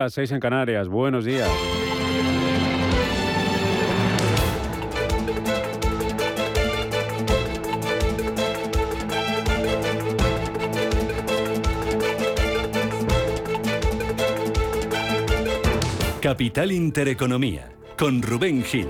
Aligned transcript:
Las 0.00 0.14
seis 0.14 0.30
en 0.30 0.38
Canarias, 0.38 0.86
buenos 0.86 1.24
días. 1.24 1.50
Capital 16.22 16.70
Intereconomía, 16.70 17.72
con 17.98 18.22
Rubén 18.22 18.62
Gil. 18.62 18.86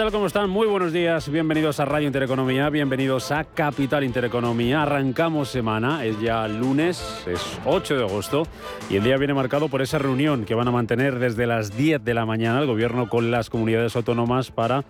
Tal? 0.00 0.12
¿Cómo 0.12 0.28
están? 0.28 0.48
Muy 0.48 0.66
buenos 0.66 0.94
días, 0.94 1.28
bienvenidos 1.28 1.78
a 1.78 1.84
Radio 1.84 2.06
Intereconomía, 2.06 2.70
bienvenidos 2.70 3.30
a 3.32 3.44
Capital 3.44 4.02
Intereconomía. 4.02 4.80
Arrancamos 4.80 5.50
semana, 5.50 6.06
es 6.06 6.18
ya 6.22 6.48
lunes, 6.48 7.22
es 7.26 7.58
8 7.66 7.98
de 7.98 8.04
agosto 8.04 8.44
y 8.88 8.96
el 8.96 9.02
día 9.02 9.18
viene 9.18 9.34
marcado 9.34 9.68
por 9.68 9.82
esa 9.82 9.98
reunión 9.98 10.46
que 10.46 10.54
van 10.54 10.68
a 10.68 10.70
mantener 10.70 11.18
desde 11.18 11.46
las 11.46 11.76
10 11.76 12.02
de 12.02 12.14
la 12.14 12.24
mañana 12.24 12.60
el 12.60 12.66
gobierno 12.66 13.10
con 13.10 13.30
las 13.30 13.50
comunidades 13.50 13.94
autónomas 13.94 14.50
para 14.50 14.86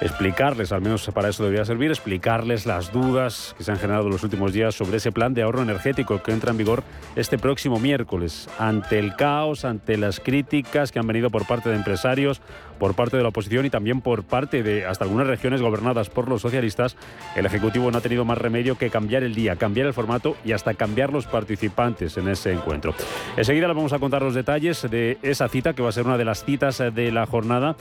explicarles, 0.00 0.72
al 0.72 0.80
menos 0.80 1.08
para 1.12 1.28
eso 1.28 1.42
debería 1.42 1.64
servir, 1.64 1.90
explicarles 1.90 2.66
las 2.66 2.92
dudas 2.92 3.54
que 3.56 3.64
se 3.64 3.70
han 3.70 3.78
generado 3.78 4.06
en 4.06 4.12
los 4.12 4.22
últimos 4.22 4.52
días 4.52 4.74
sobre 4.74 4.96
ese 4.96 5.12
plan 5.12 5.34
de 5.34 5.42
ahorro 5.42 5.62
energético 5.62 6.22
que 6.22 6.32
entra 6.32 6.50
en 6.50 6.56
vigor 6.56 6.82
este 7.16 7.38
próximo 7.38 7.78
miércoles. 7.78 8.48
Ante 8.58 8.98
el 8.98 9.14
caos, 9.14 9.64
ante 9.64 9.96
las 9.96 10.20
críticas 10.20 10.90
que 10.92 10.98
han 10.98 11.06
venido 11.06 11.30
por 11.30 11.46
parte 11.46 11.68
de 11.68 11.76
empresarios, 11.76 12.40
por 12.78 12.94
parte 12.94 13.18
de 13.18 13.22
la 13.22 13.28
oposición 13.28 13.66
y 13.66 13.70
también 13.70 14.00
por 14.00 14.24
parte 14.24 14.62
de 14.62 14.86
hasta 14.86 15.04
algunas 15.04 15.26
regiones 15.26 15.60
gobernadas 15.60 16.08
por 16.08 16.28
los 16.28 16.40
socialistas, 16.40 16.96
el 17.36 17.44
Ejecutivo 17.44 17.90
no 17.90 17.98
ha 17.98 18.00
tenido 18.00 18.24
más 18.24 18.38
remedio 18.38 18.78
que 18.78 18.88
cambiar 18.88 19.22
el 19.22 19.34
día, 19.34 19.56
cambiar 19.56 19.86
el 19.86 19.92
formato 19.92 20.36
y 20.44 20.52
hasta 20.52 20.74
cambiar 20.74 21.12
los 21.12 21.26
participantes 21.26 22.16
en 22.16 22.28
ese 22.28 22.52
encuentro. 22.52 22.94
Enseguida 23.36 23.68
les 23.68 23.76
vamos 23.76 23.92
a 23.92 23.98
contar 23.98 24.22
los 24.22 24.34
detalles 24.34 24.88
de 24.90 25.18
esa 25.22 25.48
cita 25.48 25.74
que 25.74 25.82
va 25.82 25.90
a 25.90 25.92
ser 25.92 26.06
una 26.06 26.16
de 26.16 26.24
las 26.24 26.44
citas 26.44 26.78
de 26.78 27.12
la 27.12 27.26
jornada. 27.26 27.76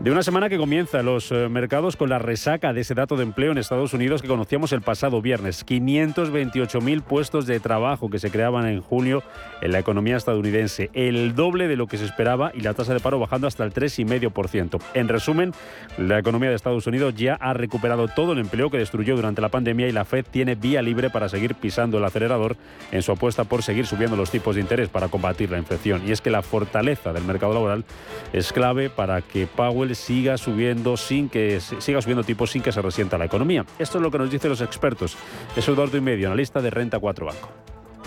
De 0.00 0.12
una 0.12 0.22
semana 0.22 0.48
que 0.48 0.58
comienza 0.58 1.02
los 1.02 1.32
eh, 1.32 1.48
mercados 1.48 1.96
con 1.96 2.08
la 2.08 2.20
resaca 2.20 2.72
de 2.72 2.82
ese 2.82 2.94
dato 2.94 3.16
de 3.16 3.24
empleo 3.24 3.50
en 3.50 3.58
Estados 3.58 3.92
Unidos 3.94 4.22
que 4.22 4.28
conocíamos 4.28 4.70
el 4.72 4.80
pasado 4.80 5.20
viernes. 5.20 5.66
528.000 5.66 7.02
puestos 7.02 7.46
de 7.46 7.58
trabajo 7.58 8.08
que 8.08 8.20
se 8.20 8.30
creaban 8.30 8.66
en 8.66 8.80
junio 8.80 9.24
en 9.60 9.72
la 9.72 9.80
economía 9.80 10.16
estadounidense. 10.16 10.88
El 10.92 11.34
doble 11.34 11.66
de 11.66 11.74
lo 11.74 11.88
que 11.88 11.98
se 11.98 12.04
esperaba 12.04 12.52
y 12.54 12.60
la 12.60 12.74
tasa 12.74 12.94
de 12.94 13.00
paro 13.00 13.18
bajando 13.18 13.48
hasta 13.48 13.64
el 13.64 13.72
3,5%. 13.72 14.80
En 14.94 15.08
resumen, 15.08 15.52
la 15.98 16.20
economía 16.20 16.50
de 16.50 16.54
Estados 16.54 16.86
Unidos 16.86 17.16
ya 17.16 17.34
ha 17.34 17.52
recuperado 17.52 18.06
todo 18.06 18.34
el 18.34 18.38
empleo 18.38 18.70
que 18.70 18.78
destruyó 18.78 19.16
durante 19.16 19.40
la 19.40 19.48
pandemia 19.48 19.88
y 19.88 19.92
la 19.92 20.04
Fed 20.04 20.24
tiene 20.30 20.54
vía 20.54 20.80
libre 20.80 21.10
para 21.10 21.28
seguir 21.28 21.56
pisando 21.56 21.98
el 21.98 22.04
acelerador 22.04 22.56
en 22.92 23.02
su 23.02 23.10
apuesta 23.10 23.42
por 23.42 23.64
seguir 23.64 23.86
subiendo 23.86 24.16
los 24.16 24.30
tipos 24.30 24.54
de 24.54 24.60
interés 24.60 24.88
para 24.88 25.08
combatir 25.08 25.50
la 25.50 25.58
inflación. 25.58 26.02
Y 26.06 26.12
es 26.12 26.20
que 26.20 26.30
la 26.30 26.42
fortaleza 26.42 27.12
del 27.12 27.24
mercado 27.24 27.52
laboral 27.52 27.84
es 28.32 28.52
clave 28.52 28.90
para 28.90 29.22
que 29.22 29.48
Powell 29.68 29.94
siga 29.94 30.38
subiendo 30.38 30.96
sin 30.96 31.28
que 31.28 31.60
siga 31.60 32.00
subiendo 32.00 32.24
tipos 32.24 32.50
sin 32.50 32.62
que 32.62 32.72
se 32.72 32.80
resienta 32.80 33.18
la 33.18 33.26
economía. 33.26 33.66
Esto 33.78 33.98
es 33.98 34.02
lo 34.02 34.10
que 34.10 34.16
nos 34.16 34.30
dicen 34.30 34.48
los 34.48 34.62
expertos. 34.62 35.16
Es 35.56 35.68
Eduardo 35.68 35.98
y 35.98 36.00
medio, 36.00 36.28
analista 36.28 36.62
de 36.62 36.70
Renta 36.70 36.98
4 36.98 37.26
Banco. 37.26 37.50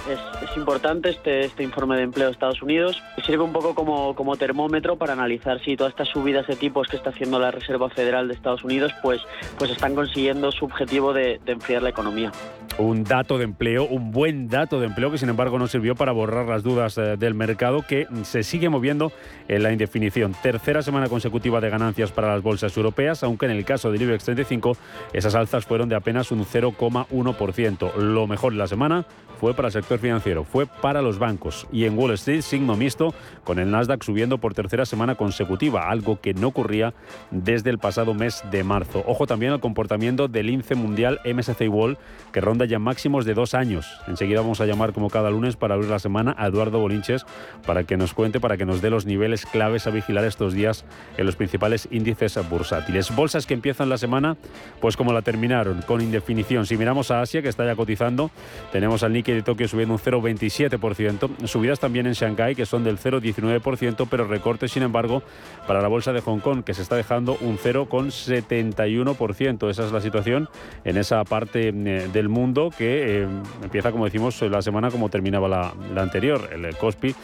Es, 0.09 0.57
importante 0.57 1.09
este, 1.09 1.45
este 1.45 1.63
informe 1.63 1.95
de 1.95 2.03
empleo 2.03 2.27
de 2.27 2.33
Estados 2.33 2.61
Unidos. 2.61 3.01
Sirve 3.25 3.43
un 3.43 3.53
poco 3.53 3.73
como, 3.73 4.15
como 4.15 4.35
termómetro 4.35 4.97
para 4.97 5.13
analizar 5.13 5.63
si 5.63 5.77
todas 5.77 5.91
estas 5.91 6.09
subidas 6.09 6.45
de 6.47 6.55
tipos 6.55 6.87
que 6.87 6.97
está 6.97 7.11
haciendo 7.11 7.39
la 7.39 7.51
Reserva 7.51 7.89
Federal 7.89 8.27
de 8.27 8.33
Estados 8.33 8.63
Unidos 8.63 8.91
pues, 9.01 9.21
pues 9.57 9.71
están 9.71 9.95
consiguiendo 9.95 10.51
su 10.51 10.65
objetivo 10.65 11.13
de, 11.13 11.39
de 11.45 11.53
enfriar 11.53 11.83
la 11.83 11.89
economía 11.89 12.31
un 12.77 13.03
dato 13.03 13.37
de 13.37 13.43
empleo, 13.43 13.85
un 13.85 14.11
buen 14.11 14.47
dato 14.47 14.79
de 14.79 14.87
empleo 14.87 15.11
que 15.11 15.17
sin 15.17 15.29
embargo 15.29 15.59
no 15.59 15.67
sirvió 15.67 15.95
para 15.95 16.11
borrar 16.11 16.47
las 16.47 16.63
dudas 16.63 16.97
eh, 16.97 17.15
del 17.17 17.33
mercado 17.33 17.83
que 17.87 18.07
se 18.23 18.43
sigue 18.43 18.69
moviendo 18.69 19.11
en 19.47 19.63
la 19.63 19.71
indefinición. 19.71 20.33
Tercera 20.41 20.81
semana 20.81 21.07
consecutiva 21.09 21.61
de 21.61 21.69
ganancias 21.69 22.11
para 22.11 22.33
las 22.33 22.41
bolsas 22.41 22.75
europeas, 22.75 23.23
aunque 23.23 23.45
en 23.45 23.51
el 23.51 23.65
caso 23.65 23.91
del 23.91 24.01
IBEX 24.01 24.23
35 24.23 24.77
esas 25.13 25.35
alzas 25.35 25.65
fueron 25.65 25.89
de 25.89 25.95
apenas 25.95 26.31
un 26.31 26.45
0,1%. 26.45 27.95
Lo 27.95 28.27
mejor 28.27 28.53
de 28.53 28.59
la 28.59 28.67
semana 28.67 29.05
fue 29.39 29.53
para 29.53 29.69
el 29.69 29.73
sector 29.73 29.90
financiero, 29.99 30.43
fue 30.43 30.65
para 30.65 31.01
los 31.01 31.19
bancos 31.19 31.67
y 31.71 31.85
en 31.85 31.97
Wall 31.97 32.11
Street 32.11 32.41
signo 32.41 32.75
mixto 32.75 33.13
con 33.43 33.59
el 33.59 33.71
Nasdaq 33.71 34.03
subiendo 34.03 34.37
por 34.37 34.53
tercera 34.53 34.85
semana 34.85 35.15
consecutiva, 35.15 35.89
algo 35.89 36.19
que 36.21 36.33
no 36.33 36.47
ocurría 36.47 36.93
desde 37.31 37.69
el 37.69 37.79
pasado 37.79 38.13
mes 38.13 38.43
de 38.51 38.63
marzo. 38.63 39.03
Ojo 39.07 39.27
también 39.27 39.51
al 39.51 39.59
comportamiento 39.59 40.27
del 40.27 40.49
índice 40.49 40.75
mundial 40.75 41.19
MSCI 41.25 41.67
World 41.67 41.97
que 42.31 42.41
ronda 42.41 42.65
ya 42.65 42.79
máximos 42.79 43.25
de 43.25 43.33
dos 43.33 43.53
años. 43.53 43.87
Enseguida 44.07 44.41
vamos 44.41 44.61
a 44.61 44.65
llamar 44.65 44.93
como 44.93 45.09
cada 45.09 45.29
lunes 45.29 45.55
para 45.55 45.75
abrir 45.75 45.89
la 45.89 45.99
semana 45.99 46.35
a 46.37 46.47
Eduardo 46.47 46.79
Bolinches 46.79 47.25
para 47.65 47.83
que 47.83 47.97
nos 47.97 48.13
cuente, 48.13 48.39
para 48.39 48.57
que 48.57 48.65
nos 48.65 48.81
dé 48.81 48.89
los 48.89 49.05
niveles 49.05 49.45
claves 49.45 49.87
a 49.87 49.91
vigilar 49.91 50.23
estos 50.25 50.53
días 50.53 50.85
en 51.17 51.25
los 51.25 51.35
principales 51.35 51.87
índices 51.91 52.39
bursátiles. 52.49 53.13
Bolsas 53.15 53.45
que 53.45 53.53
empiezan 53.53 53.89
la 53.89 53.97
semana 53.97 54.37
pues 54.79 54.97
como 54.97 55.13
la 55.13 55.21
terminaron, 55.21 55.81
con 55.81 56.01
indefinición. 56.01 56.65
Si 56.65 56.77
miramos 56.77 57.11
a 57.11 57.21
Asia 57.21 57.41
que 57.41 57.49
está 57.49 57.65
ya 57.65 57.75
cotizando, 57.75 58.31
tenemos 58.71 59.03
al 59.03 59.13
Nikkei 59.13 59.35
de 59.35 59.41
Tokio 59.43 59.67
subiendo 59.67 59.80
un 59.89 59.97
0,27%, 59.97 61.47
subidas 61.47 61.79
también 61.79 62.05
en 62.05 62.11
Shanghái 62.13 62.53
que 62.55 62.65
son 62.65 62.83
del 62.83 62.99
0,19%, 62.99 64.05
pero 64.09 64.25
recortes 64.25 64.73
sin 64.73 64.83
embargo 64.83 65.23
para 65.67 65.81
la 65.81 65.87
bolsa 65.87 66.11
de 66.13 66.21
Hong 66.21 66.39
Kong 66.39 66.63
que 66.63 66.73
se 66.73 66.81
está 66.81 66.95
dejando 66.95 67.37
un 67.41 67.57
0,71%. 67.57 69.69
Esa 69.69 69.85
es 69.85 69.91
la 69.91 69.99
situación 70.01 70.49
en 70.83 70.97
esa 70.97 71.23
parte 71.23 71.69
eh, 71.69 72.09
del 72.11 72.27
mundo 72.29 72.71
que 72.77 73.23
eh, 73.23 73.27
empieza, 73.63 73.91
como 73.91 74.05
decimos, 74.05 74.39
la 74.41 74.61
semana 74.61 74.91
como 74.91 75.09
terminaba 75.09 75.47
la, 75.47 75.73
la 75.93 76.01
anterior, 76.01 76.49
el 76.51 76.75
Kospi 76.77 77.15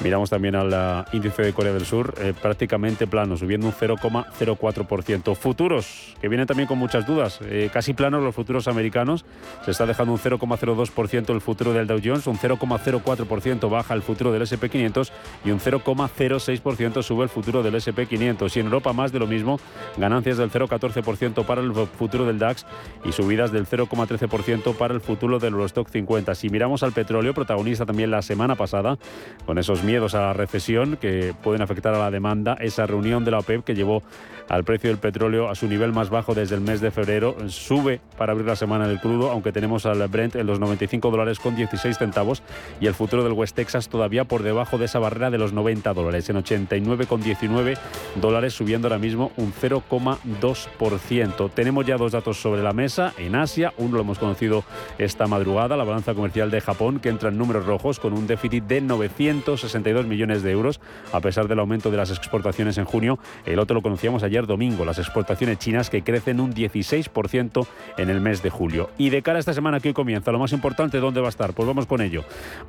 Miramos 0.00 0.30
también 0.30 0.54
al 0.54 1.06
índice 1.12 1.42
de 1.42 1.52
Corea 1.52 1.72
del 1.72 1.84
Sur, 1.84 2.14
eh, 2.18 2.32
prácticamente 2.40 3.08
plano, 3.08 3.36
subiendo 3.36 3.66
un 3.66 3.72
0,04%. 3.72 5.34
Futuros, 5.34 6.14
que 6.20 6.28
vienen 6.28 6.46
también 6.46 6.68
con 6.68 6.78
muchas 6.78 7.04
dudas, 7.04 7.40
eh, 7.42 7.68
casi 7.72 7.94
planos 7.94 8.22
los 8.22 8.32
futuros 8.32 8.68
americanos. 8.68 9.24
Se 9.64 9.72
está 9.72 9.86
dejando 9.86 10.12
un 10.12 10.20
0,02% 10.20 11.32
el 11.32 11.40
futuro 11.40 11.72
del 11.72 11.88
Dow 11.88 11.98
Jones, 12.02 12.28
un 12.28 12.38
0,04% 12.38 13.68
baja 13.68 13.94
el 13.94 14.02
futuro 14.02 14.30
del 14.30 14.42
SP500 14.42 15.10
y 15.44 15.50
un 15.50 15.58
0,06% 15.58 17.02
sube 17.02 17.24
el 17.24 17.28
futuro 17.28 17.64
del 17.64 17.74
SP500. 17.74 18.56
Y 18.56 18.60
en 18.60 18.66
Europa 18.66 18.92
más 18.92 19.10
de 19.10 19.18
lo 19.18 19.26
mismo, 19.26 19.58
ganancias 19.96 20.36
del 20.36 20.50
0,14% 20.50 21.44
para 21.44 21.60
el 21.60 21.72
futuro 21.72 22.24
del 22.24 22.38
DAX 22.38 22.66
y 23.04 23.10
subidas 23.10 23.50
del 23.50 23.66
0,13% 23.66 24.76
para 24.76 24.94
el 24.94 25.00
futuro 25.00 25.40
del 25.40 25.54
Eurostock 25.54 25.88
50. 25.88 26.36
Si 26.36 26.50
miramos 26.50 26.84
al 26.84 26.92
petróleo, 26.92 27.34
protagonista 27.34 27.84
también 27.84 28.12
la 28.12 28.22
semana 28.22 28.54
pasada, 28.54 28.96
con 29.44 29.58
esos 29.58 29.82
miedos 29.88 30.14
a 30.14 30.20
la 30.20 30.32
recesión 30.34 30.98
que 30.98 31.32
pueden 31.42 31.62
afectar 31.62 31.94
a 31.94 31.98
la 31.98 32.10
demanda. 32.10 32.58
Esa 32.60 32.86
reunión 32.86 33.24
de 33.24 33.30
la 33.30 33.38
OPEP 33.38 33.64
que 33.64 33.74
llevó 33.74 34.02
al 34.50 34.64
precio 34.64 34.90
del 34.90 34.98
petróleo 34.98 35.48
a 35.48 35.54
su 35.54 35.66
nivel 35.66 35.92
más 35.92 36.10
bajo 36.10 36.34
desde 36.34 36.56
el 36.56 36.60
mes 36.60 36.82
de 36.82 36.90
febrero 36.90 37.36
sube 37.48 38.00
para 38.18 38.32
abrir 38.32 38.46
la 38.46 38.56
semana 38.56 38.86
del 38.86 39.00
crudo, 39.00 39.30
aunque 39.30 39.50
tenemos 39.50 39.86
al 39.86 40.06
Brent 40.08 40.36
en 40.36 40.46
los 40.46 40.60
95 40.60 41.10
dólares 41.10 41.38
con 41.38 41.56
16 41.56 41.96
centavos 41.96 42.42
y 42.80 42.86
el 42.86 42.92
futuro 42.94 43.24
del 43.24 43.32
West 43.32 43.56
Texas 43.56 43.88
todavía 43.88 44.24
por 44.24 44.42
debajo 44.42 44.76
de 44.76 44.84
esa 44.86 44.98
barrera 44.98 45.30
de 45.30 45.38
los 45.38 45.54
90 45.54 45.94
dólares, 45.94 46.28
en 46.28 46.36
89,19 46.36 47.78
dólares, 48.16 48.52
subiendo 48.54 48.88
ahora 48.88 48.98
mismo 48.98 49.32
un 49.36 49.54
0,2%. 49.54 51.50
Tenemos 51.52 51.86
ya 51.86 51.96
dos 51.96 52.12
datos 52.12 52.40
sobre 52.40 52.62
la 52.62 52.74
mesa 52.74 53.14
en 53.16 53.36
Asia, 53.36 53.72
uno 53.78 53.96
lo 53.96 54.02
hemos 54.02 54.18
conocido 54.18 54.64
esta 54.98 55.26
madrugada, 55.26 55.76
la 55.76 55.84
balanza 55.84 56.14
comercial 56.14 56.50
de 56.50 56.60
Japón, 56.60 57.00
que 57.00 57.08
entra 57.08 57.28
en 57.30 57.38
números 57.38 57.64
rojos 57.66 57.98
con 57.98 58.12
un 58.12 58.26
déficit 58.26 58.64
de 58.64 58.80
960 58.80 59.77
millones 59.84 60.42
de 60.42 60.50
euros, 60.50 60.80
a 61.12 61.20
pesar 61.20 61.48
del 61.48 61.58
aumento 61.58 61.90
de 61.90 61.96
las 61.96 62.10
exportaciones 62.10 62.78
en 62.78 62.84
junio. 62.84 63.18
El 63.46 63.58
otro 63.58 63.74
lo 63.74 63.82
conocíamos 63.82 64.22
ayer 64.22 64.46
domingo, 64.46 64.84
las 64.84 64.98
exportaciones 64.98 65.58
chinas 65.58 65.90
que 65.90 66.02
crecen 66.02 66.40
un 66.40 66.54
16% 66.54 67.66
en 67.96 68.10
el 68.10 68.20
mes 68.20 68.42
de 68.42 68.50
julio. 68.50 68.90
Y 68.98 69.10
de 69.10 69.22
cara 69.22 69.38
a 69.38 69.40
esta 69.40 69.52
semana 69.52 69.80
que 69.80 69.88
hoy 69.88 69.94
comienza, 69.94 70.32
lo 70.32 70.38
más 70.38 70.52
importante, 70.52 70.98
¿dónde 70.98 71.20
va 71.20 71.26
a 71.26 71.30
estar? 71.30 71.52
Pues 71.52 71.66
vamos 71.66 71.86
con 71.86 72.00
ello. 72.00 72.22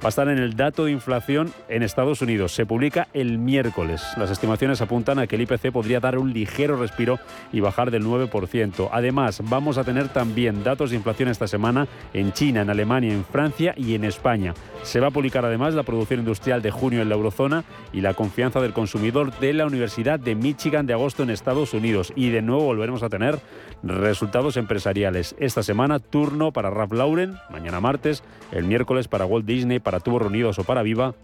Va 0.03 0.06
a 0.06 0.09
estar 0.09 0.27
en 0.29 0.38
el 0.38 0.56
dato 0.56 0.85
de 0.85 0.91
inflación 0.91 1.51
en 1.67 1.83
Estados 1.83 2.21
Unidos. 2.21 2.53
Se 2.53 2.65
publica 2.65 3.07
el 3.13 3.38
miércoles. 3.38 4.03
Las 4.17 4.31
estimaciones 4.31 4.81
apuntan 4.81 5.19
a 5.19 5.27
que 5.27 5.35
el 5.35 5.41
IPC 5.41 5.71
podría 5.71 6.00
dar 6.00 6.17
un 6.17 6.33
ligero 6.33 6.77
respiro 6.77 7.19
y 7.51 7.59
bajar 7.59 7.91
del 7.91 8.05
9%. 8.05 8.89
Además, 8.91 9.41
vamos 9.44 9.77
a 9.77 9.83
tener 9.83 10.09
también 10.09 10.63
datos 10.63 10.91
de 10.91 10.95
inflación 10.95 11.29
esta 11.29 11.47
semana 11.47 11.88
en 12.13 12.33
China, 12.33 12.62
en 12.62 12.69
Alemania, 12.69 13.13
en 13.13 13.25
Francia 13.25 13.73
y 13.75 13.95
en 13.95 14.03
España. 14.03 14.53
Se 14.83 15.00
va 15.00 15.07
a 15.07 15.12
publicar 15.12 15.45
además 15.45 15.73
la 15.73 15.83
producción 15.83 16.21
industrial 16.21 16.62
de 16.62 16.71
junio 16.71 16.99
en 17.01 17.10
la 17.10 17.16
eurozona 17.16 17.63
y 17.94 18.01
la 18.01 18.13
confianza 18.13 18.62
del 18.62 18.74
consumidor 18.74 19.38
de 19.40 19.54
la 19.54 19.66
Universidad 19.66 20.19
de 20.19 20.36
Michigan 20.36 20.86
de 20.86 20.94
agosto 20.94 21.24
en 21.24 21.30
Estados 21.30 21.74
Unidos. 21.74 22.13
Y 22.16 22.30
de 22.30 22.42
nuevo 22.42 22.63
volveremos 22.63 23.04
a 23.04 23.10
tener 23.10 23.40
resultados 23.84 24.57
empresariales. 24.57 25.36
Esta 25.40 25.63
semana 25.63 26.00
turno 26.00 26.51
para 26.51 26.69
Ralph 26.69 26.94
Lauren, 26.94 27.38
mañana 27.50 27.80
martes, 27.80 28.24
el 28.51 28.66
miércoles 28.66 29.07
para 29.07 29.25
Walt 29.25 29.46
Disney, 29.46 29.80
para 29.80 30.00
Tubos 30.00 30.22
Reunidos 30.22 30.60
o 30.60 30.63
para 30.63 30.84
Viva 30.84 31.16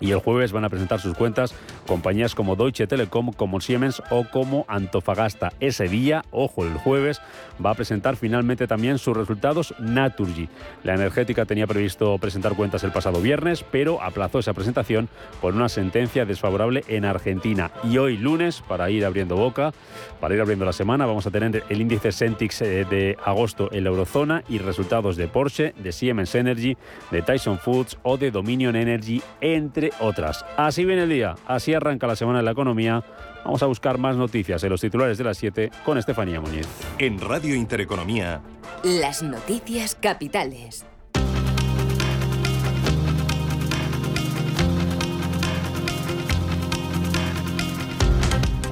y 0.00 0.12
el 0.12 0.18
jueves 0.18 0.52
van 0.52 0.64
a 0.64 0.68
presentar 0.68 1.00
sus 1.00 1.14
cuentas 1.14 1.54
compañías 1.86 2.34
como 2.34 2.56
Deutsche 2.56 2.86
Telekom, 2.86 3.32
como 3.32 3.60
Siemens 3.60 4.02
o 4.10 4.24
como 4.24 4.64
Antofagasta. 4.66 5.52
Ese 5.60 5.88
día, 5.88 6.24
ojo, 6.30 6.64
el 6.64 6.74
jueves 6.74 7.20
va 7.64 7.70
a 7.70 7.74
presentar 7.74 8.16
finalmente 8.16 8.66
también 8.66 8.98
sus 8.98 9.16
resultados 9.16 9.74
Naturgy. 9.78 10.48
La 10.82 10.94
energética 10.94 11.44
tenía 11.44 11.66
previsto 11.66 12.18
presentar 12.18 12.54
cuentas 12.54 12.84
el 12.84 12.92
pasado 12.92 13.20
viernes, 13.20 13.64
pero 13.70 14.02
aplazó 14.02 14.38
esa 14.38 14.52
presentación 14.52 15.08
por 15.40 15.54
una 15.54 15.68
sentencia 15.68 16.24
desfavorable 16.24 16.84
en 16.88 17.04
Argentina. 17.04 17.70
Y 17.84 17.98
hoy 17.98 18.16
lunes, 18.16 18.62
para 18.66 18.90
ir 18.90 19.04
abriendo 19.04 19.36
boca, 19.36 19.72
para 20.20 20.34
ir 20.34 20.40
abriendo 20.40 20.64
la 20.64 20.72
semana, 20.72 21.06
vamos 21.06 21.26
a 21.26 21.30
tener 21.30 21.62
el 21.68 21.80
índice 21.80 22.12
Centix 22.12 22.62
eh, 22.62 22.86
de 22.88 23.16
agosto 23.24 23.68
en 23.72 23.84
la 23.84 23.90
eurozona 23.90 24.42
y 24.48 24.58
resultados 24.58 25.16
de 25.16 25.28
Porsche, 25.28 25.74
de 25.78 25.92
Siemens 25.92 26.34
Energy, 26.34 26.76
de 27.10 27.22
Tyson 27.22 27.58
Foods 27.58 27.98
o 28.02 28.16
de 28.16 28.30
Dominion 28.30 28.76
Energy, 28.76 29.22
entre 29.40 29.90
otras. 30.00 30.44
Así 30.56 30.84
viene 30.84 31.04
el 31.04 31.08
día, 31.08 31.34
así 31.46 31.74
arranca 31.74 32.06
la 32.06 32.16
semana 32.16 32.38
de 32.38 32.44
la 32.44 32.52
economía. 32.52 33.02
Vamos 33.44 33.62
a 33.62 33.66
buscar 33.66 33.98
más 33.98 34.16
noticias 34.16 34.62
en 34.62 34.70
los 34.70 34.80
titulares 34.80 35.16
de 35.16 35.24
las 35.24 35.38
7 35.38 35.70
con 35.84 35.96
Estefanía 35.96 36.40
Muñiz. 36.40 36.68
En 36.98 37.18
Radio 37.20 37.49
Intereconomía. 37.54 38.42
Las 38.82 39.22
noticias 39.22 39.94
capitales. 39.94 40.84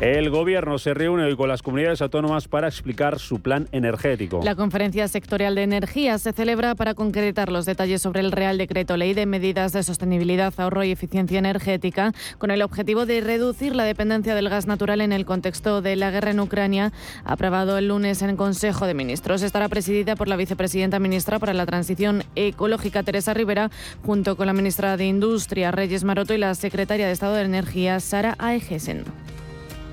El 0.01 0.31
Gobierno 0.31 0.79
se 0.79 0.95
reúne 0.95 1.25
hoy 1.25 1.35
con 1.35 1.49
las 1.49 1.61
comunidades 1.61 2.01
autónomas 2.03 2.47
para 2.47 2.69
explicar 2.69 3.19
su 3.19 3.41
plan 3.41 3.67
energético. 3.73 4.41
La 4.45 4.55
conferencia 4.55 5.09
sectorial 5.09 5.57
de 5.57 5.65
energía 5.65 6.19
se 6.19 6.33
celebra 6.33 6.77
para 6.77 6.95
concretar 6.95 7.51
los 7.51 7.67
detalles 7.67 8.01
sobre 8.01 8.21
el 8.21 8.31
Real 8.31 8.59
Decreto 8.59 8.97
Ley 8.97 9.13
de 9.13 9.27
Medidas 9.27 9.73
de 9.73 9.83
Sostenibilidad, 9.83 10.55
Ahorro 10.57 10.85
y 10.85 10.93
Eficiencia 10.93 11.41
Energética, 11.41 12.13
con 12.39 12.53
el 12.53 12.63
objetivo 12.63 13.07
de 13.07 13.21
reducir 13.21 13.75
la 13.75 13.83
dependencia 13.83 14.37
del 14.37 14.49
gas 14.49 14.69
natural 14.69 15.01
en 15.01 15.11
el 15.11 15.27
contexto 15.27 15.83
de 15.83 15.97
la 15.97 16.13
guerra 16.13 16.31
en 16.31 16.39
Ucrania, 16.39 16.93
aprobado 17.25 17.77
el 17.77 17.89
lunes 17.89 18.23
en 18.23 18.37
Consejo 18.37 18.87
de 18.87 18.95
Ministros. 18.95 19.43
Estará 19.43 19.69
presidida 19.69 20.15
por 20.15 20.29
la 20.29 20.37
vicepresidenta 20.37 21.01
ministra 21.01 21.41
para 21.41 21.55
la 21.55 21.67
Transición 21.67 22.23
Ecológica, 22.37 23.03
Teresa 23.03 23.35
Rivera, 23.35 23.73
junto 24.07 24.37
con 24.37 24.47
la 24.47 24.53
ministra 24.53 24.97
de 24.97 25.07
Industria, 25.07 25.73
Reyes 25.73 26.05
Maroto, 26.05 26.35
y 26.35 26.39
la 26.39 26.55
secretaria 26.55 27.07
de 27.07 27.13
Estado 27.13 27.35
de 27.35 27.43
Energía, 27.43 27.99
Sara 27.99 28.37
Aegesen. 28.39 29.03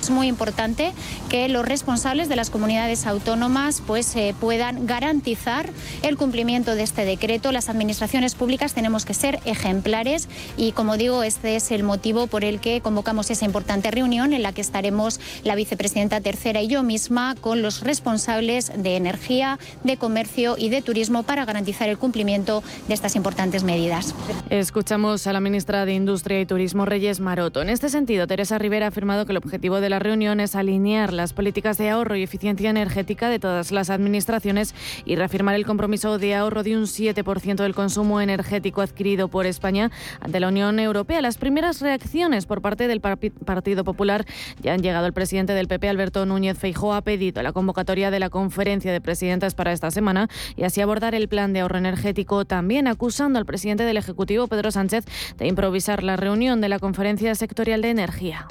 Es 0.06 0.12
muy 0.12 0.28
importante 0.28 0.94
que 1.30 1.50
los 1.50 1.68
responsables 1.68 2.30
de 2.30 2.36
las 2.36 2.52
comunidades 2.52 3.08
autónomas 3.08 3.82
pues, 3.88 4.16
eh, 4.16 4.36
puedan 4.40 4.86
garantizar 4.86 5.72
el 6.04 6.16
cumplimiento 6.16 6.76
de 6.76 6.84
este 6.84 7.06
decreto. 7.06 7.52
Las 7.52 7.70
administraciones 7.70 8.36
públicas 8.36 8.76
tenemos 8.76 9.04
que 9.04 9.16
ser 9.16 9.40
ejemplares 9.46 10.30
y, 10.58 10.74
como 10.74 10.98
digo, 10.98 11.24
este 11.24 11.56
es 11.56 11.72
el 11.72 11.82
motivo 11.82 12.28
por 12.28 12.44
el 12.44 12.60
que 12.60 12.82
convocamos 12.82 13.32
esa 13.32 13.46
importante 13.46 13.90
reunión 13.90 14.34
en 14.34 14.44
la 14.44 14.54
que 14.54 14.62
estaremos 14.62 15.20
la 15.44 15.56
vicepresidenta 15.56 16.22
tercera 16.22 16.62
y 16.62 16.68
yo 16.68 16.84
misma 16.84 17.34
con 17.42 17.64
los 17.64 17.82
responsables 17.82 18.72
de 18.78 18.98
energía, 18.98 19.58
de 19.84 19.98
comercio 19.98 20.54
y 20.56 20.70
de 20.70 20.84
turismo 20.84 21.24
para 21.24 21.46
garantizar 21.46 21.90
el 21.90 21.98
cumplimiento 21.98 22.62
de 22.88 22.94
estas 22.94 23.16
importantes 23.16 23.64
medidas. 23.64 24.14
Escuchamos 24.52 25.26
a 25.26 25.34
la 25.34 25.40
ministra 25.40 25.84
de 25.84 25.96
Industria 25.96 26.40
y 26.40 26.46
Turismo, 26.46 26.86
Reyes 26.86 27.20
Maroto. 27.20 27.64
En 27.64 27.70
este 27.70 27.90
sentido, 27.90 28.28
Teresa 28.28 28.60
Rivera 28.60 28.86
ha 28.86 28.90
afirmado 28.90 29.26
que 29.26 29.32
el 29.32 29.38
objetivo 29.38 29.82
de 29.82 29.90
la 29.90 29.95
reunión 30.00 30.40
es 30.40 30.56
alinear 30.56 31.14
las 31.14 31.34
políticas 31.34 31.78
de 31.78 31.90
ahorro 31.90 32.16
y 32.16 32.24
eficiencia 32.24 32.70
energética 32.70 33.30
de 33.30 33.40
todas 33.40 33.72
las 33.72 33.90
administraciones 33.90 34.74
y 35.06 35.16
reafirmar 35.16 35.56
el 35.56 35.66
compromiso 35.66 36.18
de 36.18 36.36
ahorro 36.36 36.64
de 36.64 36.78
un 36.78 36.84
7% 36.84 37.56
del 37.56 37.76
consumo 37.76 38.22
energético 38.22 38.82
adquirido 38.82 39.28
por 39.28 39.46
España 39.46 39.92
ante 40.20 40.40
la 40.40 40.48
Unión 40.48 40.80
Europea. 40.80 41.22
Las 41.22 41.38
primeras 41.38 41.82
reacciones 41.82 42.46
por 42.46 42.62
parte 42.62 42.88
del 42.88 43.02
Partido 43.02 43.84
Popular 43.84 44.26
ya 44.62 44.74
han 44.74 44.82
llegado. 44.82 45.06
El 45.06 45.14
presidente 45.14 45.54
del 45.54 45.68
PP, 45.68 45.90
Alberto 45.90 46.26
Núñez 46.26 46.58
Feijóo, 46.58 46.94
ha 46.94 47.02
pedido 47.02 47.42
la 47.44 47.54
convocatoria 47.54 48.12
de 48.12 48.20
la 48.20 48.30
conferencia 48.30 48.92
de 48.92 49.02
presidentes 49.02 49.56
para 49.56 49.72
esta 49.72 49.92
semana 49.92 50.28
y 50.56 50.64
así 50.64 50.82
abordar 50.82 51.16
el 51.16 51.28
plan 51.28 51.54
de 51.54 51.62
ahorro 51.62 51.78
energético, 51.78 52.46
también 52.46 52.88
acusando 52.88 53.40
al 53.40 53.46
presidente 53.46 53.84
del 53.84 53.98
Ejecutivo, 53.98 54.48
Pedro 54.48 54.72
Sánchez, 54.72 55.06
de 55.38 55.48
improvisar 55.48 56.04
la 56.04 56.16
reunión 56.16 56.62
de 56.62 56.70
la 56.70 56.80
conferencia 56.80 57.34
sectorial 57.36 57.82
de 57.82 57.90
energía 57.90 58.48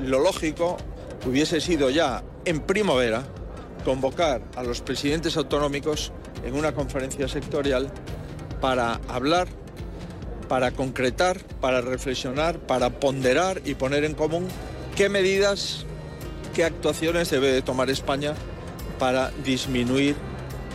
lo 0.00 0.20
lógico 0.20 0.76
hubiese 1.26 1.60
sido 1.60 1.90
ya 1.90 2.22
en 2.44 2.60
primavera 2.60 3.24
convocar 3.84 4.42
a 4.56 4.62
los 4.62 4.80
presidentes 4.80 5.36
autonómicos 5.36 6.12
en 6.44 6.54
una 6.54 6.72
conferencia 6.72 7.28
sectorial 7.28 7.90
para 8.60 9.00
hablar, 9.08 9.48
para 10.48 10.72
concretar, 10.72 11.38
para 11.60 11.80
reflexionar, 11.80 12.58
para 12.58 12.90
ponderar 12.90 13.62
y 13.64 13.74
poner 13.74 14.04
en 14.04 14.14
común 14.14 14.48
qué 14.96 15.08
medidas, 15.08 15.86
qué 16.54 16.64
actuaciones 16.64 17.30
debe 17.30 17.62
tomar 17.62 17.90
España 17.90 18.34
para 18.98 19.30
disminuir 19.44 20.16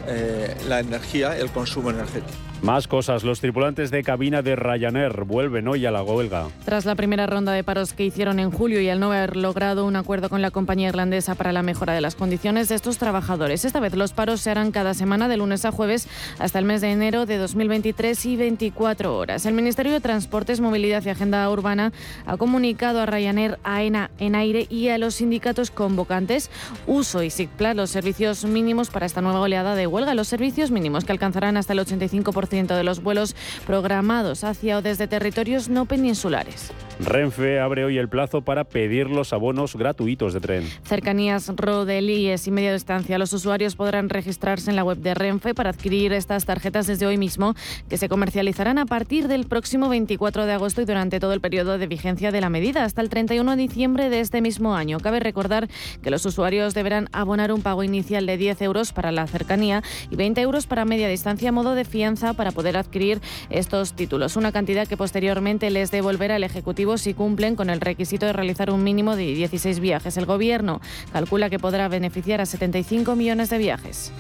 eh, 0.08 0.56
la 0.68 0.80
energía, 0.80 1.38
el 1.38 1.52
consumo 1.52 1.90
energético. 1.90 2.41
Más 2.62 2.88
cosas. 2.88 3.24
Los 3.24 3.40
tripulantes 3.40 3.90
de 3.90 4.04
cabina 4.04 4.44
de 4.44 4.56
Ryanair 4.56 5.24
vuelven 5.24 5.68
hoy 5.68 5.88
a 5.88 5.92
la 5.92 6.04
huelga. 6.04 6.48
Tras 6.64 6.86
la 6.86 6.94
primera 6.94 7.26
ronda 7.26 7.54
de 7.54 7.64
paros 7.64 7.94
que 7.94 8.06
hicieron 8.06 8.40
en 8.40 8.52
julio 8.52 8.80
y 8.82 8.88
al 8.88 9.00
no 9.00 9.08
haber 9.08 9.36
logrado 9.36 9.84
un 9.84 9.96
acuerdo 9.96 10.30
con 10.30 10.44
la 10.44 10.52
compañía 10.52 10.90
irlandesa 10.90 11.34
para 11.34 11.54
la 11.54 11.64
mejora 11.64 11.94
de 11.94 12.02
las 12.02 12.14
condiciones 12.14 12.70
de 12.70 12.76
estos 12.76 13.00
trabajadores. 13.00 13.66
Esta 13.66 13.80
vez 13.80 13.96
los 13.96 14.14
paros 14.14 14.42
se 14.42 14.52
harán 14.52 14.72
cada 14.72 14.94
semana 14.94 15.28
de 15.28 15.38
lunes 15.38 15.66
a 15.66 15.72
jueves 15.72 16.08
hasta 16.38 16.60
el 16.60 16.66
mes 16.66 16.82
de 16.82 16.92
enero 16.92 17.26
de 17.26 17.40
2023 17.40 18.26
y 18.28 18.36
24 18.36 19.18
horas. 19.18 19.48
El 19.48 19.56
Ministerio 19.56 19.92
de 19.92 20.00
Transportes, 20.00 20.62
Movilidad 20.62 21.04
y 21.04 21.10
Agenda 21.10 21.50
Urbana 21.50 21.92
ha 22.28 22.38
comunicado 22.38 23.02
a 23.02 23.08
Ryanair, 23.08 23.58
AENA, 23.64 24.12
en 24.20 24.36
aire 24.36 24.68
y 24.70 24.90
a 24.90 25.00
los 25.00 25.16
sindicatos 25.16 25.72
convocantes 25.72 26.52
uso 26.86 27.24
y 27.24 27.32
SIGPLA 27.32 27.74
los 27.74 27.90
servicios 27.90 28.46
mínimos 28.46 28.92
para 28.92 29.08
esta 29.08 29.22
nueva 29.22 29.40
oleada 29.40 29.74
de 29.74 29.88
huelga. 29.88 30.14
Los 30.14 30.28
servicios 30.28 30.70
mínimos 30.70 31.06
que 31.06 31.12
alcanzarán 31.12 31.58
hasta 31.58 31.74
el 31.74 31.80
85% 31.80 32.51
de 32.52 32.84
los 32.84 33.02
vuelos 33.02 33.34
programados 33.66 34.44
hacia 34.44 34.78
o 34.78 34.82
desde 34.82 35.08
territorios 35.08 35.70
no 35.70 35.86
peninsulares. 35.86 36.74
Renfe 37.00 37.60
abre 37.60 37.86
hoy 37.86 37.98
el 37.98 38.10
plazo 38.10 38.42
para 38.42 38.66
pedir 38.66 39.10
los 39.10 39.32
abonos 39.32 39.76
gratuitos 39.76 40.34
de 40.34 40.42
tren. 40.42 40.70
Cercanías, 40.84 41.48
Rodelíes 41.56 42.46
y 42.48 42.52
media 42.52 42.74
distancia. 42.74 43.18
Los 43.18 43.32
usuarios 43.32 43.76
podrán 43.76 44.10
registrarse 44.10 44.70
en 44.70 44.76
la 44.76 44.84
web 44.84 44.98
de 44.98 45.14
Renfe 45.14 45.56
para 45.56 45.70
adquirir 45.70 46.12
estas 46.12 46.46
tarjetas 46.46 46.88
desde 46.88 47.06
hoy 47.06 47.18
mismo, 47.18 47.56
que 47.90 47.98
se 47.98 48.10
comercializarán 48.10 48.78
a 48.78 48.86
partir 48.86 49.30
del 49.30 49.46
próximo 49.46 49.88
24 49.88 50.46
de 50.46 50.54
agosto 50.54 50.82
y 50.82 50.86
durante 50.86 51.22
todo 51.22 51.34
el 51.34 51.42
periodo 51.42 51.78
de 51.78 51.88
vigencia 51.88 52.32
de 52.32 52.42
la 52.42 52.50
medida, 52.50 52.84
hasta 52.84 53.02
el 53.02 53.10
31 53.10 53.52
de 53.52 53.58
diciembre 53.58 54.10
de 54.10 54.20
este 54.20 54.42
mismo 54.42 54.76
año. 54.76 55.00
Cabe 55.00 55.22
recordar 55.22 55.70
que 56.04 56.12
los 56.12 56.26
usuarios 56.26 56.74
deberán 56.74 57.08
abonar 57.14 57.54
un 57.54 57.62
pago 57.62 57.84
inicial 57.84 58.26
de 58.26 58.38
10 58.38 58.62
euros 58.62 58.92
para 58.92 59.14
la 59.14 59.26
cercanía 59.26 59.82
y 60.10 60.18
20 60.18 60.42
euros 60.42 60.68
para 60.68 60.86
media 60.86 61.08
distancia 61.08 61.50
a 61.50 61.52
modo 61.52 61.76
de 61.76 61.86
fianza 61.86 62.34
para 62.42 62.52
poder 62.52 62.76
adquirir 62.76 63.22
estos 63.52 63.94
títulos, 63.94 64.36
una 64.36 64.52
cantidad 64.52 64.88
que 64.88 64.98
posteriormente 64.98 65.70
les 65.70 65.92
devolverá 65.92 66.38
el 66.38 66.44
Ejecutivo 66.44 66.98
si 66.98 67.14
cumplen 67.14 67.56
con 67.56 67.70
el 67.70 67.80
requisito 67.80 68.26
de 68.26 68.34
realizar 68.34 68.72
un 68.72 68.84
mínimo 68.84 69.16
de 69.16 69.36
16 69.36 69.80
viajes. 69.80 70.18
El 70.18 70.26
Gobierno 70.26 70.82
calcula 71.14 71.52
que 71.52 71.60
podrá 71.60 71.88
beneficiar 71.88 72.42
a 72.42 72.48
75 72.48 73.16
millones 73.16 73.52
de 73.52 73.60
viajes. 73.60 74.12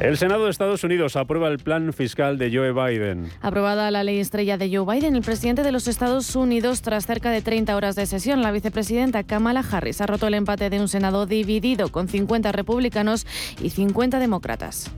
El 0.00 0.16
Senado 0.18 0.46
de 0.46 0.50
Estados 0.50 0.82
Unidos 0.82 1.14
aprueba 1.14 1.46
el 1.46 1.58
plan 1.58 1.92
fiscal 1.92 2.38
de 2.38 2.50
Joe 2.52 2.72
Biden. 2.72 3.30
Aprobada 3.40 3.88
la 3.92 4.02
ley 4.02 4.18
estrella 4.18 4.58
de 4.58 4.76
Joe 4.76 4.84
Biden, 4.84 5.14
el 5.14 5.22
presidente 5.22 5.62
de 5.62 5.70
los 5.70 5.86
Estados 5.86 6.34
Unidos, 6.34 6.82
tras 6.82 7.06
cerca 7.06 7.30
de 7.30 7.40
30 7.40 7.76
horas 7.76 7.94
de 7.94 8.06
sesión, 8.06 8.42
la 8.42 8.50
vicepresidenta 8.50 9.22
Kamala 9.22 9.60
Harris 9.60 10.00
ha 10.00 10.06
roto 10.06 10.26
el 10.26 10.34
empate 10.34 10.70
de 10.70 10.80
un 10.80 10.88
Senado 10.88 11.24
dividido 11.24 11.92
con 11.92 12.08
50 12.08 12.50
republicanos 12.50 13.28
y 13.62 13.70
50 13.70 14.18
demócratas. 14.18 14.90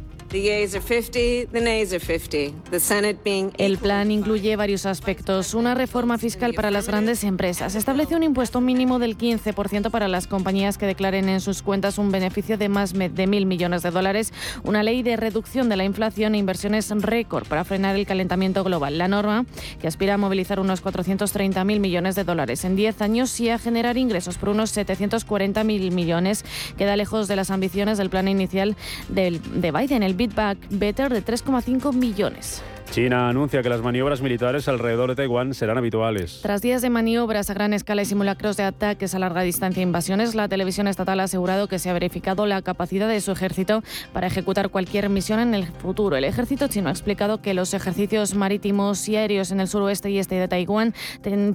El 3.57 3.79
plan 3.79 4.11
incluye 4.11 4.57
varios 4.57 4.85
aspectos. 4.85 5.55
Una 5.55 5.75
reforma 5.75 6.19
fiscal 6.19 6.53
para 6.53 6.71
las 6.71 6.87
grandes 6.87 7.25
empresas. 7.25 7.75
Establece 7.75 8.15
un 8.15 8.23
impuesto 8.23 8.61
mínimo 8.61 8.99
del 8.99 9.17
15% 9.17 9.91
para 9.91 10.07
las 10.07 10.27
compañías 10.27 10.77
que 10.77 10.85
declaren 10.85 11.31
en 11.31 11.41
sus 11.41 11.63
cuentas 11.63 11.97
un 11.97 12.11
beneficio 12.11 12.59
de 12.59 12.69
más 12.69 12.93
de 12.93 13.27
mil 13.27 13.47
millones 13.47 13.83
de 13.83 13.91
dólares. 13.91 14.35
Una 14.65 14.83
ley 14.83 15.03
de 15.03 15.17
reducción 15.17 15.71
de 15.71 15.77
la 15.77 15.85
inflación 15.85 16.35
e 16.35 16.39
inversiones 16.39 16.91
récord 16.91 17.47
para 17.47 17.65
frenar 17.65 17.97
el 17.97 18.07
calentamiento 18.07 18.65
global. 18.65 18.99
La 18.99 19.09
norma, 19.09 19.47
que 19.81 19.89
aspira 19.89 20.15
a 20.15 20.19
movilizar 20.19 20.61
unos 20.61 20.85
430.000 20.85 21.81
millones 21.81 22.17
de 22.17 22.25
dólares 22.25 22.65
en 22.65 22.77
10 22.77 23.01
años 23.01 23.41
y 23.41 23.49
a 23.49 23.59
generar 23.59 23.97
ingresos 23.97 24.37
por 24.37 24.51
unos 24.51 24.77
740.000 24.77 25.91
millones, 25.91 26.45
queda 26.77 26.97
lejos 26.97 27.29
de 27.29 27.37
las 27.37 27.51
ambiciones 27.51 27.97
del 27.97 28.11
plan 28.11 28.29
inicial 28.29 28.77
de 29.09 29.73
Biden. 29.73 30.03
El 30.03 30.18
Beatback 30.19 30.59
Better 30.71 31.13
de 31.13 31.23
3,5 31.25 31.93
millones. 31.95 32.61
China 32.91 33.29
anuncia 33.29 33.63
que 33.63 33.69
las 33.69 33.83
maniobras 33.83 34.23
militares 34.23 34.67
alrededor 34.67 35.11
de 35.11 35.17
Taiwán 35.17 35.53
serán 35.53 35.77
habituales. 35.77 36.41
Tras 36.43 36.63
días 36.63 36.81
de 36.81 36.89
maniobras 36.89 37.51
a 37.51 37.55
gran 37.55 37.75
escala 37.75 38.03
y 38.03 38.07
simulacros 38.07 38.57
de 38.57 38.63
ataques 38.63 39.15
a 39.15 39.19
larga 39.19 39.43
distancia 39.43 39.81
e 39.81 39.83
invasiones, 39.83 40.35
la 40.35 40.49
televisión 40.49 40.89
estatal 40.89 41.21
ha 41.21 41.25
asegurado 41.25 41.69
que 41.69 41.79
se 41.79 41.91
ha 41.91 41.93
verificado 41.93 42.47
la 42.47 42.63
capacidad 42.63 43.07
de 43.07 43.21
su 43.21 43.31
ejército 43.31 43.83
para 44.13 44.27
ejecutar 44.27 44.71
cualquier 44.71 45.11
misión 45.11 45.39
en 45.39 45.55
el 45.55 45.67
futuro. 45.67 46.17
El 46.17 46.25
ejército 46.25 46.67
chino 46.69 46.89
ha 46.89 46.93
explicado 46.93 47.43
que 47.43 47.53
los 47.53 47.75
ejercicios 47.75 48.35
marítimos 48.35 49.07
y 49.09 49.17
aéreos 49.17 49.53
en 49.53 49.61
el 49.61 49.69
suroeste 49.69 50.11
y 50.11 50.19
este 50.19 50.37
de 50.37 50.49
Taiwán 50.49 50.95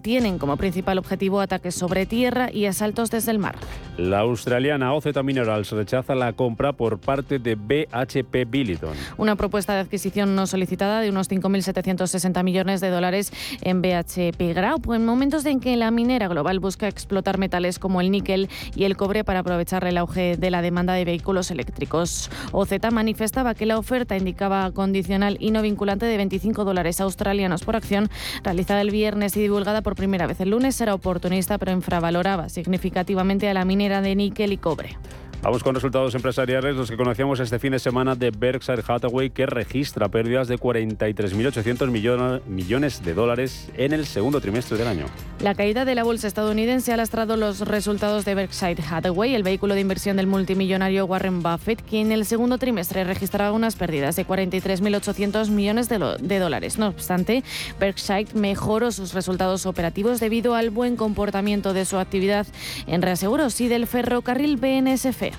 tienen 0.01 0.37
como 0.37 0.55
principal 0.57 0.99
objetivo 0.99 1.41
ataques 1.41 1.73
sobre 1.73 2.05
tierra 2.05 2.51
y 2.53 2.67
asaltos 2.67 3.09
desde 3.09 3.31
el 3.31 3.39
mar. 3.39 3.55
La 3.97 4.19
australiana 4.19 4.93
OZ 4.93 5.07
Minerals 5.23 5.71
rechaza 5.71 6.15
la 6.15 6.33
compra 6.33 6.73
por 6.73 6.99
parte 6.99 7.39
de 7.39 7.55
BHP 7.55 8.49
Billiton. 8.49 8.93
Una 9.17 9.35
propuesta 9.35 9.73
de 9.73 9.79
adquisición 9.79 10.35
no 10.35 10.47
solicitada 10.47 11.01
de 11.01 11.09
unos 11.09 11.22
5.760 11.27 12.43
millones 12.43 12.81
de 12.81 12.89
dólares 12.89 13.31
en 13.61 13.81
BHP 13.81 14.55
Group, 14.55 14.93
en 14.93 15.05
momentos 15.05 15.45
en 15.45 15.59
que 15.59 15.75
la 15.77 15.91
minera 15.91 16.27
global 16.27 16.59
busca 16.59 16.87
explotar 16.87 17.37
metales 17.37 17.79
como 17.79 18.01
el 18.01 18.11
níquel 18.11 18.49
y 18.75 18.83
el 18.83 18.97
cobre 18.97 19.23
para 19.23 19.39
aprovechar 19.39 19.85
el 19.85 19.97
auge 19.97 20.37
de 20.37 20.51
la 20.51 20.61
demanda 20.61 20.93
de 20.93 21.05
vehículos 21.05 21.51
eléctricos. 21.51 22.29
OZ 22.51 22.71
manifestaba 22.91 23.55
que 23.55 23.65
la 23.65 23.77
oferta 23.77 24.17
indicaba 24.17 24.71
condicional 24.71 25.37
y 25.39 25.51
no 25.51 25.61
vinculante 25.61 26.05
de 26.05 26.17
25 26.17 26.65
dólares 26.65 27.01
australianos 27.01 27.63
por 27.63 27.75
acción, 27.75 28.09
realizada 28.43 28.81
el 28.81 28.91
viernes 28.91 29.35
y 29.37 29.41
divulgada 29.41 29.81
por 29.81 29.95
primera 29.95 30.27
vez 30.27 30.39
el 30.41 30.49
lunes, 30.49 30.79
era 30.81 30.93
oportunista 30.93 31.57
pero 31.57 31.71
infravaloraba 31.71 32.49
significativamente 32.49 33.49
a 33.49 33.53
la 33.53 33.65
minera 33.65 34.01
de 34.01 34.15
níquel 34.15 34.53
y 34.53 34.57
cobre. 34.57 34.97
Vamos 35.43 35.61
con 35.61 35.75
resultados 35.75 36.15
empresariales, 36.15 36.73
los 36.73 36.89
que 36.89 36.95
conocíamos 36.95 37.37
este 37.41 37.59
fin 37.59 37.73
de 37.73 37.79
semana 37.79 38.15
de 38.15 38.31
Berkshire 38.31 38.81
Hathaway, 38.87 39.29
que 39.29 39.45
registra 39.45 40.07
pérdidas 40.07 40.47
de 40.47 40.57
43.800 40.57 42.41
millones 42.47 43.03
de 43.03 43.13
dólares 43.13 43.69
en 43.75 43.91
el 43.91 44.05
segundo 44.05 44.39
trimestre 44.39 44.77
del 44.77 44.87
año. 44.87 45.05
La 45.41 45.53
caída 45.53 45.83
de 45.83 45.95
la 45.95 46.05
bolsa 46.05 46.27
estadounidense 46.27 46.93
ha 46.93 46.97
lastrado 46.97 47.35
los 47.35 47.59
resultados 47.59 48.23
de 48.23 48.35
Berkshire 48.35 48.81
Hathaway, 48.89 49.35
el 49.35 49.43
vehículo 49.43 49.73
de 49.73 49.81
inversión 49.81 50.15
del 50.15 50.27
multimillonario 50.27 51.05
Warren 51.05 51.43
Buffett, 51.43 51.81
que 51.81 51.99
en 51.99 52.13
el 52.13 52.23
segundo 52.23 52.57
trimestre 52.57 53.03
registraba 53.03 53.51
unas 53.51 53.75
pérdidas 53.75 54.15
de 54.15 54.25
43.800 54.25 55.49
millones 55.49 55.89
de, 55.89 55.99
de 56.21 56.39
dólares. 56.39 56.77
No 56.77 56.87
obstante, 56.87 57.43
Berkshire 57.81 58.27
mejoró 58.33 58.93
sus 58.93 59.13
resultados 59.13 59.65
operativos 59.65 60.21
debido 60.21 60.55
al 60.55 60.69
buen 60.69 60.95
comportamiento 60.95 61.73
de 61.73 61.83
su 61.83 61.97
actividad 61.97 62.47
en 62.87 63.01
reaseguros 63.01 63.59
y 63.59 63.67
del 63.67 63.87
ferrocarril 63.87 64.55
BNSF. 64.55 65.32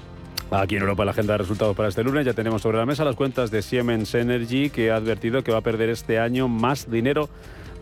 Aquí 0.51 0.77
en 0.77 0.83
Europa 0.83 1.05
la 1.05 1.11
agenda 1.11 1.35
de 1.35 1.39
resultados 1.39 1.75
para 1.75 1.89
este 1.89 2.05
lunes 2.05 2.25
ya 2.25 2.33
tenemos 2.33 2.63
sobre 2.63 2.79
la 2.79 2.87
mesa 2.87 3.05
las 3.05 3.17
cuentas 3.17 3.51
de 3.51 3.63
Siemens 3.63 4.15
Energy 4.15 4.71
que 4.71 4.91
ha 4.91 4.97
advertido 4.97 5.43
que 5.43 5.51
va 5.51 5.59
a 5.59 5.63
perder 5.63 5.89
este 5.89 6.19
año 6.19 6.49
más 6.49 6.91
dinero 6.91 7.29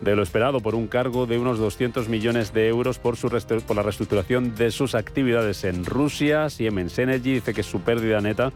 de 0.01 0.15
lo 0.15 0.23
esperado 0.23 0.59
por 0.59 0.75
un 0.75 0.87
cargo 0.87 1.25
de 1.25 1.37
unos 1.37 1.59
200 1.59 2.09
millones 2.09 2.53
de 2.53 2.67
euros 2.67 2.99
por, 2.99 3.15
su 3.15 3.29
por 3.29 3.75
la 3.75 3.83
reestructuración 3.83 4.55
de 4.55 4.71
sus 4.71 4.95
actividades 4.95 5.63
en 5.63 5.85
Rusia. 5.85 6.49
Siemens 6.49 6.97
Energy 6.99 7.35
dice 7.35 7.53
que 7.53 7.63
su 7.63 7.81
pérdida 7.81 8.19
neta 8.19 8.51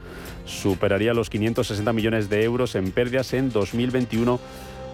superaría 0.46 1.14
los 1.14 1.30
560 1.30 1.94
millones 1.94 2.30
de 2.30 2.44
euros 2.44 2.76
en 2.76 2.92
pérdidas 2.92 3.34
en 3.34 3.52
2021 3.52 4.40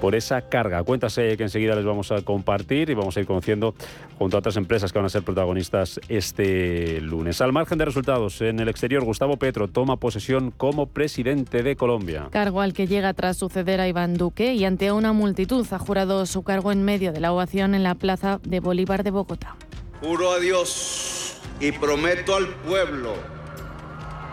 por 0.04 0.16
esa 0.16 0.42
carga. 0.42 0.84
Cuéntase 0.84 1.38
que 1.38 1.44
enseguida 1.44 1.76
les 1.76 1.86
vamos 1.86 2.12
a 2.12 2.22
compartir 2.24 2.90
y 2.90 2.94
vamos 2.94 3.16
a 3.16 3.22
ir 3.22 3.26
conociendo 3.26 3.74
junto 4.18 4.36
a 4.36 4.40
otras 4.40 4.58
empresas 4.58 4.92
que 4.92 5.00
van 5.00 5.06
a 5.06 5.10
ser 5.10 5.24
protagonistas 5.24 6.02
este 6.10 7.00
lunes. 7.00 7.40
Al 7.40 7.54
margen 7.54 7.78
de 7.78 7.86
resultados, 7.86 8.42
en 8.42 8.60
el 8.60 8.68
exterior, 8.68 9.06
Gustavo 9.06 9.38
Petro 9.38 9.70
toma 9.70 9.96
posesión 9.96 10.52
como 10.52 10.88
presidente 10.88 11.64
de 11.64 11.78
Colombia. 11.78 12.28
Cargo 12.32 12.60
al 12.60 12.74
que 12.74 12.86
llega 12.86 13.14
tras 13.14 13.38
suceder 13.38 13.80
a 13.80 13.88
Iván 13.88 14.16
Duque 14.16 14.54
y 14.54 14.66
ante 14.66 14.92
una 14.92 15.14
multitud 15.14 15.66
ha 15.72 15.80
jurado 15.80 16.26
su 16.26 16.44
cargo 16.44 16.74
en 16.74 16.84
medio 16.84 17.14
de 17.14 17.22
la 17.22 17.32
ovación 17.32 17.74
en 17.74 17.84
la 17.84 17.96
plaza 17.96 18.42
de 18.44 18.60
Bolívar 18.60 19.06
de 19.06 19.12
Bogotá. 19.12 19.56
Juro 20.02 20.32
a 20.34 20.40
Dios 20.40 21.38
y 21.62 21.72
prometo 21.72 22.36
al 22.36 22.48
pueblo 22.68 23.14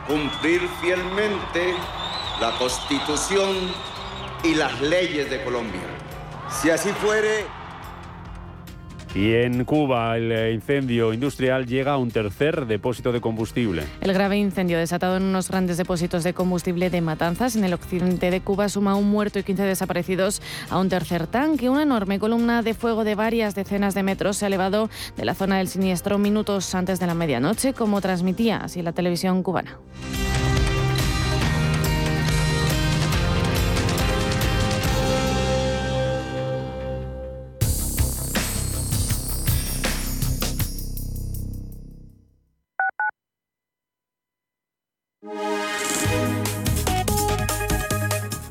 cumplir 0.09 0.63
fielmente 0.83 1.75
la 2.41 2.51
Constitución 2.59 3.55
y 4.43 4.55
las 4.55 4.81
leyes 4.81 5.31
de 5.31 5.43
Colombia. 5.43 5.83
Si 6.51 6.71
así 6.71 6.91
fuere... 6.91 7.45
Y 9.13 9.35
en 9.35 9.65
Cuba 9.65 10.17
el 10.17 10.55
incendio 10.55 11.13
industrial 11.13 11.67
llega 11.67 11.95
a 11.95 11.97
un 11.97 12.13
tercer 12.13 12.67
depósito 12.67 13.11
de 13.11 13.21
combustible. 13.21 13.83
El 14.01 14.13
grave 14.13 14.37
incendio 14.37 14.79
desatado 14.79 15.17
en 15.17 15.25
unos 15.25 15.49
grandes 15.49 15.77
depósitos 15.79 16.23
de 16.23 16.33
combustible 16.33 16.91
de 16.91 17.01
Matanzas 17.01 17.57
en 17.57 17.65
el 17.65 17.75
occidente 17.75 18.31
de 18.31 18.41
Cuba 18.41 18.69
suma 18.69 18.95
un 18.95 19.11
muerto 19.11 19.41
y 19.41 19.43
15 19.43 19.65
desaparecidos 19.65 20.41
a 20.71 20.79
un 20.79 20.89
tercer 20.89 21.27
tanque. 21.27 21.69
Una 21.69 21.83
enorme 21.83 22.21
columna 22.21 22.63
de 22.63 22.73
fuego 22.73 23.03
de 23.03 23.17
varias 23.17 23.57
decenas 23.57 23.95
de 23.95 24.05
metros 24.05 24.37
se 24.37 24.45
ha 24.45 24.49
elevado 24.49 24.89
de 25.17 25.25
la 25.25 25.35
zona 25.35 25.59
del 25.59 25.67
siniestro 25.67 26.17
minutos 26.19 26.73
antes 26.77 27.01
de 27.01 27.09
la 27.09 27.15
medianoche, 27.15 27.73
como 27.73 28.01
transmitía 28.01 28.59
así 28.59 28.81
la 28.81 28.93
televisión 28.93 29.43
cubana. 29.43 29.81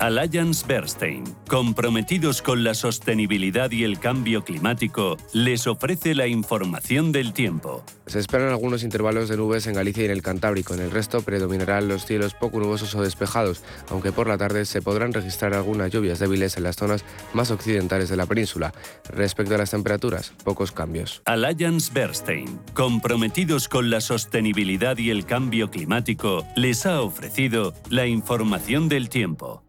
Alliance 0.10 0.66
Bernstein, 0.68 1.24
comprometidos 1.48 2.42
con 2.42 2.64
la 2.64 2.74
sostenibilidad 2.74 3.70
y 3.70 3.84
el 3.84 4.00
cambio 4.00 4.44
climático, 4.44 5.18
les 5.34 5.68
ofrece 5.68 6.16
la 6.16 6.26
información 6.26 7.12
del 7.12 7.32
tiempo. 7.32 7.84
Se 8.08 8.18
esperan 8.18 8.50
algunos 8.50 8.82
intervalos 8.82 9.30
de 9.30 9.38
nubes 9.38 9.68
en 9.68 9.76
Galicia 9.76 10.02
y 10.02 10.06
en 10.06 10.12
el 10.12 10.24
Cantábrico. 10.24 10.74
En 10.74 10.80
el 10.80 10.90
resto 10.90 11.22
predominarán 11.22 11.88
los 11.88 12.08
cielos 12.08 12.34
poco 12.34 12.60
nubosos 12.60 12.96
o 12.96 13.04
despejados, 13.04 13.62
aunque 13.92 14.12
por 14.12 14.28
la 14.28 14.40
tarde 14.40 14.66
se 14.66 14.82
podrán 14.82 15.14
registrar 15.14 15.54
algunas 15.54 15.92
lluvias 15.92 16.18
débiles 16.18 16.58
en 16.58 16.64
las 16.64 16.76
zonas 16.76 17.06
más 17.36 17.52
occidentales 17.52 18.10
de 18.10 18.16
la 18.16 18.26
península. 18.26 18.74
Respecto 19.14 19.54
a 19.54 19.60
las 19.60 19.70
temperaturas, 19.70 20.34
pocos 20.44 20.72
cambios. 20.72 21.22
Alliance 21.26 21.92
Bernstein, 21.94 22.60
comprometidos 22.74 23.68
con 23.68 23.92
la 23.92 24.02
sostenibilidad 24.02 24.98
y 24.98 25.12
el 25.12 25.28
cambio 25.28 25.70
climático, 25.70 26.48
les 26.56 26.88
ha 26.88 27.00
ofrecido 27.04 27.76
la 27.92 28.08
información 28.08 28.90
del 28.90 29.10
tiempo. 29.10 29.69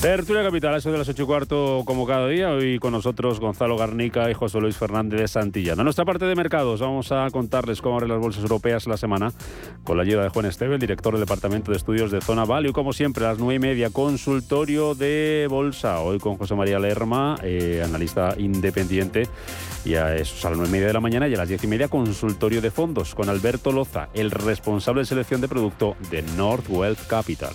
Tertulia 0.00 0.42
Capital, 0.42 0.76
eso 0.76 0.92
de 0.92 0.98
las 0.98 1.08
8 1.08 1.22
y 1.22 1.26
cuarto 1.26 1.82
como 1.86 2.06
cada 2.06 2.28
día. 2.28 2.50
Hoy 2.50 2.78
con 2.78 2.92
nosotros 2.92 3.40
Gonzalo 3.40 3.78
Garnica 3.78 4.30
y 4.30 4.34
José 4.34 4.60
Luis 4.60 4.76
Fernández 4.76 5.20
de 5.20 5.26
Santillana. 5.26 5.82
Nuestra 5.82 6.04
parte 6.04 6.26
de 6.26 6.34
mercados 6.34 6.80
vamos 6.80 7.10
a 7.12 7.28
contarles 7.30 7.80
cómo 7.80 7.96
abren 7.96 8.10
las 8.10 8.20
bolsas 8.20 8.42
europeas 8.42 8.86
la 8.86 8.98
semana 8.98 9.32
con 9.84 9.96
la 9.96 10.02
ayuda 10.02 10.22
de 10.22 10.28
Juan 10.28 10.46
Esteve, 10.46 10.74
el 10.74 10.80
director 10.80 11.14
del 11.14 11.22
Departamento 11.22 11.70
de 11.70 11.78
Estudios 11.78 12.10
de 12.10 12.20
Zona 12.20 12.44
Value. 12.44 12.74
Como 12.74 12.92
siempre, 12.92 13.24
a 13.24 13.30
las 13.30 13.38
9 13.38 13.54
y 13.54 13.58
media, 13.58 13.90
consultorio 13.90 14.94
de 14.94 15.46
bolsa. 15.48 16.00
Hoy 16.00 16.18
con 16.18 16.36
José 16.36 16.54
María 16.54 16.78
Lerma, 16.78 17.38
eh, 17.42 17.82
analista 17.84 18.34
independiente. 18.36 19.28
Y 19.84 19.94
a 19.94 20.14
eso 20.14 20.46
a 20.46 20.50
las 20.50 20.58
9 20.58 20.68
y 20.68 20.72
media 20.72 20.86
de 20.88 20.92
la 20.92 21.00
mañana 21.00 21.26
y 21.26 21.34
a 21.34 21.38
las 21.38 21.48
10 21.48 21.64
y 21.64 21.66
media, 21.68 21.88
consultorio 21.88 22.60
de 22.60 22.70
fondos 22.70 23.14
con 23.14 23.30
Alberto 23.30 23.72
Loza, 23.72 24.10
el 24.12 24.30
responsable 24.30 25.00
de 25.00 25.06
selección 25.06 25.40
de 25.40 25.48
producto 25.48 25.96
de 26.10 26.22
North 26.36 26.68
Wealth 26.68 27.06
Capital. 27.06 27.54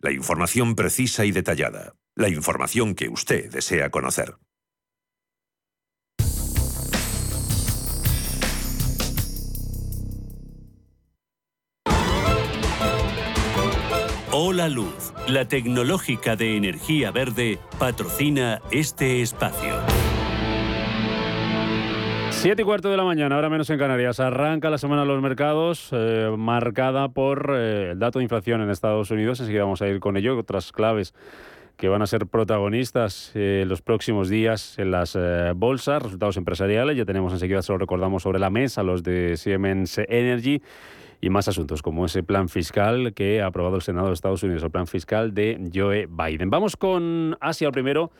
la 0.00 0.12
información 0.12 0.74
precisa 0.74 1.24
y 1.24 1.32
detallada. 1.32 1.94
La 2.14 2.28
información 2.28 2.94
que 2.94 3.08
usted 3.08 3.50
desea 3.50 3.90
conocer. 3.90 4.36
Hola 14.30 14.68
Luz, 14.68 15.12
la 15.28 15.46
tecnológica 15.46 16.36
de 16.36 16.56
energía 16.56 17.10
verde, 17.10 17.58
patrocina 17.78 18.60
este 18.70 19.22
espacio. 19.22 20.03
Siete 22.44 22.60
y 22.60 22.64
cuarto 22.66 22.90
de 22.90 22.98
la 22.98 23.04
mañana, 23.04 23.36
ahora 23.36 23.48
menos 23.48 23.70
en 23.70 23.78
Canarias. 23.78 24.20
Arranca 24.20 24.68
la 24.68 24.76
semana 24.76 25.00
de 25.00 25.08
los 25.08 25.22
mercados, 25.22 25.88
eh, 25.92 26.30
marcada 26.36 27.08
por 27.08 27.50
eh, 27.56 27.92
el 27.92 27.98
dato 27.98 28.18
de 28.18 28.24
inflación 28.24 28.60
en 28.60 28.68
Estados 28.68 29.10
Unidos. 29.10 29.40
Enseguida 29.40 29.62
vamos 29.62 29.80
a 29.80 29.88
ir 29.88 29.98
con 29.98 30.18
ello. 30.18 30.36
Otras 30.38 30.70
claves 30.70 31.14
que 31.78 31.88
van 31.88 32.02
a 32.02 32.06
ser 32.06 32.26
protagonistas 32.26 33.32
eh, 33.32 33.64
los 33.66 33.80
próximos 33.80 34.28
días 34.28 34.78
en 34.78 34.90
las 34.90 35.16
bolsas, 35.56 36.02
resultados 36.02 36.36
empresariales. 36.36 36.98
Ya 36.98 37.06
tenemos 37.06 37.32
enseguida, 37.32 37.62
se 37.62 37.72
lo 37.72 37.78
recordamos, 37.78 38.24
sobre 38.24 38.38
la 38.38 38.50
mesa 38.50 38.82
los 38.82 39.02
de 39.02 39.38
Siemens 39.38 39.96
Energy 40.06 40.60
y 41.22 41.30
más 41.30 41.48
asuntos 41.48 41.80
como 41.80 42.04
ese 42.04 42.22
plan 42.22 42.50
fiscal 42.50 43.14
que 43.14 43.40
ha 43.40 43.46
aprobado 43.46 43.76
el 43.76 43.82
Senado 43.82 44.08
de 44.08 44.12
Estados 44.12 44.42
Unidos, 44.42 44.62
el 44.62 44.70
plan 44.70 44.86
fiscal 44.86 45.32
de 45.32 45.70
Joe 45.74 46.06
Biden. 46.10 46.50
Vamos 46.50 46.76
con 46.76 47.38
Asia 47.40 47.72
primero. 47.72 48.10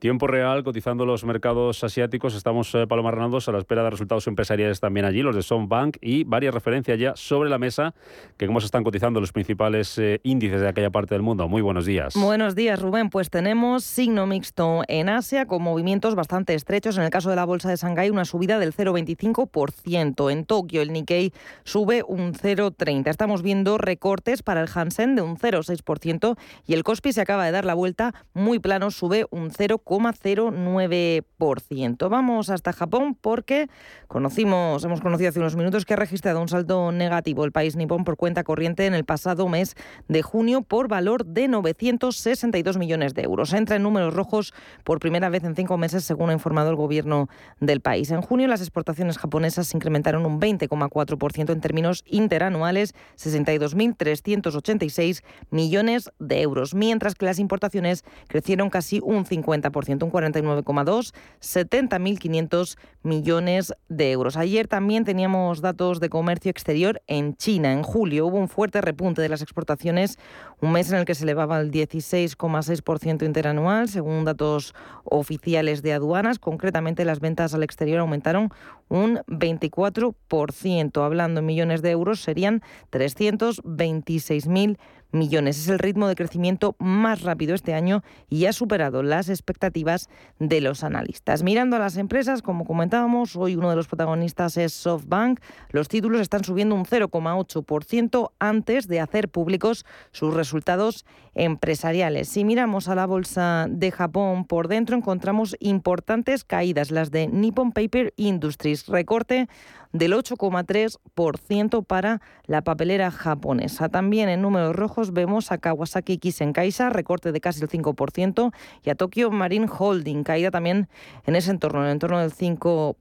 Tiempo 0.00 0.26
real, 0.26 0.64
cotizando 0.64 1.04
los 1.04 1.24
mercados 1.24 1.84
asiáticos. 1.84 2.34
Estamos, 2.34 2.74
eh, 2.74 2.86
Paloma 2.86 3.10
Renaldos, 3.10 3.50
a 3.50 3.52
la 3.52 3.58
espera 3.58 3.84
de 3.84 3.90
resultados 3.90 4.26
empresariales 4.28 4.80
también 4.80 5.04
allí, 5.04 5.20
los 5.20 5.36
de 5.36 5.42
SoftBank, 5.42 5.98
y 6.00 6.24
varias 6.24 6.54
referencias 6.54 6.98
ya 6.98 7.12
sobre 7.16 7.50
la 7.50 7.58
mesa, 7.58 7.92
que 8.38 8.46
cómo 8.46 8.60
se 8.60 8.64
están 8.64 8.82
cotizando 8.82 9.20
los 9.20 9.30
principales 9.30 9.98
eh, 9.98 10.18
índices 10.22 10.62
de 10.62 10.68
aquella 10.68 10.88
parte 10.88 11.14
del 11.14 11.20
mundo. 11.20 11.48
Muy 11.48 11.60
buenos 11.60 11.84
días. 11.84 12.14
Buenos 12.14 12.54
días, 12.54 12.80
Rubén. 12.80 13.10
Pues 13.10 13.28
tenemos 13.28 13.84
signo 13.84 14.26
mixto 14.26 14.84
en 14.88 15.10
Asia, 15.10 15.44
con 15.44 15.60
movimientos 15.60 16.14
bastante 16.14 16.54
estrechos. 16.54 16.96
En 16.96 17.04
el 17.04 17.10
caso 17.10 17.28
de 17.28 17.36
la 17.36 17.44
bolsa 17.44 17.68
de 17.68 17.76
Shanghái, 17.76 18.08
una 18.08 18.24
subida 18.24 18.58
del 18.58 18.74
0,25%. 18.74 20.32
En 20.32 20.46
Tokio, 20.46 20.80
el 20.80 20.94
Nikkei 20.94 21.34
sube 21.64 22.04
un 22.08 22.32
0,30%. 22.32 23.10
Estamos 23.10 23.42
viendo 23.42 23.76
recortes 23.76 24.42
para 24.42 24.62
el 24.62 24.68
Hansen 24.74 25.14
de 25.14 25.20
un 25.20 25.36
0,6% 25.36 26.38
y 26.66 26.72
el 26.72 26.84
Kospi 26.84 27.12
se 27.12 27.20
acaba 27.20 27.44
de 27.44 27.50
dar 27.50 27.66
la 27.66 27.74
vuelta 27.74 28.14
muy 28.32 28.60
plano, 28.60 28.90
sube 28.90 29.26
un 29.30 29.50
0,5%. 29.50 29.89
0,09%. 29.90 32.08
Vamos 32.08 32.48
hasta 32.50 32.72
Japón 32.72 33.16
porque 33.20 33.68
conocimos, 34.06 34.84
hemos 34.84 35.00
conocido 35.00 35.30
hace 35.30 35.40
unos 35.40 35.56
minutos 35.56 35.84
que 35.84 35.94
ha 35.94 35.96
registrado 35.96 36.40
un 36.40 36.46
saldo 36.48 36.92
negativo 36.92 37.44
el 37.44 37.50
país 37.50 37.74
nipón 37.76 38.04
por 38.04 38.16
cuenta 38.16 38.44
corriente 38.44 38.86
en 38.86 38.94
el 38.94 39.04
pasado 39.04 39.48
mes 39.48 39.74
de 40.08 40.22
junio 40.22 40.62
por 40.62 40.86
valor 40.88 41.26
de 41.26 41.48
962 41.48 42.78
millones 42.78 43.14
de 43.14 43.22
euros. 43.22 43.52
Entra 43.52 43.74
en 43.76 43.82
números 43.82 44.14
rojos 44.14 44.54
por 44.84 45.00
primera 45.00 45.28
vez 45.28 45.42
en 45.44 45.56
cinco 45.56 45.76
meses, 45.76 46.04
según 46.04 46.30
ha 46.30 46.34
informado 46.34 46.70
el 46.70 46.76
gobierno 46.76 47.28
del 47.58 47.80
país. 47.80 48.12
En 48.12 48.22
junio 48.22 48.46
las 48.46 48.60
exportaciones 48.60 49.18
japonesas 49.18 49.66
se 49.66 49.76
incrementaron 49.76 50.24
un 50.24 50.40
20,4% 50.40 51.52
en 51.52 51.60
términos 51.60 52.04
interanuales, 52.06 52.94
62.386 53.18 55.24
millones 55.50 56.12
de 56.18 56.42
euros, 56.42 56.74
mientras 56.74 57.14
que 57.14 57.24
las 57.26 57.38
importaciones 57.38 58.04
crecieron 58.28 58.70
casi 58.70 59.00
un 59.02 59.24
50% 59.24 59.79
un 59.88 60.12
49,2, 60.12 61.12
70.500 61.40 62.76
millones 63.02 63.72
de 63.88 64.12
euros. 64.12 64.36
Ayer 64.36 64.68
también 64.68 65.04
teníamos 65.04 65.60
datos 65.60 66.00
de 66.00 66.08
comercio 66.10 66.50
exterior 66.50 67.00
en 67.06 67.36
China. 67.36 67.72
En 67.72 67.82
julio 67.82 68.26
hubo 68.26 68.38
un 68.38 68.48
fuerte 68.48 68.80
repunte 68.80 69.22
de 69.22 69.28
las 69.28 69.42
exportaciones, 69.42 70.18
un 70.60 70.72
mes 70.72 70.90
en 70.92 70.98
el 70.98 71.04
que 71.04 71.14
se 71.14 71.24
elevaba 71.24 71.60
el 71.60 71.70
16,6% 71.70 73.24
interanual, 73.24 73.88
según 73.88 74.24
datos 74.24 74.74
oficiales 75.04 75.82
de 75.82 75.94
aduanas. 75.94 76.38
Concretamente, 76.38 77.04
las 77.04 77.20
ventas 77.20 77.54
al 77.54 77.62
exterior 77.62 78.00
aumentaron 78.00 78.50
un 78.88 79.20
24%. 79.28 81.04
Hablando 81.04 81.40
en 81.40 81.46
millones 81.46 81.82
de 81.82 81.90
euros, 81.90 82.20
serían 82.20 82.62
326.000 82.92 84.50
millones. 84.50 84.78
Es 85.12 85.68
el 85.68 85.80
ritmo 85.80 86.06
de 86.06 86.14
crecimiento 86.14 86.76
más 86.78 87.22
rápido 87.22 87.56
este 87.56 87.74
año 87.74 88.04
y 88.28 88.46
ha 88.46 88.52
superado 88.52 89.02
las 89.02 89.28
expectativas 89.28 90.08
de 90.38 90.60
los 90.60 90.84
analistas. 90.84 91.42
Mirando 91.42 91.74
a 91.74 91.80
las 91.80 91.96
empresas, 91.96 92.42
como 92.42 92.64
comentábamos, 92.64 93.34
hoy 93.34 93.56
uno 93.56 93.70
de 93.70 93.76
los 93.76 93.88
protagonistas 93.88 94.56
es 94.56 94.72
SoftBank. 94.72 95.40
Los 95.70 95.88
títulos 95.88 96.20
están 96.20 96.44
subiendo 96.44 96.76
un 96.76 96.84
0,8% 96.84 98.30
antes 98.38 98.86
de 98.86 99.00
hacer 99.00 99.28
públicos 99.28 99.84
sus 100.12 100.32
resultados 100.32 101.04
empresariales. 101.34 102.28
Si 102.28 102.44
miramos 102.44 102.88
a 102.88 102.94
la 102.94 103.06
bolsa 103.06 103.66
de 103.68 103.90
Japón 103.90 104.44
por 104.44 104.68
dentro, 104.68 104.96
encontramos 104.96 105.56
importantes 105.58 106.44
caídas, 106.44 106.92
las 106.92 107.10
de 107.10 107.26
Nippon 107.26 107.72
Paper 107.72 108.14
Industries, 108.16 108.86
recorte 108.86 109.48
del 109.92 110.12
8,3% 110.12 111.84
para 111.84 112.20
la 112.46 112.62
papelera 112.62 113.10
japonesa. 113.10 113.88
También 113.88 114.28
en 114.28 114.42
números 114.42 114.76
rojos 114.76 115.12
vemos 115.12 115.52
a 115.52 115.58
Kawasaki 115.58 116.18
Kisenkaisa, 116.18 116.90
recorte 116.90 117.32
de 117.32 117.40
casi 117.40 117.62
el 117.62 117.68
5%, 117.68 118.52
y 118.84 118.90
a 118.90 118.94
Tokyo 118.94 119.30
Marine 119.30 119.66
Holding, 119.66 120.22
caída 120.22 120.50
también 120.50 120.88
en 121.26 121.36
ese 121.36 121.50
entorno, 121.50 121.80
en 121.80 121.86
el 121.86 121.92
entorno 121.92 122.20
del 122.20 122.32
5%. 122.32 122.96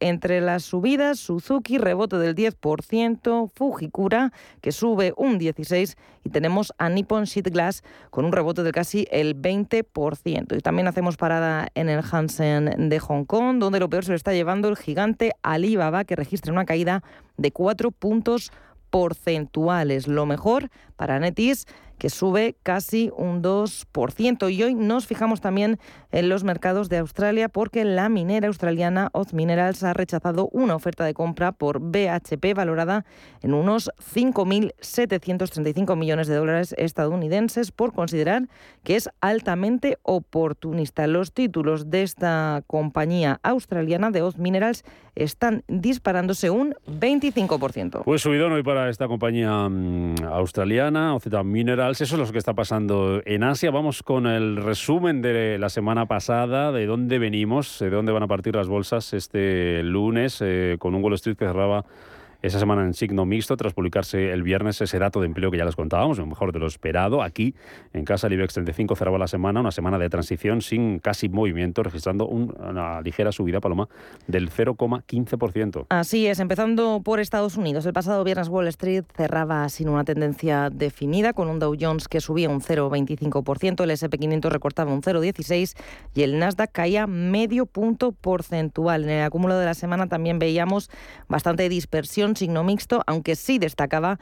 Entre 0.00 0.40
las 0.40 0.62
subidas, 0.62 1.18
Suzuki 1.18 1.76
rebote 1.76 2.16
del 2.16 2.34
10%, 2.34 3.50
Fujikura 3.52 4.32
que 4.62 4.72
sube 4.72 5.12
un 5.18 5.38
16% 5.38 5.94
y 6.24 6.30
tenemos 6.30 6.72
a 6.78 6.88
Nippon 6.88 7.24
Sheet 7.24 7.50
Glass 7.50 7.82
con 8.08 8.24
un 8.24 8.32
rebote 8.32 8.62
de 8.62 8.72
casi 8.72 9.06
el 9.10 9.40
20%. 9.40 10.56
Y 10.56 10.60
también 10.60 10.88
hacemos 10.88 11.18
parada 11.18 11.68
en 11.74 11.90
el 11.90 12.02
Hansen 12.10 12.88
de 12.88 12.98
Hong 12.98 13.24
Kong, 13.24 13.58
donde 13.58 13.78
lo 13.78 13.90
peor 13.90 14.06
se 14.06 14.12
lo 14.12 14.16
está 14.16 14.32
llevando 14.32 14.68
el 14.68 14.76
gigante 14.76 15.32
Alibaba 15.42 16.04
que 16.04 16.16
registra 16.16 16.50
una 16.50 16.64
caída 16.64 17.02
de 17.36 17.52
4 17.52 17.90
puntos 17.90 18.52
porcentuales. 18.88 20.08
Lo 20.08 20.24
mejor 20.24 20.70
para 20.96 21.18
Netis 21.18 21.66
que 21.98 22.10
sube 22.10 22.56
casi 22.62 23.10
un 23.16 23.42
2%. 23.42 24.52
Y 24.52 24.62
hoy 24.62 24.74
nos 24.74 25.06
fijamos 25.06 25.40
también 25.40 25.78
en 26.12 26.28
los 26.28 26.44
mercados 26.44 26.88
de 26.88 26.98
Australia 26.98 27.48
porque 27.48 27.84
la 27.84 28.08
minera 28.08 28.48
australiana 28.48 29.10
Oz 29.12 29.32
Minerals 29.32 29.82
ha 29.82 29.92
rechazado 29.92 30.48
una 30.52 30.74
oferta 30.74 31.04
de 31.04 31.14
compra 31.14 31.52
por 31.52 31.80
BHP 31.80 32.54
valorada 32.54 33.04
en 33.42 33.54
unos 33.54 33.90
5.735 34.14 35.96
millones 35.96 36.28
de 36.28 36.36
dólares 36.36 36.74
estadounidenses 36.78 37.72
por 37.72 37.92
considerar 37.92 38.48
que 38.82 38.96
es 38.96 39.08
altamente 39.20 39.98
oportunista. 40.02 41.06
Los 41.06 41.32
títulos 41.32 41.90
de 41.90 42.02
esta 42.02 42.62
compañía 42.66 43.40
australiana 43.42 44.10
de 44.10 44.22
Oz 44.22 44.38
Minerals 44.38 44.84
están 45.14 45.62
disparándose 45.68 46.50
un 46.50 46.74
25%. 46.86 48.02
Pues 48.04 48.22
subidón 48.22 48.52
hoy 48.52 48.62
para 48.62 48.88
esta 48.88 49.06
compañía 49.06 49.68
mm, 49.68 50.24
australiana, 50.24 51.14
OZ 51.14 51.26
Minerals. 51.44 51.83
Eso 51.90 52.04
es 52.04 52.12
lo 52.12 52.32
que 52.32 52.38
está 52.38 52.54
pasando 52.54 53.20
en 53.26 53.44
Asia. 53.44 53.70
Vamos 53.70 54.02
con 54.02 54.26
el 54.26 54.56
resumen 54.56 55.20
de 55.20 55.58
la 55.58 55.68
semana 55.68 56.06
pasada, 56.06 56.72
de 56.72 56.86
dónde 56.86 57.18
venimos, 57.18 57.78
de 57.78 57.90
dónde 57.90 58.10
van 58.10 58.22
a 58.22 58.26
partir 58.26 58.54
las 58.54 58.68
bolsas 58.68 59.12
este 59.12 59.82
lunes, 59.82 60.38
eh, 60.40 60.76
con 60.78 60.94
un 60.94 61.04
Wall 61.04 61.14
Street 61.14 61.36
que 61.36 61.44
cerraba 61.44 61.84
esa 62.44 62.58
semana 62.58 62.84
en 62.84 62.92
signo 62.92 63.24
mixto 63.24 63.56
tras 63.56 63.72
publicarse 63.72 64.30
el 64.30 64.42
viernes 64.42 64.78
ese 64.82 64.98
dato 64.98 65.18
de 65.20 65.26
empleo 65.26 65.50
que 65.50 65.56
ya 65.56 65.64
les 65.64 65.76
contábamos, 65.76 66.18
lo 66.18 66.26
mejor 66.26 66.52
de 66.52 66.58
lo 66.58 66.66
esperado. 66.66 67.22
Aquí, 67.22 67.54
en 67.94 68.04
casa, 68.04 68.26
el 68.26 68.34
IBEX 68.34 68.52
35 68.52 68.96
cerraba 68.96 69.16
la 69.16 69.28
semana, 69.28 69.60
una 69.60 69.70
semana 69.70 69.98
de 69.98 70.10
transición 70.10 70.60
sin 70.60 70.98
casi 70.98 71.30
movimiento, 71.30 71.82
registrando 71.82 72.26
una 72.26 73.00
ligera 73.00 73.32
subida, 73.32 73.60
Paloma, 73.60 73.88
del 74.26 74.50
0,15%. 74.50 75.86
Así 75.88 76.26
es, 76.26 76.38
empezando 76.38 77.00
por 77.02 77.18
Estados 77.18 77.56
Unidos. 77.56 77.86
El 77.86 77.94
pasado 77.94 78.22
viernes 78.24 78.48
Wall 78.48 78.68
Street 78.68 79.04
cerraba 79.16 79.66
sin 79.70 79.88
una 79.88 80.04
tendencia 80.04 80.68
definida, 80.68 81.32
con 81.32 81.48
un 81.48 81.58
Dow 81.58 81.74
Jones 81.80 82.08
que 82.08 82.20
subía 82.20 82.50
un 82.50 82.60
0,25%, 82.60 83.84
el 83.84 83.90
SP500 83.90 84.50
recortaba 84.50 84.92
un 84.92 85.00
0,16% 85.00 85.74
y 86.14 86.22
el 86.22 86.38
Nasdaq 86.38 86.72
caía 86.72 87.06
medio 87.06 87.64
punto 87.64 88.12
porcentual. 88.12 89.04
En 89.04 89.10
el 89.10 89.22
acúmulo 89.22 89.56
de 89.56 89.64
la 89.64 89.74
semana 89.74 90.08
también 90.08 90.38
veíamos 90.38 90.90
bastante 91.26 91.70
dispersión, 91.70 92.33
signo 92.36 92.64
mixto, 92.64 93.02
aunque 93.06 93.36
sí 93.36 93.58
destacaba 93.58 94.18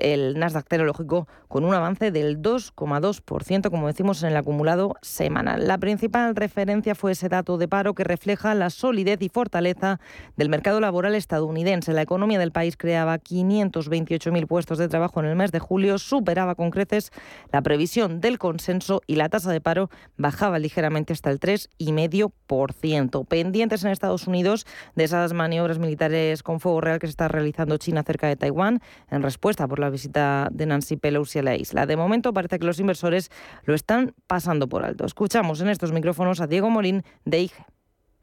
el 0.00 0.38
Nasdaq 0.38 0.68
tecnológico 0.68 1.26
con 1.48 1.64
un 1.64 1.74
avance 1.74 2.10
del 2.10 2.40
2,2%, 2.40 3.70
como 3.70 3.86
decimos 3.86 4.22
en 4.22 4.30
el 4.30 4.36
acumulado 4.36 4.94
semanal. 5.02 5.66
La 5.66 5.78
principal 5.78 6.36
referencia 6.36 6.94
fue 6.94 7.12
ese 7.12 7.28
dato 7.28 7.58
de 7.58 7.68
paro 7.68 7.94
que 7.94 8.04
refleja 8.04 8.54
la 8.54 8.70
solidez 8.70 9.20
y 9.22 9.28
fortaleza 9.28 10.00
del 10.36 10.48
mercado 10.48 10.80
laboral 10.80 11.14
estadounidense. 11.14 11.92
La 11.92 12.02
economía 12.02 12.38
del 12.38 12.52
país 12.52 12.76
creaba 12.76 13.18
528.000 13.18 14.46
puestos 14.46 14.78
de 14.78 14.88
trabajo 14.88 15.20
en 15.20 15.26
el 15.26 15.36
mes 15.36 15.52
de 15.52 15.58
julio, 15.58 15.98
superaba 15.98 16.54
con 16.54 16.70
creces 16.70 17.10
la 17.52 17.62
previsión 17.62 18.20
del 18.20 18.38
consenso 18.38 19.02
y 19.06 19.16
la 19.16 19.28
tasa 19.28 19.50
de 19.50 19.60
paro 19.60 19.90
bajaba 20.16 20.58
ligeramente 20.58 21.12
hasta 21.12 21.30
el 21.30 21.40
3,5%. 21.40 23.26
Pendientes 23.26 23.84
en 23.84 23.90
Estados 23.90 24.26
Unidos 24.26 24.66
de 24.94 25.04
esas 25.04 25.32
maniobras 25.32 25.78
militares 25.78 26.42
con 26.42 26.60
fuego 26.60 26.80
real 26.80 26.98
que 26.98 27.06
se 27.06 27.12
está 27.12 27.28
realizando 27.28 27.76
China 27.76 28.02
cerca 28.02 28.28
de 28.28 28.36
Taiwán 28.36 28.80
en 29.10 29.22
respuesta 29.22 29.63
por 29.68 29.78
la 29.78 29.90
visita 29.90 30.48
de 30.50 30.66
Nancy 30.66 30.96
Pelosi 30.96 31.38
a 31.38 31.42
la 31.42 31.56
isla. 31.56 31.86
De 31.86 31.96
momento 31.96 32.32
parece 32.32 32.58
que 32.58 32.66
los 32.66 32.80
inversores 32.80 33.30
lo 33.64 33.74
están 33.74 34.14
pasando 34.26 34.68
por 34.68 34.84
alto. 34.84 35.04
Escuchamos 35.04 35.60
en 35.60 35.68
estos 35.68 35.92
micrófonos 35.92 36.40
a 36.40 36.46
Diego 36.46 36.70
Molín 36.70 37.02
de 37.24 37.42
IGE. 37.42 37.64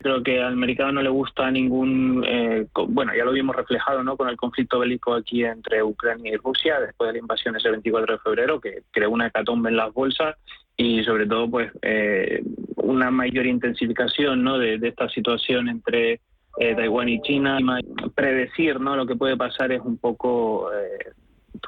Creo 0.02 0.24
que 0.24 0.42
al 0.42 0.56
mercado 0.56 0.92
no 0.92 1.04
le 1.04 1.10
gusta 1.10 1.52
ningún, 1.52 2.26
eh, 2.28 2.66
bueno, 2.88 3.14
ya 3.16 3.24
lo 3.24 3.34
vimos 3.34 3.56
reflejado 3.56 4.04
¿no? 4.04 4.18
con 4.18 4.30
el 4.30 4.36
conflicto 4.36 4.80
bélico 4.80 5.14
aquí 5.14 5.44
entre 5.44 5.84
Ucrania 5.84 6.34
y 6.34 6.38
Rusia, 6.38 6.80
después 6.80 7.10
de 7.10 7.14
la 7.14 7.20
invasión 7.20 7.56
ese 7.56 7.70
24 7.70 8.16
de 8.16 8.20
febrero, 8.20 8.60
que 8.60 8.82
creó 8.90 9.12
una 9.12 9.28
hecatombe 9.28 9.70
en 9.70 9.78
las 9.78 9.94
bolsas 9.94 10.38
y 10.76 11.04
sobre 11.04 11.28
todo 11.28 11.48
pues 11.52 11.72
eh, 11.84 12.42
una 12.78 13.12
mayor 13.12 13.46
intensificación 13.46 14.44
¿no? 14.44 14.58
de, 14.58 14.80
esta 14.82 15.08
situación 15.10 15.70
entre 15.70 16.14
eh, 16.58 16.76
Taiwán 16.76 17.10
y 17.10 17.22
China. 17.22 17.60
Predecir 18.16 18.80
¿no? 18.80 18.96
lo 18.96 19.06
que 19.06 19.16
puede 19.16 19.38
pasar 19.38 19.72
es 19.72 19.82
un 19.82 20.00
poco 20.00 20.72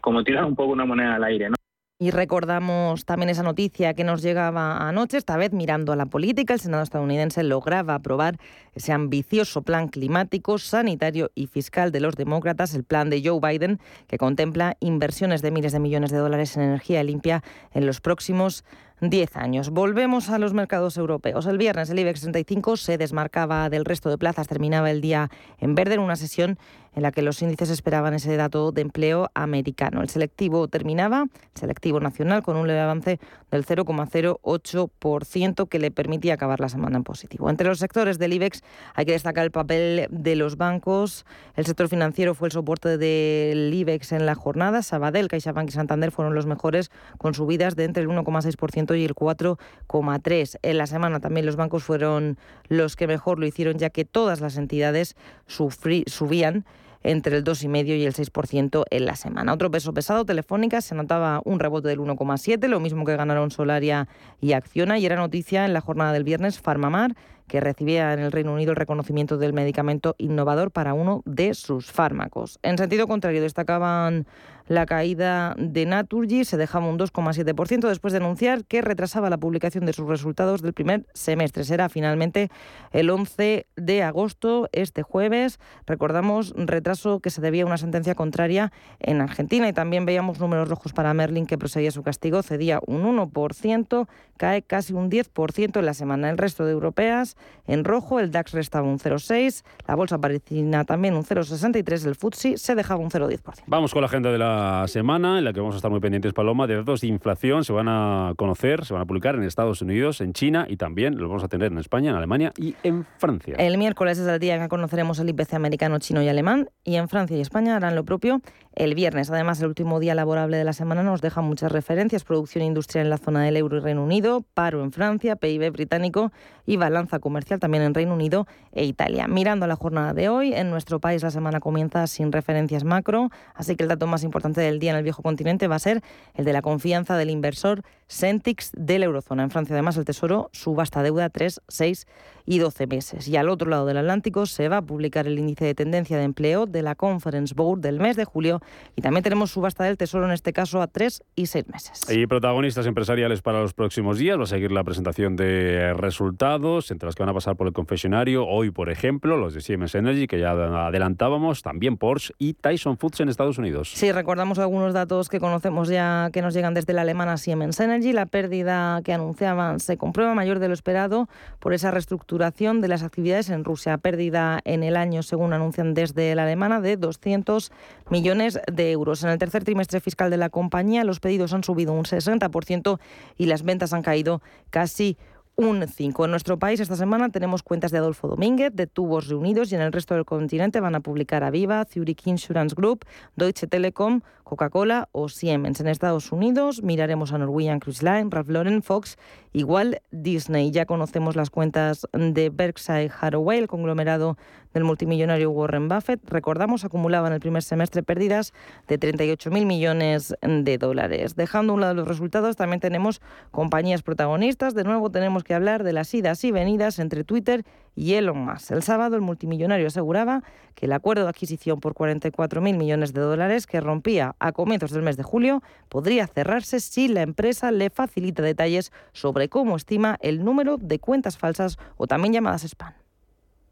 como 0.02 0.24
tirar 0.24 0.46
un 0.46 0.56
poco 0.56 0.74
una 0.74 0.86
moneda 0.86 1.16
al 1.16 1.24
aire, 1.24 1.50
¿no? 1.50 1.56
Y 2.00 2.12
recordamos 2.12 3.06
también 3.06 3.30
esa 3.30 3.44
noticia 3.44 3.94
que 3.94 4.04
nos 4.04 4.22
llegaba 4.22 4.90
anoche, 4.90 5.16
esta 5.16 5.38
vez 5.38 5.54
mirando 5.54 5.94
a 5.94 5.96
la 5.96 6.08
política, 6.08 6.54
el 6.54 6.60
Senado 6.60 6.84
estadounidense 6.84 7.44
lograba 7.44 7.96
aprobar 7.96 8.40
ese 8.74 8.92
ambicioso 8.92 9.62
plan 9.62 9.88
climático, 9.88 10.58
sanitario 10.58 11.32
y 11.34 11.48
fiscal 11.48 11.94
de 11.94 12.02
los 12.02 12.16
demócratas, 12.16 12.74
el 12.74 12.84
plan 12.84 13.10
de 13.10 13.22
Joe 13.24 13.40
Biden, 13.40 13.80
que 14.08 14.18
contempla 14.18 14.76
inversiones 14.82 15.42
de 15.42 15.52
miles 15.52 15.72
de 15.72 15.80
millones 15.80 16.12
de 16.12 16.18
dólares 16.18 16.58
en 16.58 16.64
energía 16.64 17.04
limpia 17.04 17.42
en 17.72 17.86
los 17.86 18.02
próximos 18.02 18.66
10 19.02 19.38
años. 19.38 19.70
Volvemos 19.70 20.30
a 20.30 20.40
los 20.40 20.54
mercados 20.54 20.98
europeos. 20.98 21.46
El 21.46 21.58
viernes 21.58 21.90
el 21.90 22.00
IBEX 22.00 22.22
35 22.22 22.78
se 22.78 22.98
desmarcaba 22.98 23.70
del 23.70 23.86
resto 23.86 24.10
de 24.10 24.18
plazas, 24.18 24.48
terminaba 24.48 24.92
el 24.92 25.02
día 25.02 25.30
en 25.60 25.76
verde 25.76 25.96
en 25.96 26.02
una 26.02 26.16
sesión 26.16 26.58
en 26.96 27.04
la 27.04 27.12
que 27.12 27.22
los 27.22 27.42
índices 27.42 27.70
esperaban 27.70 28.14
ese 28.14 28.36
dato 28.38 28.72
de 28.72 28.82
empleo 28.82 29.30
americano. 29.34 30.02
El 30.02 30.10
selectivo 30.10 30.68
terminaba, 30.68 31.24
el 31.24 31.60
selectivo 31.60 32.00
nacional, 32.00 32.44
con 32.44 32.56
un 32.56 32.68
leve 32.68 32.82
avance 32.82 33.20
del 33.52 33.66
0,08% 33.66 35.68
que 35.68 35.80
le 35.80 35.92
permitía 35.92 36.36
acabar 36.36 36.60
la 36.60 36.70
semana 36.70 36.98
en 36.98 37.04
positivo. 37.04 37.50
Entre 37.50 37.68
los 37.68 37.80
sectores 37.80 38.20
del 38.20 38.34
IBEX 38.34 38.62
hay 38.94 39.06
que 39.06 39.14
destacar 39.14 39.44
el 39.44 39.52
papel 39.52 40.08
de 40.10 40.36
los 40.36 40.58
bancos. 40.58 41.26
El 41.56 41.66
sector 41.66 41.88
financiero 41.88 42.36
fue 42.36 42.50
el 42.50 42.52
soporte 42.52 42.98
del 42.98 43.74
IBEX 43.74 44.12
en 44.12 44.26
la 44.26 44.36
jornada. 44.36 44.84
Sabadell, 44.84 45.28
CaixaBank 45.28 45.70
y 45.70 45.72
Santander 45.72 46.12
fueron 46.12 46.36
los 46.36 46.46
mejores 46.46 46.92
con 47.18 47.34
subidas 47.34 47.76
de 47.76 47.86
entre 47.86 48.04
el 48.04 48.10
1,6% 48.10 48.93
y 48.96 49.06
el 49.06 49.16
4,3%. 49.16 50.60
En 50.62 50.78
la 50.78 50.88
semana 50.88 51.20
también 51.20 51.46
los 51.46 51.56
bancos 51.56 51.84
fueron 51.84 52.38
los 52.68 52.96
que 52.96 53.08
mejor 53.08 53.40
lo 53.40 53.46
hicieron 53.46 53.78
ya 53.78 53.90
que 53.90 54.06
todas 54.06 54.42
las 54.42 54.58
entidades 54.58 55.16
subían 55.48 56.66
entre 57.04 57.38
el 57.38 57.44
2,5 57.44 57.98
y 57.98 58.06
el 58.06 58.14
6% 58.14 58.86
en 58.90 59.06
la 59.06 59.16
semana. 59.16 59.54
Otro 59.54 59.70
peso 59.70 59.94
pesado, 59.94 60.26
Telefónica, 60.26 60.82
se 60.82 60.96
notaba 60.96 61.42
un 61.44 61.60
rebote 61.60 61.90
del 61.90 62.00
1,7, 62.00 62.68
lo 62.68 62.80
mismo 62.80 63.06
que 63.06 63.16
ganaron 63.16 63.52
Solaria 63.52 64.08
y 64.40 64.54
Acciona. 64.54 64.98
Y 64.98 65.06
era 65.06 65.18
noticia 65.18 65.66
en 65.66 65.74
la 65.74 65.82
jornada 65.82 66.14
del 66.14 66.24
viernes, 66.24 66.60
Farmamar, 66.60 67.16
que 67.48 67.60
recibía 67.60 68.14
en 68.14 68.20
el 68.20 68.32
Reino 68.32 68.54
Unido 68.54 68.72
el 68.72 68.78
reconocimiento 68.78 69.38
del 69.38 69.54
medicamento 69.54 70.16
innovador 70.18 70.72
para 70.72 70.94
uno 70.94 71.22
de 71.26 71.54
sus 71.54 71.92
fármacos. 71.92 72.60
En 72.64 72.78
sentido 72.78 73.08
contrario, 73.08 73.42
destacaban 73.42 74.26
la 74.68 74.86
caída 74.86 75.56
de 75.58 75.86
Naturgy 75.86 76.46
se 76.46 76.56
dejaba 76.56 76.88
un 76.88 76.98
2,7% 76.98 77.88
después 77.88 78.14
de 78.14 78.18
anunciar 78.18 78.64
que 78.64 78.82
retrasaba 78.82 79.30
la 79.30 79.38
publicación 79.38 79.86
de 79.86 79.92
sus 79.92 80.08
resultados 80.08 80.62
del 80.62 80.74
primer 80.74 81.06
semestre. 81.14 81.66
Será 81.66 81.90
finalmente 81.90 82.50
el 82.92 83.10
11 83.10 83.68
de 83.76 84.04
agosto, 84.04 84.70
este 84.72 85.04
jueves. 85.04 85.60
Recordamos 85.86 86.54
retraso 86.56 87.20
que 87.20 87.30
se 87.30 87.42
debía 87.42 87.64
a 87.64 87.66
una 87.66 87.78
sentencia 87.78 88.16
contraria 88.16 88.72
en 89.00 89.20
Argentina 89.20 89.68
y 89.68 89.74
también 89.74 90.06
veíamos 90.06 90.40
números 90.40 90.70
rojos 90.70 90.94
para 90.94 91.14
Merlin 91.14 91.46
que 91.46 91.58
proseguía 91.58 91.92
su 91.92 92.04
castigo, 92.04 92.42
cedía 92.42 92.80
un 92.88 93.04
1%, 93.04 94.08
cae 94.38 94.62
casi 94.62 94.94
un 94.94 95.12
10% 95.12 95.78
en 95.78 95.86
la 95.86 95.94
semana. 95.94 96.30
El 96.30 96.38
resto 96.38 96.66
de 96.66 96.72
europeas 96.72 97.33
en 97.66 97.86
rojo, 97.86 98.20
el 98.20 98.32
DAX 98.32 98.52
restaba 98.54 98.88
un 98.88 99.00
0,6, 99.00 99.64
la 99.88 99.96
bolsa 99.96 100.18
parisina 100.20 100.84
también 100.84 101.16
un 101.16 101.24
0,63, 101.24 102.08
el 102.08 102.16
FTSE 102.16 102.58
se 102.58 102.76
dejaba 102.76 103.02
un 103.02 103.10
0,10%. 103.10 103.64
Vamos 103.68 103.94
con 103.94 104.02
la 104.02 104.08
agenda 104.08 104.32
de 104.32 104.38
la 104.38 104.86
semana 104.88 105.38
en 105.38 105.46
la 105.46 105.54
que 105.54 105.60
vamos 105.60 105.76
a 105.76 105.78
estar 105.78 105.90
muy 105.90 106.00
pendientes, 106.00 106.34
Paloma, 106.34 106.68
de 106.68 106.76
datos 106.76 107.02
de 107.02 107.08
inflación. 107.08 107.64
Se 107.64 107.72
van 107.72 107.88
a 107.88 108.34
conocer, 108.36 108.86
se 108.86 108.94
van 108.94 109.04
a 109.04 109.06
publicar 109.06 109.36
en 109.36 109.44
Estados 109.44 109.82
Unidos, 109.82 110.22
en 110.22 110.34
China 110.34 110.66
y 110.68 110.78
también 110.78 111.18
los 111.18 111.30
vamos 111.30 111.44
a 111.44 111.48
tener 111.48 111.72
en 111.72 111.78
España, 111.78 112.12
en 112.12 112.18
Alemania 112.18 112.52
y 112.58 112.76
en 112.84 113.06
Francia. 113.18 113.56
El 113.58 113.78
miércoles 113.78 114.18
es 114.18 114.28
el 114.28 114.40
día 114.40 114.56
en 114.56 114.62
que 114.62 114.68
conoceremos 114.68 115.20
el 115.20 115.30
IPC 115.30 115.54
americano, 115.54 116.00
chino 116.00 116.22
y 116.22 116.28
alemán 116.28 116.70
y 116.84 116.96
en 116.96 117.08
Francia 117.08 117.38
y 117.38 117.42
España 117.42 117.76
harán 117.76 117.96
lo 117.96 118.04
propio 118.04 118.42
el 118.76 118.96
viernes. 118.96 119.30
Además, 119.30 119.62
el 119.62 119.68
último 119.68 120.00
día 120.00 120.16
laborable 120.16 120.58
de 120.58 120.64
la 120.64 120.74
semana 120.74 121.04
nos 121.04 121.22
deja 121.22 121.42
muchas 121.42 121.72
referencias. 121.72 122.24
Producción 122.24 122.64
industrial 122.64 123.06
en 123.06 123.10
la 123.10 123.18
zona 123.18 123.44
del 123.44 123.58
euro 123.58 123.78
y 123.78 123.80
Reino 123.80 124.04
Unido, 124.04 124.44
paro 124.54 124.84
en 124.84 124.92
Francia, 124.92 125.36
PIB 125.36 125.72
británico 125.72 126.32
y 126.66 126.78
balanza 126.78 127.20
comercial 127.24 127.60
también 127.60 127.84
en 127.84 127.96
Reino 127.96 128.14
Unido 128.14 128.46
e 128.74 128.86
Italia. 128.86 129.28
Mirando 129.28 129.66
la 129.66 129.76
jornada 129.76 130.14
de 130.14 130.30
hoy, 130.30 130.54
en 130.54 130.70
nuestro 130.70 131.00
país 131.00 131.24
la 131.24 131.32
semana 131.32 131.60
comienza 131.60 132.06
sin 132.06 132.32
referencias 132.32 132.84
macro, 132.84 133.32
así 133.56 133.76
que 133.76 133.84
el 133.84 133.90
dato 133.90 134.06
más 134.06 134.24
importante 134.24 134.62
del 134.62 134.78
día 134.78 134.92
en 134.92 134.98
el 134.98 135.04
viejo 135.04 135.24
continente 135.24 135.68
va 135.68 135.78
a 135.78 135.80
ser 135.80 136.04
el 136.36 136.46
de 136.46 136.54
la 136.54 136.62
confianza 136.62 137.18
del 137.18 137.32
inversor 137.32 137.82
Centix 138.14 138.72
de 138.78 139.00
la 139.00 139.06
eurozona. 139.06 139.44
En 139.44 139.50
Francia, 139.50 139.74
además, 139.76 139.98
el 139.98 140.06
Tesoro 140.06 140.50
subasta 140.54 141.02
deuda 141.02 141.30
3, 141.30 141.62
6 141.68 142.06
y 142.46 142.60
12 142.60 142.88
meses. 142.88 143.28
Y 143.28 143.38
al 143.38 143.50
otro 143.50 143.70
lado 143.70 143.86
del 143.86 143.98
Atlántico 143.98 144.46
se 144.46 144.70
va 144.70 144.78
a 144.78 144.82
publicar 144.82 145.28
el 145.28 145.40
índice 145.40 145.66
de 145.66 145.74
tendencia 145.74 146.18
de 146.18 146.24
empleo 146.24 146.66
de 146.66 146.82
la 146.82 146.96
Conference 146.96 147.54
Board 147.56 147.80
del 147.80 148.00
mes 148.00 148.16
de 148.16 148.26
julio 148.26 148.62
y 148.96 149.02
también 149.02 149.24
tenemos 149.24 149.52
subasta 149.52 149.86
del 149.86 149.98
Tesoro 149.98 150.26
en 150.26 150.32
este 150.32 150.54
caso 150.54 150.82
a 150.82 150.88
3 150.88 151.24
y 151.36 151.48
6 151.48 151.68
meses. 151.70 152.02
Y 152.10 152.28
protagonistas 152.28 152.86
empresariales 152.86 153.42
para 153.42 153.62
los 153.62 153.74
próximos 153.74 154.18
días. 154.18 154.38
Va 154.38 154.44
a 154.44 154.48
seguir 154.48 154.72
la 154.72 154.84
presentación 154.84 155.36
de 155.36 155.94
resultados, 155.94 156.92
entre 156.92 157.08
las 157.08 157.16
que 157.16 157.24
van 157.24 157.30
a 157.30 157.34
pasar 157.34 157.56
por 157.56 157.68
el 157.68 157.74
confesionario. 157.74 158.46
Hoy, 158.46 158.72
por 158.72 158.90
ejemplo, 158.90 159.38
los 159.38 159.54
de 159.54 159.62
Siemens 159.62 159.96
Energy, 159.96 160.28
que 160.28 160.40
ya 160.40 160.52
adelantábamos, 160.52 161.62
también 161.62 161.98
Porsche 161.98 162.34
y 162.38 162.54
Tyson 162.54 162.98
Foods 162.98 163.22
en 163.22 163.30
Estados 163.30 163.58
Unidos. 163.58 163.92
Sí, 163.96 164.12
recordamos 164.12 164.60
algunos 164.60 164.94
datos 164.94 165.30
que 165.30 165.40
conocemos 165.40 165.88
ya 165.88 166.30
que 166.34 166.42
nos 166.42 166.54
llegan 166.54 166.74
desde 166.74 166.94
la 166.94 167.02
alemana 167.02 167.38
Siemens 167.38 167.80
Energy. 167.80 168.03
La 168.12 168.26
pérdida 168.26 169.02
que 169.04 169.14
anunciaban 169.14 169.80
se 169.80 169.98
comprueba 169.98 170.34
mayor 170.34 170.60
de 170.60 170.68
lo 170.68 170.74
esperado 170.74 171.30
por 171.60 171.74
esa 171.74 171.92
reestructuración 171.92 172.82
de 172.82 172.88
las 172.90 173.04
actividades 173.04 173.50
en 173.50 173.64
Rusia. 173.64 173.98
Pérdida 173.98 174.60
en 174.66 174.84
el 174.84 174.98
año, 174.98 175.24
según 175.24 175.54
anuncian 175.54 175.94
desde 175.94 176.36
la 176.36 176.44
alemana, 176.44 176.82
de 176.82 176.98
200 176.98 177.72
millones 178.10 178.60
de 178.72 178.92
euros. 178.92 179.24
En 179.24 179.30
el 179.30 179.38
tercer 179.38 179.64
trimestre 179.64 180.02
fiscal 180.02 180.30
de 180.30 180.38
la 180.38 180.50
compañía, 180.50 181.04
los 181.04 181.20
pedidos 181.20 181.54
han 181.54 181.64
subido 181.64 181.94
un 181.94 182.04
60% 182.04 183.00
y 183.38 183.46
las 183.46 183.64
ventas 183.64 183.94
han 183.94 184.02
caído 184.02 184.42
casi 184.72 185.18
un 185.56 185.88
5. 185.88 186.26
En 186.26 186.32
nuestro 186.32 186.58
país 186.58 186.80
esta 186.80 186.96
semana 186.96 187.30
tenemos 187.30 187.62
cuentas 187.62 187.92
de 187.92 188.00
Adolfo 188.00 188.28
Domínguez, 188.28 188.76
de 188.76 188.88
Tubos 188.88 189.28
Reunidos 189.28 189.72
y 189.72 189.76
en 189.76 189.82
el 189.82 189.92
resto 189.92 190.16
del 190.16 190.26
continente 190.26 190.80
van 190.80 190.96
a 190.96 191.00
publicar 191.00 191.44
Aviva, 191.44 191.86
Zurich 191.86 192.26
Insurance 192.26 192.76
Group, 192.76 193.06
Deutsche 193.36 193.68
Telekom, 193.68 194.22
Coca-Cola 194.44 195.10
o 195.12 195.30
Siemens. 195.30 195.80
En 195.80 195.88
Estados 195.88 196.32
Unidos 196.32 196.82
miraremos 196.84 197.34
a 197.34 197.38
Norwegian 197.38 197.80
Cruise 197.80 198.04
Line, 198.04 198.28
Ralph 198.30 198.50
Lauren, 198.50 198.82
Fox, 198.82 199.18
igual 199.52 200.02
Disney. 200.12 200.72
Ya 200.72 200.86
conocemos 200.86 201.36
las 201.36 201.50
cuentas 201.50 202.08
de 202.14 202.50
Berkshire 202.50 203.12
Hathaway, 203.20 203.60
el 203.60 203.68
conglomerado 203.68 204.38
del 204.74 204.84
multimillonario 204.84 205.52
Warren 205.52 205.88
Buffett. 205.88 206.20
Recordamos, 206.30 206.84
acumulaba 206.84 207.28
en 207.28 207.34
el 207.34 207.40
primer 207.40 207.64
semestre 207.64 208.04
pérdidas 208.04 208.54
de 208.88 209.00
38.000 209.00 209.66
millones 209.66 210.36
de 210.42 210.78
dólares. 210.78 211.36
Dejando 211.36 211.74
a 211.74 211.76
un 211.76 211.82
lado 211.82 211.94
los 211.94 212.08
resultados, 212.08 212.56
también 212.56 212.80
tenemos 212.80 213.22
compañías 213.52 214.02
protagonistas. 214.02 214.74
De 214.74 214.84
nuevo 214.84 215.12
tenemos 215.12 215.43
que 215.44 215.54
hablar 215.54 215.84
de 215.84 215.94
las 215.94 216.14
idas 216.14 216.44
y 216.44 216.52
venidas 216.52 217.00
entre 217.00 217.24
Twitter 217.24 217.66
y 217.96 218.14
Elon 218.14 218.38
Musk. 218.38 218.72
El 218.72 218.84
sábado 218.84 219.16
el 219.16 219.22
multimillonario 219.22 219.88
aseguraba 219.88 220.44
que 220.76 220.88
el 220.88 220.94
acuerdo 220.94 221.24
de 221.24 221.30
adquisición 221.30 221.80
por 221.80 221.94
44.000 221.94 222.78
millones 222.78 223.14
de 223.14 223.22
dólares 223.22 223.68
que 223.68 223.82
rompía 223.82 224.36
a 224.40 224.52
comienzos 224.52 224.92
del 224.92 225.04
mes 225.04 225.18
de 225.18 225.24
julio 225.24 225.62
podría 225.90 226.28
cerrarse 226.28 226.80
si 226.80 227.08
la 227.08 227.22
empresa 227.22 227.72
le 227.72 227.90
facilita 227.90 228.42
detalles 228.42 228.92
sobre 229.12 229.50
cómo 229.50 229.76
estima 229.76 230.18
el 230.22 230.44
número 230.44 230.78
de 230.78 231.00
cuentas 231.00 231.38
falsas 231.38 231.78
o 231.98 232.08
también 232.08 232.34
llamadas 232.34 232.64
spam. 232.64 233.03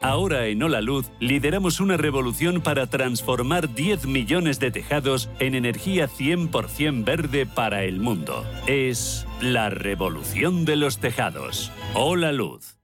Ahora 0.00 0.46
en 0.46 0.62
Hola 0.62 0.80
Luz 0.80 1.10
lideramos 1.18 1.80
una 1.80 1.96
revolución 1.96 2.60
para 2.60 2.86
transformar 2.86 3.74
10 3.74 4.06
millones 4.06 4.60
de 4.60 4.70
tejados 4.70 5.28
en 5.40 5.56
energía 5.56 6.08
100% 6.08 7.04
verde 7.04 7.46
para 7.46 7.82
el 7.82 7.98
mundo. 7.98 8.46
Es 8.68 9.26
la 9.40 9.70
revolución 9.70 10.64
de 10.64 10.76
los 10.76 10.98
tejados. 10.98 11.72
Hola 11.94 12.30
Luz. 12.30 12.76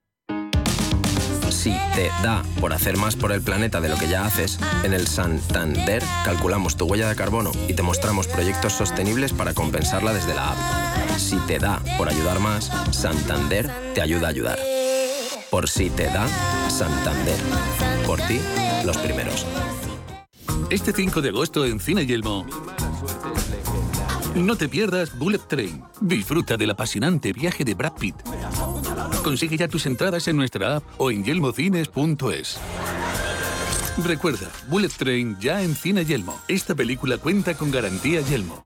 Si 1.49 1.71
te 1.95 2.09
da 2.21 2.43
por 2.59 2.73
hacer 2.73 2.97
más 2.97 3.15
por 3.15 3.31
el 3.31 3.41
planeta 3.41 3.79
de 3.79 3.87
lo 3.87 3.97
que 3.97 4.09
ya 4.09 4.25
haces, 4.25 4.59
en 4.83 4.93
el 4.93 5.07
Santander 5.07 6.03
calculamos 6.25 6.75
tu 6.75 6.85
huella 6.85 7.07
de 7.07 7.15
carbono 7.15 7.51
y 7.69 7.73
te 7.73 7.81
mostramos 7.81 8.27
proyectos 8.27 8.73
sostenibles 8.73 9.31
para 9.31 9.53
compensarla 9.53 10.13
desde 10.13 10.35
la 10.35 10.51
app. 10.51 11.17
Si 11.17 11.37
te 11.47 11.59
da 11.59 11.81
por 11.97 12.09
ayudar 12.09 12.39
más, 12.39 12.71
Santander 12.91 13.69
te 13.93 14.01
ayuda 14.01 14.27
a 14.27 14.31
ayudar. 14.31 14.59
Por 15.55 15.69
si 15.69 15.89
te 15.89 16.03
da, 16.07 16.27
Santander. 16.69 17.39
Por 18.05 18.19
ti, 18.23 18.41
los 18.83 18.97
primeros. 18.97 19.45
Este 20.69 20.91
5 20.91 21.21
de 21.21 21.29
agosto 21.29 21.63
en 21.63 21.79
Cine 21.79 22.05
Yelmo. 22.05 22.45
No 24.35 24.57
te 24.57 24.67
pierdas 24.67 25.17
Bullet 25.17 25.39
Train. 25.47 25.81
Disfruta 26.01 26.57
del 26.57 26.71
apasionante 26.71 27.31
viaje 27.31 27.63
de 27.63 27.73
Brad 27.73 27.93
Pitt. 27.93 28.17
Consigue 29.23 29.55
ya 29.55 29.69
tus 29.69 29.85
entradas 29.85 30.27
en 30.27 30.35
nuestra 30.35 30.75
app 30.75 30.83
o 30.97 31.09
en 31.09 31.23
yelmocines.es. 31.23 32.57
Recuerda, 34.03 34.51
Bullet 34.67 34.89
Train 34.89 35.37
ya 35.39 35.61
en 35.61 35.73
Cine 35.73 36.03
Yelmo. 36.03 36.37
Esta 36.49 36.75
película 36.75 37.17
cuenta 37.17 37.53
con 37.53 37.71
garantía 37.71 38.19
Yelmo. 38.19 38.65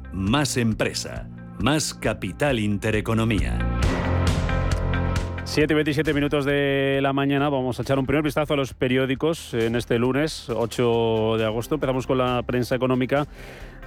más 0.13 0.57
empresa, 0.57 1.27
más 1.59 1.93
capital 1.93 2.59
intereconomía. 2.59 3.59
7 5.43 5.73
y 5.73 5.75
27 5.75 6.13
minutos 6.13 6.45
de 6.45 6.99
la 7.01 7.11
mañana. 7.11 7.49
Vamos 7.49 7.77
a 7.77 7.81
echar 7.81 7.99
un 7.99 8.05
primer 8.05 8.23
vistazo 8.23 8.53
a 8.53 8.57
los 8.57 8.73
periódicos 8.73 9.53
en 9.53 9.75
este 9.75 9.99
lunes 9.99 10.49
8 10.49 11.35
de 11.37 11.45
agosto. 11.45 11.75
Empezamos 11.75 12.07
con 12.07 12.19
la 12.19 12.41
prensa 12.43 12.75
económica. 12.75 13.27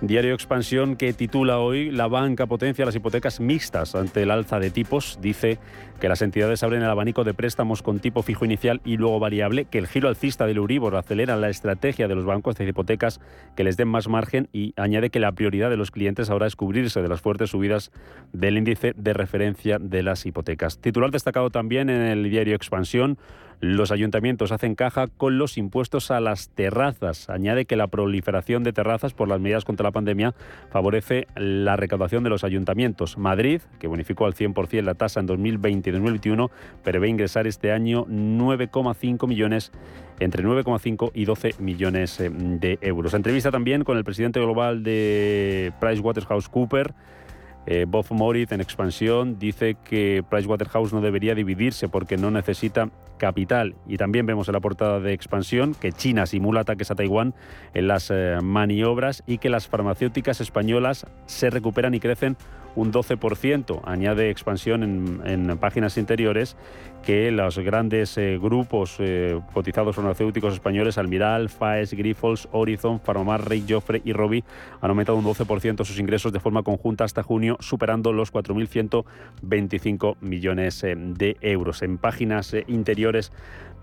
Diario 0.02 0.34
Expansión 0.34 0.96
que 0.96 1.14
titula 1.14 1.60
hoy 1.60 1.90
La 1.90 2.06
banca 2.06 2.46
potencia 2.46 2.84
las 2.84 2.94
hipotecas 2.96 3.40
mixtas 3.40 3.94
ante 3.94 4.22
el 4.22 4.30
alza 4.30 4.58
de 4.58 4.70
tipos. 4.70 5.18
Dice 5.22 5.58
que 6.00 6.08
las 6.08 6.22
entidades 6.22 6.62
abren 6.62 6.82
el 6.82 6.90
abanico 6.90 7.24
de 7.24 7.34
préstamos 7.34 7.82
con 7.82 8.00
tipo 8.00 8.22
fijo 8.22 8.44
inicial 8.44 8.80
y 8.84 8.96
luego 8.96 9.18
variable, 9.18 9.64
que 9.66 9.78
el 9.78 9.86
giro 9.86 10.08
alcista 10.08 10.46
del 10.46 10.58
Euribor 10.58 10.96
acelera 10.96 11.36
la 11.36 11.48
estrategia 11.48 12.08
de 12.08 12.14
los 12.14 12.24
bancos 12.24 12.56
de 12.56 12.66
hipotecas 12.66 13.20
que 13.56 13.64
les 13.64 13.76
den 13.76 13.88
más 13.88 14.08
margen 14.08 14.48
y 14.52 14.74
añade 14.76 15.10
que 15.10 15.20
la 15.20 15.32
prioridad 15.32 15.70
de 15.70 15.76
los 15.76 15.90
clientes 15.90 16.30
ahora 16.30 16.46
es 16.46 16.56
cubrirse 16.56 17.02
de 17.02 17.08
las 17.08 17.20
fuertes 17.20 17.50
subidas 17.50 17.92
del 18.32 18.58
índice 18.58 18.92
de 18.96 19.12
referencia 19.12 19.78
de 19.78 20.02
las 20.02 20.26
hipotecas. 20.26 20.78
Titular 20.78 21.10
destacado 21.10 21.50
también 21.50 21.90
en 21.90 22.02
el 22.02 22.30
diario 22.30 22.54
Expansión 22.54 23.18
los 23.60 23.92
ayuntamientos 23.92 24.52
hacen 24.52 24.74
caja 24.74 25.06
con 25.06 25.38
los 25.38 25.56
impuestos 25.56 26.10
a 26.10 26.20
las 26.20 26.50
terrazas. 26.50 27.30
Añade 27.30 27.64
que 27.64 27.76
la 27.76 27.86
proliferación 27.86 28.62
de 28.62 28.72
terrazas 28.72 29.14
por 29.14 29.28
las 29.28 29.40
medidas 29.40 29.64
contra 29.64 29.84
la 29.84 29.90
pandemia 29.90 30.34
favorece 30.70 31.26
la 31.36 31.76
recaudación 31.76 32.24
de 32.24 32.30
los 32.30 32.44
ayuntamientos. 32.44 33.16
Madrid, 33.16 33.62
que 33.78 33.86
bonificó 33.86 34.26
al 34.26 34.34
100% 34.34 34.82
la 34.82 34.94
tasa 34.94 35.20
en 35.20 35.26
2020 35.26 35.83
y 35.90 35.92
2021, 35.92 36.50
prevé 36.82 37.08
ingresar 37.08 37.46
este 37.46 37.72
año 37.72 38.06
9,5 38.06 39.26
millones 39.26 39.72
entre 40.20 40.44
9,5 40.44 41.10
y 41.14 41.24
12 41.24 41.54
millones 41.58 42.20
eh, 42.20 42.30
de 42.30 42.78
euros. 42.80 43.14
Entrevista 43.14 43.50
también 43.50 43.84
con 43.84 43.96
el 43.96 44.04
presidente 44.04 44.40
global 44.40 44.82
de 44.82 45.72
PricewaterhouseCoopers 45.80 46.94
eh, 47.66 47.86
Bob 47.88 48.04
Moritz, 48.10 48.52
en 48.52 48.60
expansión, 48.60 49.38
dice 49.38 49.76
que 49.84 50.22
Pricewaterhouse 50.28 50.92
no 50.92 51.00
debería 51.00 51.34
dividirse 51.34 51.88
porque 51.88 52.16
no 52.16 52.30
necesita 52.30 52.90
capital. 53.16 53.74
Y 53.86 53.96
también 53.96 54.26
vemos 54.26 54.48
en 54.48 54.52
la 54.52 54.60
portada 54.60 55.00
de 55.00 55.12
expansión 55.12 55.74
que 55.74 55.92
China 55.92 56.26
simula 56.26 56.60
ataques 56.60 56.90
a 56.90 56.94
Taiwán 56.94 57.34
en 57.72 57.88
las 57.88 58.10
eh, 58.10 58.38
maniobras 58.42 59.22
y 59.26 59.38
que 59.38 59.48
las 59.48 59.66
farmacéuticas 59.66 60.40
españolas 60.40 61.06
se 61.26 61.48
recuperan 61.48 61.94
y 61.94 62.00
crecen 62.00 62.36
un 62.76 62.92
12%. 62.92 63.80
Añade 63.84 64.30
expansión 64.30 64.82
en, 65.24 65.58
páginas 65.58 65.96
interiores 65.96 66.56
que 67.04 67.30
los 67.30 67.58
grandes 67.58 68.16
eh, 68.16 68.38
grupos 68.40 68.96
eh, 68.98 69.38
cotizados 69.52 69.94
farmacéuticos 69.94 70.54
españoles, 70.54 70.96
Almiral, 70.96 71.50
Faes, 71.50 71.92
Grifols, 71.92 72.48
Horizon, 72.50 72.98
Farmamar, 73.00 73.46
Rey, 73.46 73.64
Joffre 73.68 74.00
y 74.04 74.12
Robi, 74.14 74.42
han 74.80 74.90
aumentado 74.90 75.18
un 75.18 75.24
12% 75.24 75.84
sus 75.84 75.98
ingresos 75.98 76.32
de 76.32 76.40
forma 76.40 76.62
conjunta 76.62 77.04
hasta 77.04 77.22
junio, 77.22 77.58
superando 77.60 78.12
los 78.12 78.32
4.125 78.32 80.16
millones 80.20 80.82
eh, 80.82 80.94
de 80.96 81.36
euros. 81.42 81.82
En 81.82 81.98
páginas 81.98 82.54
interiores 82.66 83.32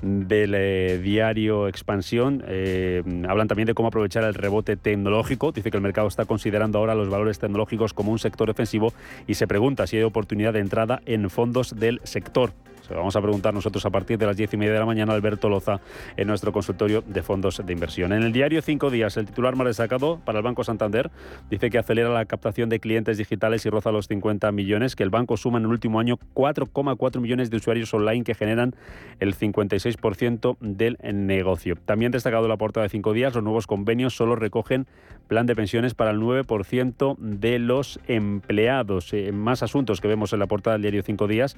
del 0.01 0.53
eh, 0.55 0.99
diario 1.01 1.67
Expansión. 1.67 2.43
Eh, 2.47 3.03
hablan 3.27 3.47
también 3.47 3.67
de 3.67 3.73
cómo 3.73 3.89
aprovechar 3.89 4.23
el 4.23 4.33
rebote 4.33 4.77
tecnológico. 4.77 5.51
Dice 5.51 5.71
que 5.71 5.77
el 5.77 5.83
mercado 5.83 6.07
está 6.07 6.25
considerando 6.25 6.79
ahora 6.79 6.95
los 6.95 7.09
valores 7.09 7.39
tecnológicos 7.39 7.93
como 7.93 8.11
un 8.11 8.19
sector 8.19 8.47
defensivo 8.47 8.93
y 9.27 9.35
se 9.35 9.47
pregunta 9.47 9.87
si 9.87 9.97
hay 9.97 10.03
oportunidad 10.03 10.53
de 10.53 10.59
entrada 10.59 11.01
en 11.05 11.29
fondos 11.29 11.75
del 11.77 12.01
sector. 12.03 12.51
Vamos 12.95 13.15
a 13.15 13.21
preguntar 13.21 13.53
nosotros 13.53 13.85
a 13.85 13.89
partir 13.89 14.17
de 14.17 14.25
las 14.25 14.37
diez 14.37 14.53
y 14.53 14.57
media 14.57 14.73
de 14.73 14.79
la 14.79 14.85
mañana 14.85 15.13
Alberto 15.13 15.49
Loza 15.49 15.79
en 16.17 16.27
nuestro 16.27 16.51
consultorio 16.51 17.01
de 17.01 17.21
fondos 17.23 17.61
de 17.65 17.73
inversión. 17.73 18.13
En 18.13 18.23
el 18.23 18.31
diario 18.31 18.61
Cinco 18.61 18.89
Días, 18.89 19.17
el 19.17 19.25
titular 19.25 19.55
más 19.55 19.67
destacado 19.67 20.19
para 20.23 20.39
el 20.39 20.43
Banco 20.43 20.63
Santander 20.63 21.11
dice 21.49 21.69
que 21.69 21.77
acelera 21.77 22.09
la 22.09 22.25
captación 22.25 22.69
de 22.69 22.79
clientes 22.79 23.17
digitales 23.17 23.65
y 23.65 23.69
roza 23.69 23.91
los 23.91 24.07
50 24.07 24.51
millones, 24.51 24.95
que 24.95 25.03
el 25.03 25.09
banco 25.09 25.37
suma 25.37 25.57
en 25.57 25.65
el 25.65 25.71
último 25.71 25.99
año 25.99 26.17
4,4 26.33 27.19
millones 27.19 27.49
de 27.49 27.57
usuarios 27.57 27.93
online 27.93 28.23
que 28.23 28.35
generan 28.35 28.75
el 29.19 29.35
56% 29.35 30.57
del 30.59 30.97
negocio. 31.01 31.75
También 31.85 32.11
destacado 32.11 32.47
la 32.47 32.57
portada 32.57 32.83
de 32.83 32.89
Cinco 32.89 33.13
Días, 33.13 33.33
los 33.33 33.43
nuevos 33.43 33.67
convenios 33.67 34.15
solo 34.15 34.35
recogen 34.35 34.87
plan 35.31 35.45
de 35.45 35.55
pensiones 35.55 35.93
para 35.93 36.11
el 36.11 36.19
9% 36.19 37.17
de 37.17 37.57
los 37.57 38.01
empleados. 38.07 39.13
Eh, 39.13 39.31
más 39.31 39.63
asuntos 39.63 40.01
que 40.01 40.09
vemos 40.09 40.33
en 40.33 40.39
la 40.39 40.47
portada 40.47 40.73
del 40.73 40.81
diario 40.81 41.03
Cinco 41.03 41.27
Días. 41.27 41.55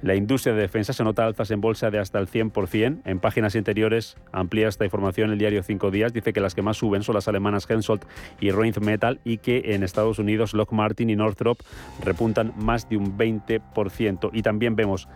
La 0.00 0.14
industria 0.14 0.54
de 0.54 0.68
defensa 0.76 0.92
se 0.92 1.04
nota 1.04 1.24
alzas 1.24 1.50
en 1.50 1.62
bolsa 1.62 1.90
de 1.90 1.98
hasta 1.98 2.18
el 2.18 2.28
100%. 2.28 3.00
En 3.06 3.18
páginas 3.18 3.54
interiores 3.54 4.18
amplía 4.30 4.68
esta 4.68 4.84
información 4.84 5.30
el 5.30 5.38
diario 5.38 5.62
Cinco 5.62 5.90
Días. 5.90 6.12
Dice 6.12 6.34
que 6.34 6.40
las 6.42 6.54
que 6.54 6.60
más 6.60 6.76
suben 6.76 7.02
son 7.02 7.14
las 7.14 7.28
alemanas 7.28 7.66
Hensoldt 7.66 8.04
y 8.40 8.50
Metal 8.82 9.18
y 9.24 9.38
que 9.38 9.74
en 9.74 9.82
Estados 9.82 10.18
Unidos 10.18 10.52
Lockheed 10.52 10.76
Martin 10.76 11.08
y 11.08 11.16
Northrop 11.16 11.58
repuntan 12.04 12.52
más 12.58 12.90
de 12.90 12.98
un 12.98 13.16
20%. 13.16 14.28
Y 14.34 14.42
también 14.42 14.76
vemos 14.76 15.08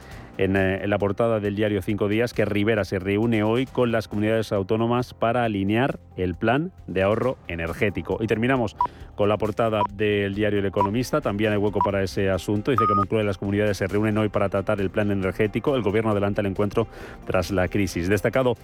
en, 0.44 0.56
eh, 0.56 0.80
en, 0.82 0.90
la 0.90 0.98
portada 0.98 1.38
del 1.38 1.54
diario 1.54 1.82
Cinco 1.82 2.08
Días 2.08 2.32
que 2.32 2.46
Rivera 2.46 2.84
se 2.84 2.98
reúne 2.98 3.42
hoy 3.42 3.66
con 3.66 3.92
las 3.92 4.08
comunidades 4.08 4.52
autónomas 4.52 5.12
para 5.12 5.44
alinear 5.44 6.00
el 6.16 6.34
plan 6.34 6.72
de 6.86 7.02
ahorro 7.02 7.36
energético. 7.46 8.18
Y 8.20 8.26
terminamos 8.26 8.74
con 9.16 9.28
la 9.28 9.36
portada 9.36 9.82
del 9.92 10.34
diario 10.34 10.60
El 10.60 10.64
Economista. 10.64 11.20
También 11.20 11.52
hay 11.52 11.58
hueco 11.58 11.80
para 11.80 12.02
ese 12.02 12.30
asunto. 12.30 12.70
Dice 12.70 12.84
que 12.88 12.94
Moncloa 12.94 13.22
y 13.22 13.26
las 13.26 13.36
comunidades 13.36 13.76
se 13.76 13.86
reúnen 13.86 14.16
hoy 14.16 14.30
para 14.30 14.48
tratar 14.48 14.80
el 14.80 14.88
plan 14.88 15.10
energético. 15.10 15.76
El 15.76 15.82
gobierno 15.82 16.10
adelanta 16.10 16.40
el 16.40 16.46
encuentro 16.46 16.86
tras 17.26 17.50
la 17.50 17.68
crisis. 17.68 18.08
Destacado 18.08 18.56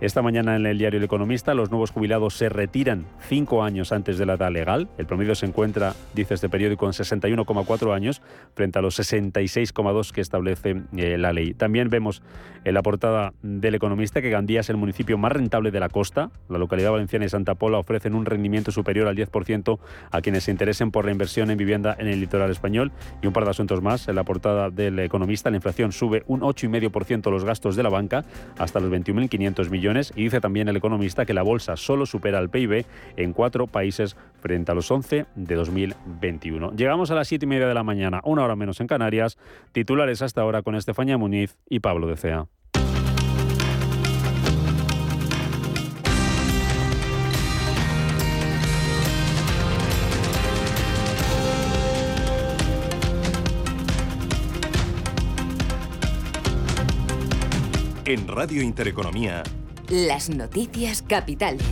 esta 0.00 0.22
mañana 0.22 0.56
en 0.56 0.64
el 0.64 0.78
diario 0.78 0.96
El 0.96 1.04
Economista, 1.04 1.52
los 1.52 1.70
nuevos 1.70 1.90
jubilados 1.90 2.32
se 2.32 2.48
retiran 2.48 3.04
cinco 3.28 3.62
años 3.62 3.92
antes 3.92 4.16
de 4.16 4.24
la 4.24 4.34
edad 4.34 4.50
legal. 4.50 4.88
El 4.96 5.04
promedio 5.04 5.34
se 5.34 5.44
encuentra, 5.44 5.94
dice 6.14 6.32
este 6.32 6.48
periódico, 6.48 6.86
en 6.86 6.92
61,4 6.92 7.94
años 7.94 8.22
frente 8.54 8.78
a 8.78 8.82
los 8.82 8.98
66,2 8.98 10.12
que 10.12 10.22
establece 10.22 10.82
eh, 10.96 11.18
la 11.18 11.34
ley. 11.34 11.52
También 11.52 11.90
vemos 11.90 12.22
en 12.64 12.72
la 12.72 12.82
portada 12.82 13.34
del 13.42 13.74
Economista 13.74 14.22
que 14.22 14.30
Gandía 14.30 14.60
es 14.60 14.70
el 14.70 14.78
municipio 14.78 15.18
más 15.18 15.32
rentable 15.32 15.70
de 15.70 15.80
la 15.80 15.90
costa. 15.90 16.30
La 16.48 16.56
localidad 16.56 16.92
valenciana 16.92 17.26
y 17.26 17.28
Santa 17.28 17.54
Pola 17.54 17.76
ofrecen 17.76 18.14
un 18.14 18.24
rendimiento 18.24 18.70
superior 18.70 19.06
al 19.06 19.16
10% 19.16 19.78
a 20.10 20.20
quienes 20.22 20.44
se 20.44 20.50
interesen 20.50 20.92
por 20.92 21.04
la 21.04 21.12
inversión 21.12 21.50
en 21.50 21.58
vivienda 21.58 21.94
en 21.98 22.06
el 22.06 22.20
litoral 22.20 22.50
español. 22.50 22.90
Y 23.22 23.26
un 23.26 23.34
par 23.34 23.44
de 23.44 23.50
asuntos 23.50 23.82
más. 23.82 24.08
En 24.08 24.14
la 24.14 24.24
portada 24.24 24.70
del 24.70 24.98
Economista, 24.98 25.50
la 25.50 25.56
inflación 25.56 25.92
sube 25.92 26.22
un 26.26 26.40
8,5% 26.40 27.30
los 27.30 27.44
gastos 27.44 27.76
de 27.76 27.82
la 27.82 27.90
banca 27.90 28.24
hasta 28.56 28.80
los 28.80 28.90
21.500 28.90 29.68
millones 29.68 29.89
y 30.14 30.22
dice 30.22 30.40
también 30.40 30.68
el 30.68 30.76
economista 30.76 31.26
que 31.26 31.34
la 31.34 31.42
bolsa 31.42 31.76
solo 31.76 32.06
supera 32.06 32.38
el 32.38 32.48
PIB 32.48 32.84
en 33.16 33.32
cuatro 33.32 33.66
países 33.66 34.16
frente 34.40 34.70
a 34.70 34.74
los 34.74 34.88
11 34.88 35.26
de 35.34 35.54
2021. 35.56 36.72
Llegamos 36.76 37.10
a 37.10 37.16
las 37.16 37.26
siete 37.26 37.44
y 37.44 37.48
media 37.48 37.66
de 37.66 37.74
la 37.74 37.82
mañana, 37.82 38.20
una 38.24 38.44
hora 38.44 38.54
menos 38.54 38.80
en 38.80 38.86
Canarias. 38.86 39.36
Titulares 39.72 40.22
hasta 40.22 40.42
ahora 40.42 40.62
con 40.62 40.76
Estefanía 40.76 41.18
Muniz 41.18 41.56
y 41.68 41.80
Pablo 41.80 42.06
de 42.06 42.16
Cea. 42.16 42.46
En 58.10 58.26
Radio 58.26 58.60
Intereconomía, 58.60 59.44
las 59.90 60.30
noticias 60.30 61.02
capitales. 61.02 61.66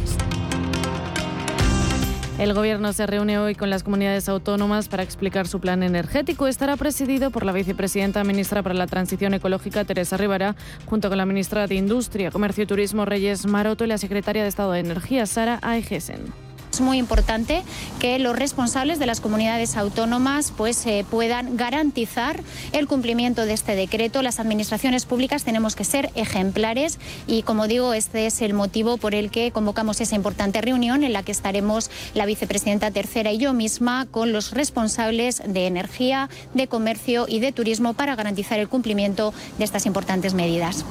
El 2.37 2.53
Gobierno 2.53 2.93
se 2.93 3.07
reúne 3.07 3.39
hoy 3.39 3.55
con 3.55 3.71
las 3.71 3.85
comunidades 3.85 4.29
autónomas 4.29 4.89
para 4.89 5.05
explicar 5.05 5.47
su 5.47 5.61
plan 5.61 5.85
energético. 5.85 6.49
Estará 6.49 6.77
presidido 6.77 7.31
por 7.31 7.45
la 7.45 7.53
vicepresidenta 7.53 8.25
ministra 8.25 8.63
para 8.63 8.75
la 8.75 8.89
Transición 8.89 9.35
Ecológica, 9.35 9.85
Teresa 9.85 10.17
Rivera, 10.17 10.57
junto 10.87 11.09
con 11.09 11.19
la 11.19 11.27
ministra 11.27 11.69
de 11.69 11.77
Industria, 11.77 12.33
Comercio 12.33 12.65
y 12.65 12.67
Turismo, 12.67 13.05
Reyes 13.05 13.47
Maroto, 13.47 13.85
y 13.85 13.89
la 13.89 13.99
secretaria 13.99 14.43
de 14.43 14.49
Estado 14.49 14.73
de 14.73 14.81
Energía, 14.81 15.27
Sara 15.27 15.61
Aegesen. 15.63 16.48
Es 16.79 16.83
muy 16.83 16.99
importante 16.99 17.65
que 17.99 18.21
los 18.21 18.39
responsables 18.39 19.01
de 19.01 19.07
las 19.07 19.21
comunidades 19.21 19.77
autónomas 19.77 20.53
pues, 20.57 20.87
eh, 20.87 21.05
puedan 21.11 21.57
garantizar 21.57 22.41
el 22.71 22.87
cumplimiento 22.87 23.47
de 23.47 23.53
este 23.53 23.75
decreto. 23.75 24.23
Las 24.23 24.39
administraciones 24.39 25.05
públicas 25.05 25.43
tenemos 25.43 25.75
que 25.75 25.83
ser 25.83 26.13
ejemplares 26.15 27.01
y, 27.27 27.43
como 27.43 27.67
digo, 27.67 27.95
este 27.95 28.27
es 28.27 28.43
el 28.43 28.55
motivo 28.55 28.97
por 28.97 29.17
el 29.17 29.33
que 29.33 29.51
convocamos 29.51 30.01
esa 30.01 30.15
importante 30.15 30.61
reunión 30.61 31.03
en 31.03 31.13
la 31.13 31.25
que 31.25 31.33
estaremos 31.33 31.91
la 32.15 32.27
vicepresidenta 32.27 32.93
tercera 32.93 33.33
y 33.33 33.39
yo 33.39 33.55
misma 33.55 34.07
con 34.09 34.33
los 34.33 34.53
responsables 34.53 35.43
de 35.45 35.67
energía, 35.67 36.31
de 36.55 36.69
comercio 36.69 37.27
y 37.29 37.41
de 37.41 37.51
turismo 37.51 37.95
para 37.95 38.15
garantizar 38.15 38.61
el 38.61 38.69
cumplimiento 38.69 39.35
de 39.59 39.65
estas 39.65 39.85
importantes 39.85 40.33
medidas. 40.33 40.85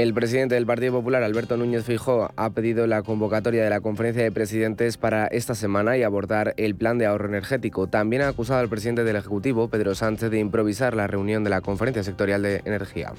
El 0.00 0.14
presidente 0.14 0.54
del 0.54 0.64
Partido 0.64 0.94
Popular, 0.94 1.22
Alberto 1.22 1.58
Núñez 1.58 1.84
Fijó, 1.84 2.30
ha 2.34 2.48
pedido 2.48 2.86
la 2.86 3.02
convocatoria 3.02 3.62
de 3.62 3.68
la 3.68 3.82
conferencia 3.82 4.22
de 4.22 4.32
presidentes 4.32 4.96
para 4.96 5.26
esta 5.26 5.54
semana 5.54 5.98
y 5.98 6.02
abordar 6.02 6.54
el 6.56 6.74
plan 6.74 6.96
de 6.96 7.04
ahorro 7.04 7.28
energético. 7.28 7.86
También 7.86 8.22
ha 8.22 8.28
acusado 8.28 8.60
al 8.60 8.70
presidente 8.70 9.04
del 9.04 9.16
Ejecutivo, 9.16 9.68
Pedro 9.68 9.94
Sánchez, 9.94 10.30
de 10.30 10.38
improvisar 10.38 10.96
la 10.96 11.06
reunión 11.06 11.44
de 11.44 11.50
la 11.50 11.60
conferencia 11.60 12.02
sectorial 12.02 12.40
de 12.40 12.62
energía. 12.64 13.12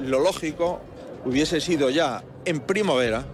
Lo 0.00 0.18
lógico 0.18 0.80
hubiese 1.24 1.60
sido 1.60 1.90
ya 1.90 2.24
en 2.44 2.58
primavera 2.58 3.24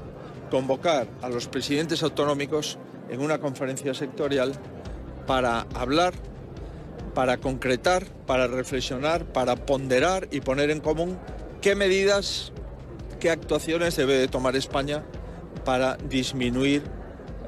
convocar 0.50 1.06
a 1.22 1.30
los 1.30 1.48
presidentes 1.48 2.02
autonómicos 2.02 2.76
en 3.08 3.22
una 3.22 3.38
conferencia 3.38 3.94
sectorial 3.94 4.52
para 5.26 5.66
hablar, 5.72 6.12
para 7.14 7.38
concretar, 7.38 8.04
para 8.26 8.48
reflexionar, 8.48 9.24
para 9.24 9.56
ponderar 9.56 10.28
y 10.30 10.42
poner 10.42 10.68
en 10.68 10.80
común 10.80 11.16
qué 11.62 11.74
medidas 11.74 12.51
qué 13.22 13.30
actuaciones 13.30 13.94
debe 13.94 14.26
tomar 14.26 14.56
España 14.56 15.04
para 15.64 15.96
disminuir 15.96 16.82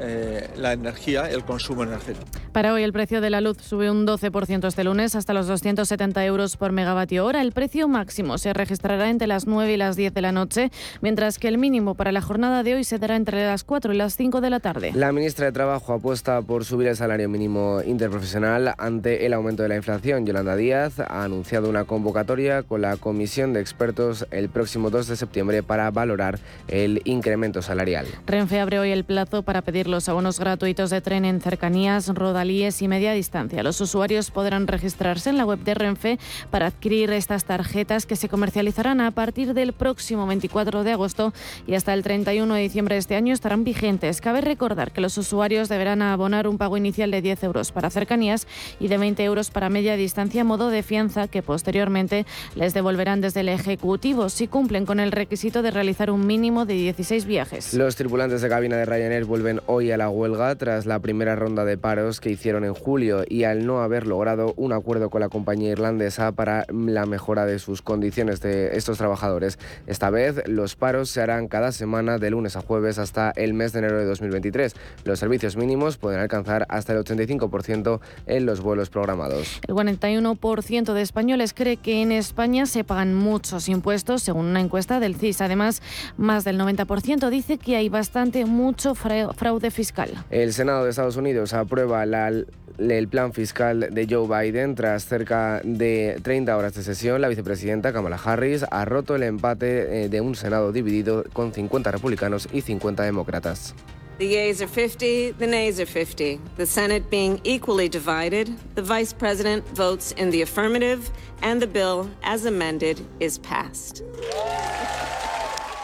eh, 0.00 0.48
la 0.56 0.72
energía, 0.72 1.30
el 1.30 1.44
consumo 1.44 1.82
energético. 1.82 2.24
Para 2.52 2.72
hoy 2.72 2.82
el 2.82 2.92
precio 2.92 3.20
de 3.20 3.30
la 3.30 3.40
luz 3.40 3.58
sube 3.58 3.90
un 3.90 4.06
12% 4.06 4.68
este 4.68 4.84
lunes 4.84 5.16
hasta 5.16 5.34
los 5.34 5.46
270 5.48 6.24
euros 6.24 6.56
por 6.56 6.72
megavatio 6.72 7.24
hora. 7.26 7.40
El 7.40 7.52
precio 7.52 7.88
máximo 7.88 8.38
se 8.38 8.52
registrará 8.52 9.10
entre 9.10 9.26
las 9.26 9.46
9 9.46 9.72
y 9.72 9.76
las 9.76 9.96
10 9.96 10.14
de 10.14 10.20
la 10.20 10.32
noche, 10.32 10.70
mientras 11.00 11.38
que 11.38 11.48
el 11.48 11.58
mínimo 11.58 11.94
para 11.94 12.12
la 12.12 12.20
jornada 12.20 12.62
de 12.62 12.74
hoy 12.74 12.84
se 12.84 12.98
dará 12.98 13.16
entre 13.16 13.44
las 13.44 13.64
4 13.64 13.92
y 13.92 13.96
las 13.96 14.16
5 14.16 14.40
de 14.40 14.50
la 14.50 14.60
tarde. 14.60 14.92
La 14.94 15.12
ministra 15.12 15.46
de 15.46 15.52
Trabajo 15.52 15.92
apuesta 15.92 16.42
por 16.42 16.64
subir 16.64 16.88
el 16.88 16.96
salario 16.96 17.28
mínimo 17.28 17.80
interprofesional 17.84 18.74
ante 18.78 19.26
el 19.26 19.32
aumento 19.32 19.62
de 19.62 19.70
la 19.70 19.76
inflación. 19.76 20.26
Yolanda 20.26 20.56
Díaz 20.56 21.00
ha 21.00 21.24
anunciado 21.24 21.68
una 21.68 21.84
convocatoria 21.84 22.62
con 22.62 22.82
la 22.82 22.96
comisión 22.96 23.52
de 23.52 23.60
expertos 23.60 24.26
el 24.30 24.48
próximo 24.48 24.90
2 24.90 25.08
de 25.08 25.16
septiembre 25.16 25.62
para 25.62 25.90
valorar 25.90 26.38
el 26.68 27.02
incremento 27.04 27.62
salarial. 27.62 28.06
Renfe 28.26 28.60
abre 28.60 28.78
hoy 28.78 28.90
el 28.90 29.04
plazo 29.04 29.42
para 29.42 29.62
pedir 29.62 29.83
los 29.86 30.08
abonos 30.08 30.38
gratuitos 30.38 30.90
de 30.90 31.00
tren 31.00 31.24
en 31.24 31.40
cercanías, 31.40 32.08
roda 32.08 32.44
y 32.44 32.88
media 32.88 33.12
distancia. 33.12 33.62
Los 33.62 33.80
usuarios 33.80 34.30
podrán 34.30 34.66
registrarse 34.66 35.30
en 35.30 35.36
la 35.36 35.44
web 35.44 35.58
de 35.60 35.74
Renfe 35.74 36.18
para 36.50 36.66
adquirir 36.66 37.10
estas 37.10 37.44
tarjetas 37.44 38.06
que 38.06 38.16
se 38.16 38.28
comercializarán 38.28 39.00
a 39.00 39.10
partir 39.10 39.54
del 39.54 39.72
próximo 39.72 40.26
24 40.26 40.84
de 40.84 40.92
agosto 40.92 41.32
y 41.66 41.74
hasta 41.74 41.94
el 41.94 42.02
31 42.02 42.54
de 42.54 42.60
diciembre 42.60 42.94
de 42.94 43.00
este 43.00 43.16
año 43.16 43.32
estarán 43.32 43.64
vigentes. 43.64 44.20
Cabe 44.20 44.40
recordar 44.40 44.92
que 44.92 45.00
los 45.00 45.16
usuarios 45.18 45.68
deberán 45.68 46.02
abonar 46.02 46.46
un 46.46 46.58
pago 46.58 46.76
inicial 46.76 47.10
de 47.10 47.22
10 47.22 47.44
euros 47.44 47.72
para 47.72 47.90
cercanías 47.90 48.46
y 48.78 48.88
de 48.88 48.98
20 48.98 49.24
euros 49.24 49.50
para 49.50 49.68
media 49.68 49.96
distancia 49.96 50.44
modo 50.44 50.70
de 50.70 50.82
fianza 50.82 51.28
que 51.28 51.42
posteriormente 51.42 52.26
les 52.54 52.74
devolverán 52.74 53.20
desde 53.20 53.40
el 53.40 53.48
Ejecutivo 53.48 54.28
si 54.28 54.48
cumplen 54.48 54.86
con 54.86 55.00
el 55.00 55.12
requisito 55.12 55.62
de 55.62 55.70
realizar 55.70 56.10
un 56.10 56.26
mínimo 56.26 56.66
de 56.66 56.74
16 56.74 57.24
viajes. 57.24 57.74
Los 57.74 57.96
tripulantes 57.96 58.42
de 58.42 58.48
cabina 58.48 58.76
de 58.76 58.84
Ryanair 58.84 59.24
vuelven 59.24 59.60
hoy 59.66 59.73
a 59.74 59.96
la 59.96 60.08
huelga 60.08 60.54
tras 60.54 60.86
la 60.86 61.00
primera 61.00 61.34
ronda 61.34 61.64
de 61.64 61.76
paros 61.76 62.20
que 62.20 62.30
hicieron 62.30 62.64
en 62.64 62.74
julio 62.74 63.24
y 63.28 63.42
al 63.42 63.66
no 63.66 63.82
haber 63.82 64.06
logrado 64.06 64.54
un 64.56 64.72
acuerdo 64.72 65.10
con 65.10 65.20
la 65.20 65.28
compañía 65.28 65.72
irlandesa 65.72 66.30
para 66.32 66.64
la 66.72 67.06
mejora 67.06 67.44
de 67.44 67.58
sus 67.58 67.82
condiciones 67.82 68.40
de 68.40 68.76
estos 68.76 68.98
trabajadores. 68.98 69.58
Esta 69.86 70.10
vez 70.10 70.46
los 70.46 70.76
paros 70.76 71.10
se 71.10 71.20
harán 71.20 71.48
cada 71.48 71.72
semana 71.72 72.18
de 72.18 72.30
lunes 72.30 72.56
a 72.56 72.60
jueves 72.60 72.98
hasta 72.98 73.32
el 73.32 73.52
mes 73.52 73.72
de 73.72 73.80
enero 73.80 73.98
de 73.98 74.04
2023. 74.04 74.74
Los 75.04 75.18
servicios 75.18 75.56
mínimos 75.56 75.98
pueden 75.98 76.20
alcanzar 76.20 76.66
hasta 76.68 76.92
el 76.92 77.04
85% 77.04 78.00
en 78.26 78.46
los 78.46 78.60
vuelos 78.60 78.90
programados. 78.90 79.60
El 79.66 79.74
41% 79.74 80.92
de 80.92 81.02
españoles 81.02 81.52
cree 81.52 81.76
que 81.76 82.00
en 82.00 82.12
España 82.12 82.66
se 82.66 82.84
pagan 82.84 83.14
muchos 83.14 83.68
impuestos, 83.68 84.22
según 84.22 84.46
una 84.46 84.60
encuesta 84.60 85.00
del 85.00 85.16
CIS. 85.16 85.40
Además, 85.40 85.82
más 86.16 86.44
del 86.44 86.60
90% 86.60 87.28
dice 87.28 87.58
que 87.58 87.76
hay 87.76 87.88
bastante 87.88 88.44
mucho 88.44 88.94
fraude 88.94 89.63
fiscal. 89.70 90.10
El 90.30 90.52
Senado 90.52 90.84
de 90.84 90.90
Estados 90.90 91.16
Unidos 91.16 91.54
aprueba 91.54 92.04
la 92.06 92.30
el 92.78 93.08
plan 93.08 93.32
fiscal 93.32 93.88
de 93.90 94.06
Joe 94.08 94.26
Biden. 94.26 94.74
Tras 94.74 95.06
cerca 95.06 95.60
de 95.64 96.18
30 96.22 96.56
horas 96.56 96.74
de 96.74 96.82
sesión, 96.82 97.20
la 97.20 97.28
vicepresidenta 97.28 97.92
Kamala 97.92 98.16
Harris 98.22 98.64
ha 98.70 98.84
roto 98.84 99.14
el 99.14 99.22
empate 99.22 100.04
eh, 100.04 100.08
de 100.08 100.20
un 100.20 100.34
Senado 100.34 100.72
dividido 100.72 101.24
con 101.32 101.52
50 101.52 101.90
republicanos 101.90 102.48
y 102.52 102.62
50 102.62 103.02
demócratas. 103.02 103.74
The 104.18 104.28
yeas 104.28 104.60
are 104.60 104.68
50, 104.68 105.32
the 105.38 105.46
nays 105.46 105.80
are 105.80 105.86
50. 105.86 106.38
The 106.56 106.66
Senate 106.66 107.10
being 107.10 107.40
equally 107.42 107.88
divided, 107.88 108.48
the 108.76 108.82
Vice 108.82 109.12
President 109.12 109.64
votes 109.74 110.12
in 110.12 110.30
the 110.30 110.42
affirmative, 110.42 111.10
and 111.42 111.60
the 111.60 111.66
bill, 111.66 112.08
as 112.22 112.46
amended, 112.46 113.00
is 113.18 113.38
passed. 113.38 114.04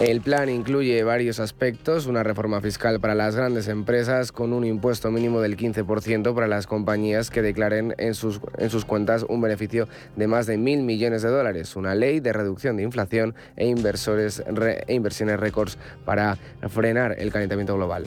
El 0.01 0.23
plan 0.23 0.49
incluye 0.49 1.05
varios 1.05 1.41
aspectos, 1.41 2.07
una 2.07 2.23
reforma 2.23 2.63
fiscal 2.63 3.01
para 3.01 3.15
las 3.15 3.37
grandes 3.37 3.69
empresas 3.69 4.33
con 4.33 4.55
un 4.55 4.65
impuesto 4.65 5.11
mínimo 5.11 5.43
del 5.43 5.59
15% 5.59 6.35
para 6.35 6.49
las 6.49 6.67
compañías 6.67 7.29
que 7.29 7.43
declaren 7.43 7.95
en 7.99 8.15
sus, 8.15 8.41
en 8.57 8.71
sus 8.71 8.87
cuentas 8.87 9.27
un 9.29 9.43
beneficio 9.43 9.89
de 10.17 10.27
más 10.27 10.47
de 10.47 10.57
mil 10.57 10.85
millones 10.85 11.21
de 11.21 11.29
dólares, 11.29 11.77
una 11.77 11.95
ley 11.95 12.21
de 12.21 12.33
reducción 12.33 12.79
de 12.79 12.85
inflación 12.85 13.35
e, 13.57 13.67
inversores, 13.67 14.43
e 14.87 14.95
inversiones 14.95 15.39
récords 15.39 15.77
para 16.07 16.39
frenar 16.71 17.17
el 17.19 17.31
calentamiento 17.31 17.77
global. 17.77 18.07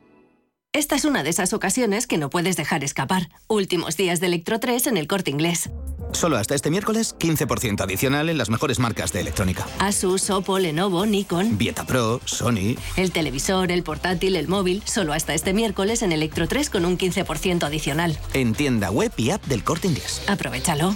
Esta 0.73 0.95
es 0.95 1.03
una 1.03 1.21
de 1.21 1.29
esas 1.29 1.51
ocasiones 1.51 2.07
que 2.07 2.17
no 2.17 2.29
puedes 2.29 2.55
dejar 2.55 2.85
escapar. 2.85 3.27
Últimos 3.49 3.97
días 3.97 4.21
de 4.21 4.27
Electro 4.27 4.57
3 4.57 4.87
en 4.87 4.95
el 4.95 5.05
corte 5.05 5.29
inglés. 5.29 5.69
Solo 6.13 6.37
hasta 6.37 6.55
este 6.55 6.69
miércoles, 6.69 7.13
15% 7.19 7.81
adicional 7.81 8.29
en 8.29 8.37
las 8.37 8.49
mejores 8.49 8.79
marcas 8.79 9.11
de 9.11 9.19
electrónica. 9.19 9.67
Asus, 9.79 10.29
Oppo, 10.29 10.59
Lenovo, 10.59 11.05
Nikon. 11.05 11.57
Vieta 11.57 11.85
Pro, 11.85 12.21
Sony. 12.23 12.77
El 12.95 13.11
televisor, 13.11 13.69
el 13.69 13.83
portátil, 13.83 14.37
el 14.37 14.47
móvil. 14.47 14.81
Solo 14.85 15.11
hasta 15.11 15.33
este 15.33 15.51
miércoles 15.51 16.03
en 16.03 16.13
Electro 16.13 16.47
3 16.47 16.69
con 16.69 16.85
un 16.85 16.97
15% 16.97 17.63
adicional. 17.63 18.17
En 18.33 18.53
tienda 18.53 18.91
web 18.91 19.11
y 19.17 19.31
app 19.31 19.43
del 19.47 19.65
corte 19.65 19.89
inglés. 19.89 20.21
Aprovechalo. 20.27 20.95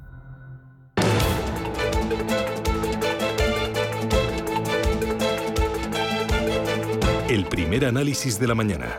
El 7.31 7.45
primer 7.45 7.85
análisis 7.85 8.37
de 8.41 8.45
la 8.45 8.55
mañana. 8.55 8.97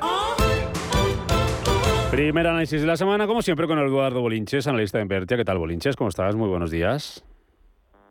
Primer 2.11 2.47
análisis 2.47 2.81
de 2.81 2.87
la 2.87 2.97
semana, 2.97 3.27
como 3.27 3.43
siempre, 3.43 3.67
con 3.67 3.79
Eduardo 3.79 4.23
Bolinches, 4.23 4.67
analista 4.67 4.97
de 4.97 5.03
Invertia. 5.03 5.37
¿Qué 5.37 5.45
tal, 5.45 5.59
Bolinches? 5.59 5.97
¿Cómo 5.97 6.09
estás? 6.09 6.35
Muy 6.35 6.49
buenos 6.49 6.71
días. 6.71 7.23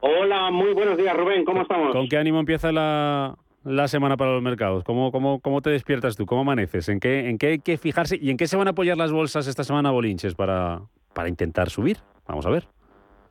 Hola, 0.01 0.51
muy 0.51 0.74
buenos 0.74 0.95
días, 0.95 1.17
Rubén. 1.17 1.43
¿Cómo 1.43 1.63
estamos? 1.63 1.91
¿Con 1.93 2.07
qué 2.07 2.17
ánimo 2.17 2.39
empieza 2.39 2.72
la, 2.72 3.36
la 3.63 3.88
semana 3.88 4.15
para 4.15 4.34
los 4.34 4.43
mercados? 4.43 4.84
¿Cómo, 4.84 5.11
cómo, 5.11 5.39
cómo 5.39 5.63
te 5.63 5.72
despiertas 5.72 6.15
tú? 6.15 6.28
¿Cómo 6.28 6.41
amaneces? 6.41 6.88
¿En 6.89 6.99
qué, 6.99 7.28
¿En 7.28 7.39
qué 7.39 7.47
hay 7.47 7.59
que 7.59 7.78
fijarse? 7.78 8.19
¿Y 8.22 8.30
en 8.30 8.38
qué 8.38 8.45
se 8.45 8.57
van 8.57 8.67
a 8.67 8.72
apoyar 8.72 8.97
las 8.97 9.11
bolsas 9.11 9.47
esta 9.47 9.63
semana, 9.63 9.89
Bolinches, 9.89 10.36
para, 10.36 10.82
para 11.15 11.30
intentar 11.30 11.72
subir? 11.72 11.97
Vamos 12.28 12.45
a 12.45 12.51
ver. 12.51 12.65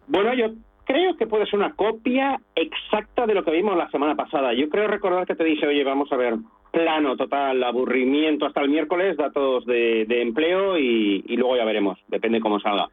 Bueno, 0.09 0.35
yo 0.35 0.55
creo 0.87 1.17
que 1.17 1.29
puede 1.29 1.47
ser 1.47 1.61
una 1.61 1.73
copia 1.73 2.41
exacta 2.57 3.29
de 3.29 3.35
lo 3.35 3.45
que 3.45 3.53
vimos 3.53 3.77
la 3.77 3.89
semana 3.91 4.17
pasada. 4.17 4.53
Yo 4.55 4.69
creo 4.69 4.89
recordar 4.89 5.25
que 5.25 5.37
te 5.37 5.45
dije, 5.45 5.69
oye, 5.69 5.85
vamos 5.85 6.11
a 6.11 6.17
ver, 6.17 6.35
plano 6.71 7.17
total, 7.17 7.63
aburrimiento 7.63 8.47
hasta 8.47 8.61
el 8.61 8.69
miércoles, 8.69 9.17
datos 9.17 9.65
de, 9.67 10.07
empleo 10.09 10.79
y, 10.79 11.23
luego 11.37 11.57
ya 11.57 11.65
veremos, 11.65 11.99
depende 12.09 12.41
cómo 12.41 12.61
salga. 12.61 12.89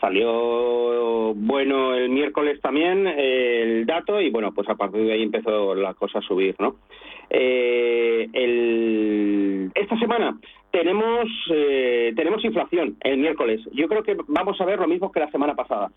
Salió 0.00 1.34
bueno 1.34 1.94
el 1.94 2.08
miércoles 2.08 2.60
también 2.60 3.06
el 3.06 3.84
dato 3.84 4.20
y 4.20 4.30
bueno, 4.30 4.52
pues 4.52 4.68
a 4.68 4.76
partir 4.76 5.02
de 5.02 5.12
ahí 5.12 5.22
empezó 5.22 5.74
la 5.74 5.94
cosa 5.94 6.20
a 6.20 6.22
subir, 6.22 6.54
¿no? 6.60 6.76
Eh, 7.30 8.28
esta 9.74 9.98
semana 9.98 10.38
tenemos 10.70 11.28
eh, 11.52 12.12
tenemos 12.14 12.44
inflación 12.44 12.96
el 13.00 13.18
miércoles. 13.18 13.60
Yo 13.72 13.88
creo 13.88 14.02
que 14.02 14.16
vamos 14.28 14.60
a 14.60 14.64
ver 14.64 14.78
lo 14.78 14.86
mismo 14.86 15.10
que 15.10 15.20
la 15.20 15.30
semana 15.30 15.54
pasada. 15.54 15.90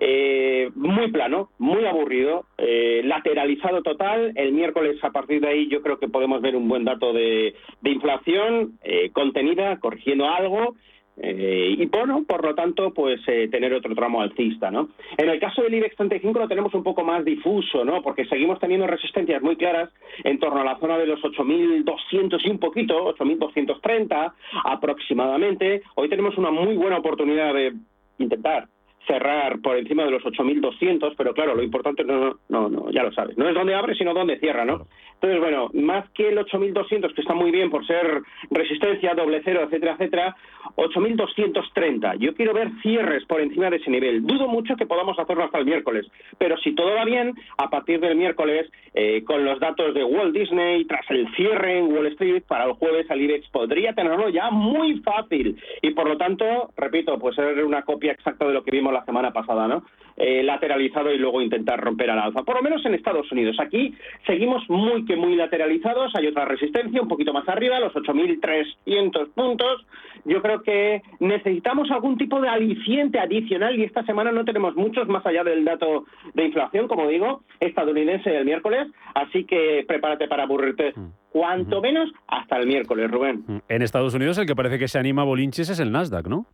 Eh, 0.00 0.70
muy 0.76 1.10
plano, 1.10 1.50
muy 1.58 1.84
aburrido, 1.84 2.46
eh, 2.56 3.02
lateralizado 3.04 3.82
total. 3.82 4.32
El 4.36 4.52
miércoles 4.52 4.96
a 5.02 5.10
partir 5.10 5.40
de 5.40 5.48
ahí 5.48 5.68
yo 5.68 5.82
creo 5.82 5.98
que 5.98 6.06
podemos 6.06 6.40
ver 6.40 6.54
un 6.54 6.68
buen 6.68 6.84
dato 6.84 7.12
de, 7.12 7.54
inflación 7.82 8.78
eh, 8.84 9.10
contenida, 9.12 9.78
corrigiendo 9.80 10.28
algo. 10.28 10.76
y 11.20 11.84
bueno, 11.86 12.22
por 12.28 12.44
lo 12.44 12.54
tanto, 12.54 12.94
pues 12.94 13.20
tener 13.24 13.74
otro 13.74 13.92
tramo 13.96 14.20
alcista, 14.20 14.70
¿no? 14.70 14.90
En 15.16 15.28
el 15.28 15.40
caso 15.40 15.62
del 15.62 15.74
IBEX 15.74 15.96
35 15.96 16.38
lo 16.38 16.46
tenemos 16.46 16.72
un 16.74 16.84
poco 16.84 17.02
más 17.02 17.24
difuso, 17.24 17.84
¿no? 17.84 18.02
Porque 18.02 18.24
seguimos 18.26 18.60
teniendo 18.60 18.86
resistencias 18.86 19.42
muy 19.42 19.56
claras 19.56 19.90
en 20.22 20.38
torno 20.38 20.60
a 20.60 20.64
la 20.64 20.78
zona 20.78 20.96
de 20.96 21.06
los 21.06 21.20
8.200 21.20 22.38
y 22.44 22.50
un 22.50 22.60
poquito, 22.60 23.16
8.230 23.16 24.32
aproximadamente. 24.64 25.82
Hoy 25.96 26.08
tenemos 26.08 26.38
una 26.38 26.52
muy 26.52 26.76
buena 26.76 26.98
oportunidad 26.98 27.52
de 27.52 27.72
intentar 28.18 28.68
cerrar 29.08 29.60
por 29.60 29.76
encima 29.76 30.04
de 30.04 30.12
los 30.12 30.22
8.200, 30.22 31.14
pero 31.16 31.34
claro, 31.34 31.56
lo 31.56 31.62
importante 31.62 32.04
no, 32.04 32.38
no, 32.48 32.68
no, 32.68 32.90
ya 32.92 33.02
lo 33.02 33.12
sabes, 33.12 33.36
no 33.36 33.48
es 33.48 33.54
donde 33.54 33.74
abre, 33.74 33.96
sino 33.96 34.14
donde 34.14 34.38
cierra, 34.38 34.64
¿no? 34.64 34.86
Entonces, 35.14 35.40
bueno, 35.40 35.68
más 35.74 36.08
que 36.10 36.28
el 36.28 36.38
8.200, 36.38 37.12
que 37.12 37.22
está 37.22 37.34
muy 37.34 37.50
bien 37.50 37.70
por 37.70 37.84
ser 37.84 38.22
resistencia, 38.50 39.14
doble 39.14 39.42
cero, 39.44 39.62
etcétera, 39.64 39.94
etcétera, 39.94 40.36
8.230. 40.76 42.18
Yo 42.18 42.34
quiero 42.34 42.54
ver 42.54 42.70
cierres 42.82 43.24
por 43.24 43.40
encima 43.40 43.68
de 43.68 43.78
ese 43.78 43.90
nivel. 43.90 44.24
Dudo 44.24 44.46
mucho 44.46 44.76
que 44.76 44.86
podamos 44.86 45.18
hacerlo 45.18 45.42
hasta 45.42 45.58
el 45.58 45.64
miércoles, 45.64 46.06
pero 46.38 46.56
si 46.58 46.72
todo 46.74 46.94
va 46.94 47.04
bien, 47.04 47.34
a 47.56 47.68
partir 47.68 47.98
del 47.98 48.14
miércoles, 48.14 48.70
eh, 48.94 49.24
con 49.24 49.44
los 49.44 49.58
datos 49.58 49.92
de 49.94 50.04
Walt 50.04 50.34
Disney, 50.34 50.84
tras 50.84 51.10
el 51.10 51.26
cierre 51.34 51.78
en 51.78 51.92
Wall 51.92 52.06
Street, 52.08 52.44
para 52.46 52.66
el 52.66 52.72
jueves 52.74 53.10
al 53.10 53.20
IBEX 53.20 53.48
podría 53.48 53.94
tenerlo 53.94 54.28
ya 54.28 54.50
muy 54.50 55.00
fácil. 55.00 55.56
Y 55.82 55.90
por 55.90 56.08
lo 56.08 56.16
tanto, 56.16 56.70
repito, 56.76 57.18
pues 57.18 57.34
ser 57.34 57.64
una 57.64 57.82
copia 57.82 58.12
exacta 58.12 58.46
de 58.46 58.52
lo 58.52 58.62
que 58.62 58.70
vimos 58.70 58.92
la 58.92 58.97
semana 59.04 59.32
pasada, 59.32 59.68
¿no? 59.68 59.84
Eh, 60.20 60.42
lateralizado 60.42 61.12
y 61.12 61.18
luego 61.18 61.40
intentar 61.40 61.80
romper 61.80 62.10
al 62.10 62.18
alza. 62.18 62.42
Por 62.42 62.56
lo 62.56 62.62
menos 62.62 62.84
en 62.84 62.94
Estados 62.94 63.30
Unidos. 63.30 63.56
Aquí 63.60 63.94
seguimos 64.26 64.68
muy 64.68 65.04
que 65.04 65.14
muy 65.14 65.36
lateralizados. 65.36 66.12
Hay 66.16 66.26
otra 66.26 66.44
resistencia 66.44 67.00
un 67.00 67.06
poquito 67.06 67.32
más 67.32 67.48
arriba, 67.48 67.78
los 67.78 67.92
8.300 67.94 69.28
puntos. 69.32 69.86
Yo 70.24 70.42
creo 70.42 70.62
que 70.62 71.02
necesitamos 71.20 71.88
algún 71.92 72.18
tipo 72.18 72.40
de 72.40 72.48
aliciente 72.48 73.20
adicional 73.20 73.78
y 73.78 73.84
esta 73.84 74.04
semana 74.04 74.32
no 74.32 74.44
tenemos 74.44 74.74
muchos 74.74 75.06
más 75.06 75.24
allá 75.24 75.44
del 75.44 75.64
dato 75.64 76.06
de 76.34 76.46
inflación, 76.46 76.88
como 76.88 77.06
digo, 77.06 77.42
estadounidense 77.60 78.36
el 78.36 78.44
miércoles. 78.44 78.88
Así 79.14 79.44
que 79.44 79.84
prepárate 79.86 80.26
para 80.26 80.42
aburrirte 80.42 80.94
mm. 80.96 81.06
cuanto 81.30 81.80
menos 81.80 82.10
hasta 82.26 82.56
el 82.56 82.66
miércoles, 82.66 83.08
Rubén. 83.08 83.62
En 83.68 83.82
Estados 83.82 84.14
Unidos 84.14 84.36
el 84.38 84.46
que 84.46 84.56
parece 84.56 84.80
que 84.80 84.88
se 84.88 84.98
anima 84.98 85.22
a 85.22 85.26
Bolinches 85.26 85.70
es 85.70 85.78
el 85.78 85.92
Nasdaq, 85.92 86.26
¿no? 86.26 86.46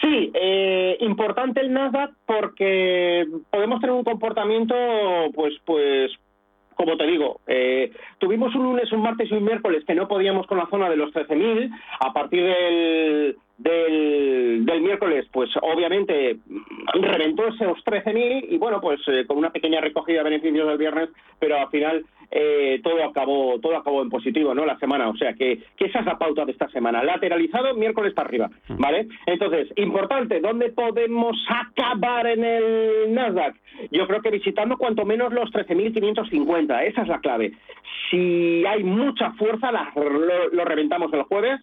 Sí, 0.00 0.30
eh, 0.34 0.96
importante 1.00 1.60
el 1.60 1.72
Nasdaq 1.72 2.12
porque 2.26 3.26
podemos 3.50 3.80
tener 3.80 3.94
un 3.94 4.04
comportamiento, 4.04 4.74
pues, 5.34 5.54
pues, 5.64 6.12
como 6.78 6.96
te 6.96 7.06
digo, 7.06 7.40
eh, 7.48 7.90
tuvimos 8.18 8.54
un 8.54 8.62
lunes, 8.62 8.92
un 8.92 9.02
martes 9.02 9.28
y 9.28 9.34
un 9.34 9.44
miércoles 9.44 9.84
que 9.84 9.96
no 9.96 10.06
podíamos 10.06 10.46
con 10.46 10.58
la 10.58 10.68
zona 10.70 10.88
de 10.88 10.96
los 10.96 11.12
13.000. 11.12 11.70
A 11.98 12.12
partir 12.12 12.44
del, 12.44 13.36
del, 13.58 14.64
del, 14.64 14.80
miércoles, 14.80 15.26
pues 15.32 15.50
obviamente 15.60 16.36
reventó 16.94 17.48
esos 17.48 17.84
13.000 17.84 18.46
y 18.50 18.58
bueno, 18.58 18.80
pues 18.80 19.00
eh, 19.08 19.26
con 19.26 19.38
una 19.38 19.50
pequeña 19.50 19.80
recogida 19.80 20.18
de 20.18 20.30
beneficios 20.30 20.68
del 20.68 20.78
viernes, 20.78 21.10
pero 21.40 21.58
al 21.58 21.68
final 21.70 22.04
eh, 22.30 22.80
todo 22.82 23.04
acabó 23.04 23.58
todo 23.60 23.76
acabó 23.76 24.02
en 24.02 24.10
positivo, 24.10 24.54
¿no? 24.54 24.66
La 24.66 24.78
semana, 24.78 25.08
o 25.08 25.16
sea 25.16 25.32
que, 25.34 25.60
que 25.76 25.86
esa 25.86 26.00
es 26.00 26.06
la 26.06 26.18
pauta 26.18 26.44
de 26.44 26.52
esta 26.52 26.68
semana. 26.68 27.02
Lateralizado, 27.02 27.74
miércoles 27.74 28.12
para 28.14 28.28
arriba, 28.28 28.50
¿vale? 28.68 29.08
Entonces, 29.26 29.68
importante, 29.76 30.40
¿dónde 30.40 30.70
podemos 30.70 31.36
acabar 31.48 32.26
en 32.26 32.44
el 32.44 33.14
Nasdaq? 33.14 33.56
Yo 33.90 34.06
creo 34.06 34.20
que 34.20 34.30
visitando 34.30 34.76
cuanto 34.76 35.04
menos 35.04 35.32
los 35.32 35.50
13.550, 35.50 36.82
esa 36.84 37.02
es 37.02 37.08
la 37.08 37.20
clave. 37.20 37.52
Si 38.10 38.64
hay 38.66 38.82
mucha 38.82 39.32
fuerza, 39.32 39.72
la, 39.72 39.92
lo, 39.94 40.48
lo 40.50 40.64
reventamos 40.64 41.12
el 41.12 41.22
jueves 41.22 41.60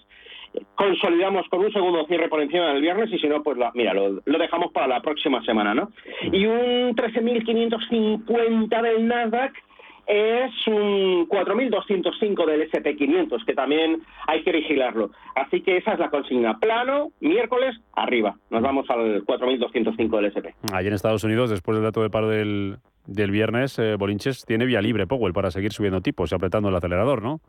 consolidamos 0.76 1.47
con 1.49 1.61
un 1.61 1.72
segundo 1.72 2.05
cierre 2.05 2.30
por 2.30 2.41
encima 2.41 2.68
del 2.70 2.82
viernes 2.82 3.11
y 3.11 3.20
si 3.20 3.28
no, 3.28 3.43
pues 3.43 3.57
la, 3.57 3.72
mira, 3.74 3.93
lo, 3.93 4.22
lo, 4.24 4.38
dejamos 4.38 4.72
para 4.72 4.88
la 4.88 5.01
próxima 5.01 5.43
semana, 5.43 5.74
¿no? 5.74 5.91
Y 6.32 6.45
un 6.45 6.95
13.550 6.95 8.82
del 8.82 9.07
Nasdaq 9.07 9.53
es 10.07 10.51
un 10.67 11.27
4.205 11.27 12.45
del 12.45 12.69
SP500, 12.69 13.45
que 13.45 13.53
también 13.53 14.01
hay 14.27 14.43
que 14.43 14.51
vigilarlo. 14.51 15.11
Así 15.35 15.61
que 15.61 15.77
esa 15.77 15.93
es 15.93 15.99
la 15.99 16.09
consigna. 16.09 16.59
Plano, 16.59 17.11
miércoles, 17.19 17.75
arriba. 17.93 18.35
Nos 18.49 18.61
vamos 18.61 18.89
al 18.89 19.23
4.205 19.25 20.15
del 20.17 20.25
SP. 20.31 20.53
Allí 20.73 20.87
en 20.87 20.93
Estados 20.93 21.23
Unidos, 21.23 21.49
después 21.49 21.75
del 21.75 21.83
dato 21.83 22.01
de 22.01 22.09
paro 22.09 22.29
del, 22.29 22.77
del 23.05 23.31
viernes, 23.31 23.79
eh, 23.79 23.95
Bolinches 23.95 24.45
tiene 24.45 24.65
vía 24.65 24.81
libre 24.81 25.07
Powell 25.07 25.33
para 25.33 25.51
seguir 25.51 25.73
subiendo 25.73 26.01
tipos 26.01 26.31
y 26.31 26.35
apretando 26.35 26.69
el 26.69 26.75
acelerador, 26.75 27.21
¿no? 27.21 27.41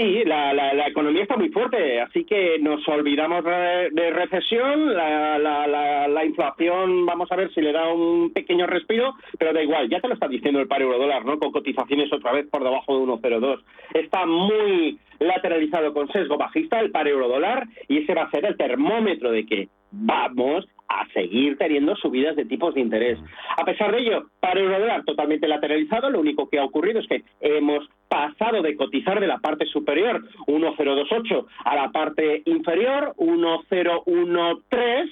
Sí, 0.00 0.24
la, 0.24 0.54
la, 0.54 0.72
la, 0.72 0.88
economía 0.88 1.24
está 1.24 1.36
muy 1.36 1.50
fuerte, 1.50 2.00
así 2.00 2.24
que 2.24 2.58
nos 2.58 2.88
olvidamos 2.88 3.44
de, 3.44 3.90
de 3.92 4.10
recesión, 4.10 4.94
la, 4.94 5.38
la, 5.38 6.24
inflación, 6.24 7.04
vamos 7.04 7.30
a 7.30 7.36
ver 7.36 7.52
si 7.52 7.60
le 7.60 7.70
da 7.70 7.92
un 7.92 8.32
pequeño 8.32 8.66
respiro, 8.66 9.12
pero 9.38 9.52
da 9.52 9.62
igual, 9.62 9.90
ya 9.90 10.00
te 10.00 10.08
lo 10.08 10.14
está 10.14 10.26
diciendo 10.26 10.58
el 10.58 10.68
par 10.68 10.80
euro 10.80 10.98
dólar, 10.98 11.26
¿no? 11.26 11.38
Con 11.38 11.52
cotizaciones 11.52 12.10
otra 12.14 12.32
vez 12.32 12.48
por 12.48 12.64
debajo 12.64 12.96
de 12.96 13.12
1,02. 13.12 13.62
Está 13.92 14.24
muy 14.24 14.98
lateralizado 15.18 15.92
con 15.92 16.08
sesgo 16.08 16.38
bajista 16.38 16.80
el 16.80 16.92
par 16.92 17.06
euro 17.06 17.28
dólar 17.28 17.68
y 17.86 17.98
ese 17.98 18.14
va 18.14 18.22
a 18.22 18.30
ser 18.30 18.46
el 18.46 18.56
termómetro 18.56 19.30
de 19.30 19.44
que 19.44 19.68
vamos 19.90 20.66
a 20.90 21.06
seguir 21.12 21.56
teniendo 21.56 21.94
subidas 21.96 22.34
de 22.34 22.44
tipos 22.44 22.74
de 22.74 22.80
interés. 22.80 23.18
A 23.56 23.64
pesar 23.64 23.92
de 23.92 24.00
ello, 24.00 24.26
para 24.40 24.60
el 24.60 24.68
dólar 24.68 25.04
totalmente 25.04 25.46
lateralizado, 25.46 26.10
lo 26.10 26.20
único 26.20 26.48
que 26.48 26.58
ha 26.58 26.64
ocurrido 26.64 26.98
es 26.98 27.06
que 27.06 27.22
hemos 27.40 27.88
pasado 28.08 28.60
de 28.60 28.76
cotizar 28.76 29.20
de 29.20 29.28
la 29.28 29.38
parte 29.38 29.66
superior 29.66 30.24
1,028 30.48 31.46
a 31.64 31.76
la 31.76 31.90
parte 31.90 32.42
inferior 32.44 33.14
1,013 33.16 35.10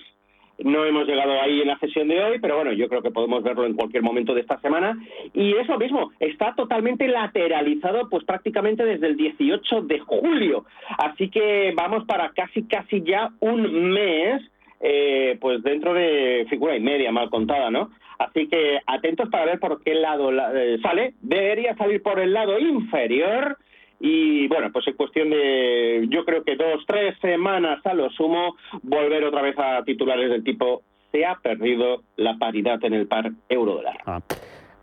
no 0.65 0.85
hemos 0.85 1.07
llegado 1.07 1.41
ahí 1.41 1.61
en 1.61 1.69
la 1.69 1.79
sesión 1.79 2.09
de 2.09 2.21
hoy, 2.21 2.41
pero 2.41 2.57
bueno, 2.57 2.73
yo 2.73 2.89
creo 2.89 3.01
que 3.01 3.13
podemos 3.13 3.45
verlo 3.45 3.65
en 3.65 3.75
cualquier 3.75 4.03
momento 4.03 4.35
de 4.35 4.41
esta 4.41 4.61
semana. 4.61 4.99
Y 5.33 5.55
es 5.55 5.69
lo 5.69 5.79
mismo, 5.79 6.11
está 6.19 6.53
totalmente 6.57 7.07
lateralizado 7.07 8.09
pues 8.09 8.25
prácticamente 8.25 8.85
desde 8.85 9.07
el 9.07 9.17
18 9.17 9.83
de 9.83 10.01
julio. 10.01 10.65
Así 10.99 11.31
que 11.31 11.73
vamos 11.77 12.05
para 12.07 12.31
casi, 12.31 12.65
casi 12.65 13.03
ya 13.03 13.31
un 13.39 13.93
mes 13.93 14.43
eh, 14.81 15.37
pues 15.41 15.63
dentro 15.63 15.95
de 15.95 16.47
figura 16.49 16.77
y 16.77 16.81
media 16.81 17.13
mal 17.13 17.31
contada, 17.31 17.71
¿no? 17.71 17.91
Así 18.19 18.49
que 18.49 18.81
atentos 18.87 19.29
para 19.29 19.47
ver 19.47 19.61
por 19.61 19.83
qué 19.83 19.95
lado 19.95 20.31
eh, 20.33 20.79
sale. 20.83 21.15
Debería 21.21 21.77
salir 21.77 22.03
por 22.03 22.19
el 22.19 22.33
lado 22.33 22.59
inferior. 22.59 23.57
Y 24.01 24.47
bueno, 24.49 24.71
pues 24.73 24.87
en 24.87 24.95
cuestión 24.95 25.31
de, 25.31 26.07
yo 26.09 26.25
creo 26.25 26.45
que 26.45 26.57
dos, 26.57 26.85
tres 26.87 27.17
semanas 27.21 27.85
a 27.85 27.95
lo 27.95 28.11
sumo, 28.11 28.57
volver 28.83 29.25
otra 29.25 29.43
vez 29.43 29.59
a 29.59 29.83
titulares 29.83 30.31
del 30.31 30.45
tipo, 30.45 30.83
se 31.11 31.25
ha 31.25 31.35
perdido 31.37 32.03
la 32.17 32.39
paridad 32.39 32.83
en 32.85 32.95
el 32.95 33.09
par 33.09 33.33
euro-dólar. 33.49 33.99
Ah. 34.07 34.21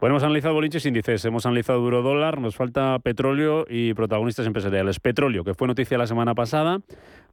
Bueno, 0.02 0.16
hemos 0.16 0.24
analizado 0.24 0.54
bolinches 0.54 0.86
índices, 0.86 1.24
hemos 1.24 1.46
analizado 1.46 1.80
duro 1.80 2.02
dólar, 2.02 2.42
nos 2.42 2.58
falta 2.58 3.00
petróleo 3.00 3.66
y 3.70 3.94
protagonistas 3.94 4.46
empresariales. 4.46 5.00
Petróleo, 5.00 5.46
que 5.46 5.54
fue 5.54 5.68
noticia 5.68 5.98
la 5.98 6.06
semana 6.06 6.36
pasada, 6.36 6.82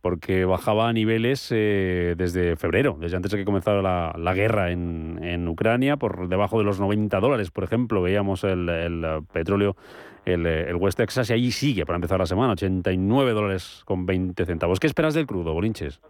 porque 0.01 0.45
bajaba 0.45 0.89
a 0.89 0.93
niveles 0.93 1.49
eh, 1.51 2.15
desde 2.17 2.55
febrero, 2.55 2.97
desde 3.01 3.17
antes 3.17 3.33
de 3.33 3.39
que 3.39 3.45
comenzara 3.45 3.83
la, 3.83 4.35
guerra 4.35 4.71
en, 4.71 5.49
Ucrania, 5.49 5.97
por 5.97 6.29
debajo 6.29 6.59
de 6.59 6.65
los 6.65 6.79
90 6.79 7.19
dólares, 7.19 7.51
por 7.51 7.65
ejemplo, 7.65 8.01
veíamos 8.01 8.45
el, 8.45 8.69
el 8.69 9.05
petróleo, 9.33 9.77
el, 10.25 10.47
el, 10.47 10.77
West 10.77 10.99
Texas, 10.99 11.31
y 11.31 11.33
allí 11.33 11.51
sigue 11.51 11.85
para 11.85 11.97
empezar 11.97 12.21
la 12.21 12.27
semana, 12.27 12.53
89 12.53 13.33
dólares 13.33 13.83
con 13.85 14.07
20 14.07 14.47
centavos. 14.47 14.79
¿Qué 14.79 14.87
esperas 14.87 15.15
del 15.15 15.27
crudo, 15.27 15.53
bolinches? 15.53 16.01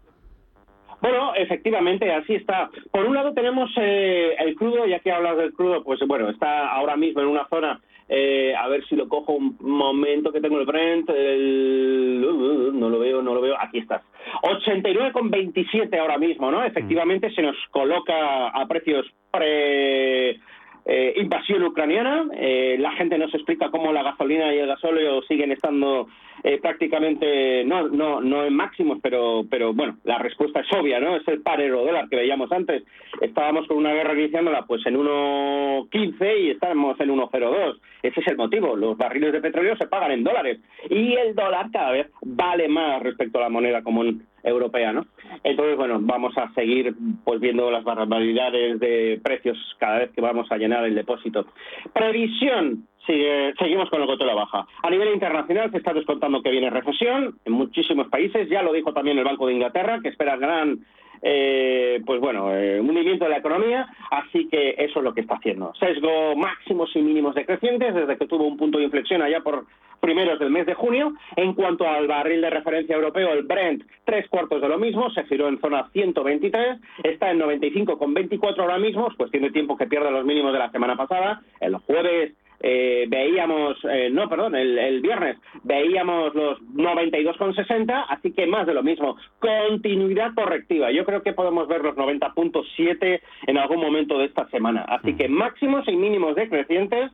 Bueno, 1.02 1.34
efectivamente, 1.34 2.12
así 2.12 2.36
está. 2.36 2.70
Por 2.92 3.04
un 3.04 3.14
lado 3.14 3.34
tenemos 3.34 3.68
eh, 3.76 4.36
el 4.38 4.54
crudo, 4.54 4.86
ya 4.86 5.00
que 5.00 5.10
hablas 5.10 5.36
del 5.36 5.52
crudo, 5.52 5.82
pues 5.82 5.98
bueno, 6.06 6.30
está 6.30 6.68
ahora 6.68 6.96
mismo 6.96 7.20
en 7.20 7.26
una 7.26 7.48
zona, 7.48 7.80
eh, 8.08 8.54
a 8.56 8.68
ver 8.68 8.86
si 8.86 8.94
lo 8.94 9.08
cojo 9.08 9.32
un 9.32 9.56
momento 9.60 10.30
que 10.30 10.40
tengo 10.40 10.60
el 10.60 10.66
Brent, 10.66 11.10
el, 11.10 12.24
uh, 12.24 12.72
no 12.72 12.88
lo 12.88 13.00
veo, 13.00 13.20
no 13.20 13.34
lo 13.34 13.40
veo, 13.40 13.56
aquí 13.58 13.78
estás. 13.78 14.02
89,27 14.42 15.98
ahora 15.98 16.18
mismo, 16.18 16.52
¿no? 16.52 16.62
Efectivamente 16.62 17.32
se 17.32 17.42
nos 17.42 17.56
coloca 17.72 18.48
a 18.50 18.64
precios 18.68 19.04
pre 19.32 20.38
eh, 20.84 21.14
invasión 21.16 21.62
ucraniana. 21.62 22.26
Eh, 22.34 22.76
la 22.78 22.92
gente 22.92 23.18
nos 23.18 23.32
explica 23.34 23.70
cómo 23.70 23.92
la 23.92 24.02
gasolina 24.02 24.52
y 24.54 24.58
el 24.58 24.66
gasóleo 24.66 25.22
siguen 25.22 25.52
estando 25.52 26.08
eh, 26.42 26.58
prácticamente, 26.60 27.64
no, 27.64 27.88
no, 27.88 28.20
no 28.20 28.44
en 28.44 28.54
máximos, 28.54 28.98
pero, 29.00 29.44
pero 29.48 29.72
bueno, 29.72 29.98
la 30.04 30.18
respuesta 30.18 30.60
es 30.60 30.66
obvia, 30.72 30.98
¿no? 30.98 31.16
Es 31.16 31.28
el 31.28 31.40
par 31.42 31.60
euro 31.60 31.84
dólar 31.84 32.08
que 32.08 32.16
veíamos 32.16 32.50
antes. 32.50 32.82
Estábamos 33.20 33.66
con 33.68 33.76
una 33.76 33.92
guerra 33.92 34.14
iniciándola 34.14 34.62
pues 34.66 34.84
en 34.86 34.96
1.15 34.96 36.40
y 36.40 36.50
estamos 36.50 36.98
en 37.00 37.10
1.02. 37.10 37.78
Ese 38.02 38.20
es 38.20 38.26
el 38.26 38.36
motivo. 38.36 38.74
Los 38.74 38.96
barriles 38.96 39.32
de 39.32 39.40
petróleo 39.40 39.76
se 39.76 39.86
pagan 39.86 40.10
en 40.10 40.24
dólares 40.24 40.58
y 40.90 41.12
el 41.14 41.34
dólar 41.34 41.70
cada 41.72 41.92
vez 41.92 42.10
vale 42.22 42.66
más 42.68 43.02
respecto 43.02 43.38
a 43.38 43.42
la 43.42 43.48
moneda 43.48 43.82
común 43.82 44.26
europea, 44.42 44.92
¿no? 44.92 45.06
Entonces, 45.44 45.76
bueno, 45.76 45.98
vamos 46.00 46.36
a 46.36 46.52
seguir 46.54 46.94
pues 47.24 47.40
viendo 47.40 47.70
las 47.70 47.84
barbaridades 47.84 48.78
de 48.80 49.20
precios 49.22 49.56
cada 49.78 49.98
vez 49.98 50.10
que 50.12 50.20
vamos 50.20 50.50
a 50.50 50.56
llenar 50.56 50.84
el 50.84 50.94
depósito. 50.94 51.46
Previsión, 51.92 52.86
seguimos 53.06 53.90
con 53.90 54.06
coto 54.06 54.24
de 54.24 54.30
la 54.30 54.34
baja. 54.34 54.66
A 54.82 54.90
nivel 54.90 55.12
internacional 55.12 55.70
se 55.70 55.78
está 55.78 55.92
descontando 55.92 56.42
que 56.42 56.50
viene 56.50 56.70
recesión 56.70 57.38
en 57.44 57.52
muchísimos 57.52 58.08
países, 58.08 58.48
ya 58.48 58.62
lo 58.62 58.72
dijo 58.72 58.92
también 58.92 59.18
el 59.18 59.24
Banco 59.24 59.46
de 59.46 59.54
Inglaterra, 59.54 60.00
que 60.02 60.08
espera 60.08 60.36
gran 60.36 60.80
eh, 61.22 62.02
pues 62.04 62.20
bueno, 62.20 62.52
eh, 62.54 62.80
hundimiento 62.80 63.24
de 63.24 63.30
la 63.30 63.38
economía, 63.38 63.86
así 64.10 64.48
que 64.48 64.74
eso 64.76 64.98
es 64.98 65.04
lo 65.04 65.14
que 65.14 65.20
está 65.20 65.36
haciendo. 65.36 65.72
Sesgo 65.78 66.34
máximos 66.34 66.90
y 66.96 67.00
mínimos 67.00 67.36
decrecientes 67.36 67.94
desde 67.94 68.18
que 68.18 68.26
tuvo 68.26 68.44
un 68.44 68.56
punto 68.56 68.78
de 68.78 68.84
inflexión 68.84 69.22
allá 69.22 69.40
por 69.40 69.64
primeros 70.00 70.40
del 70.40 70.50
mes 70.50 70.66
de 70.66 70.74
junio. 70.74 71.14
En 71.36 71.54
cuanto 71.54 71.88
al 71.88 72.08
barril 72.08 72.40
de 72.40 72.50
referencia 72.50 72.96
europeo, 72.96 73.32
el 73.32 73.44
Brent, 73.44 73.84
tres 74.04 74.28
cuartos 74.28 74.60
de 74.60 74.68
lo 74.68 74.78
mismo, 74.78 75.10
se 75.10 75.24
giró 75.24 75.48
en 75.48 75.60
zona 75.60 75.88
123, 75.92 76.80
está 77.04 77.30
en 77.30 77.38
95,24 77.38 78.58
ahora 78.58 78.78
mismo, 78.78 79.08
es 79.08 79.16
cuestión 79.16 79.44
de 79.44 79.52
tiempo 79.52 79.76
que 79.76 79.86
pierde 79.86 80.10
los 80.10 80.24
mínimos 80.24 80.52
de 80.52 80.58
la 80.58 80.72
semana 80.72 80.96
pasada. 80.96 81.40
El 81.60 81.76
jueves 81.76 82.32
eh, 82.62 83.06
veíamos, 83.08 83.76
eh, 83.90 84.08
no, 84.10 84.28
perdón, 84.28 84.54
el, 84.54 84.78
el, 84.78 85.00
viernes 85.00 85.36
veíamos 85.64 86.32
los 86.34 86.60
92,60, 86.60 88.06
así 88.08 88.32
que 88.32 88.46
más 88.46 88.66
de 88.66 88.74
lo 88.74 88.82
mismo. 88.82 89.16
Continuidad 89.40 90.32
correctiva. 90.34 90.92
Yo 90.92 91.04
creo 91.04 91.22
que 91.22 91.32
podemos 91.32 91.66
ver 91.66 91.82
los 91.82 91.96
90.7 91.96 93.20
en 93.48 93.58
algún 93.58 93.80
momento 93.80 94.18
de 94.18 94.26
esta 94.26 94.48
semana. 94.48 94.82
Así 94.82 95.14
que 95.14 95.28
máximos 95.28 95.86
y 95.88 95.96
mínimos 95.96 96.36
decrecientes 96.36 97.10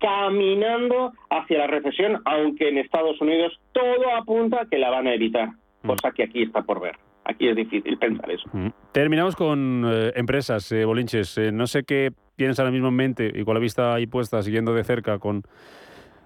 caminando 0.00 1.12
hacia 1.30 1.58
la 1.58 1.66
recesión, 1.66 2.22
aunque 2.24 2.68
en 2.68 2.78
Estados 2.78 3.20
Unidos 3.20 3.58
todo 3.72 4.14
apunta 4.16 4.62
a 4.62 4.66
que 4.66 4.78
la 4.78 4.90
van 4.90 5.06
a 5.06 5.14
evitar, 5.14 5.50
cosa 5.86 6.12
que 6.12 6.24
aquí 6.24 6.42
está 6.42 6.62
por 6.62 6.80
ver. 6.80 6.96
Aquí 7.24 7.48
es 7.48 7.56
difícil 7.56 7.98
pensar 7.98 8.30
eso. 8.30 8.50
Terminamos 8.92 9.36
con 9.36 9.84
eh, 9.86 10.12
empresas, 10.16 10.70
eh, 10.72 10.84
Bolinches. 10.84 11.38
Eh, 11.38 11.52
no 11.52 11.66
sé 11.66 11.84
qué 11.84 12.12
tienes 12.36 12.58
ahora 12.58 12.72
mismo 12.72 12.88
en 12.88 12.94
mente 12.94 13.32
y 13.34 13.44
con 13.44 13.54
la 13.54 13.60
vista 13.60 13.94
ahí 13.94 14.06
puesta, 14.06 14.42
siguiendo 14.42 14.74
de 14.74 14.82
cerca 14.82 15.18
con, 15.18 15.42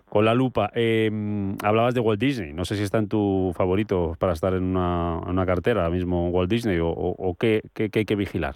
con 0.08 0.24
la 0.24 0.34
lupa. 0.34 0.70
hablabas 1.62 1.94
de 1.94 2.00
Walt 2.00 2.20
Disney. 2.20 2.52
No 2.52 2.64
sé 2.64 2.76
si 2.76 2.82
está 2.82 2.98
en 2.98 3.08
tu 3.08 3.52
favorito 3.54 4.16
para 4.18 4.32
estar 4.32 4.54
en 4.54 4.64
una, 4.64 5.20
en 5.22 5.30
una 5.30 5.44
cartera 5.44 5.82
ahora 5.82 5.94
mismo 5.94 6.30
Walt 6.30 6.50
Disney 6.50 6.78
o, 6.78 6.88
o, 6.88 7.10
o 7.18 7.34
qué, 7.34 7.62
qué, 7.74 7.90
qué 7.90 8.00
hay 8.00 8.04
que 8.06 8.16
vigilar. 8.16 8.54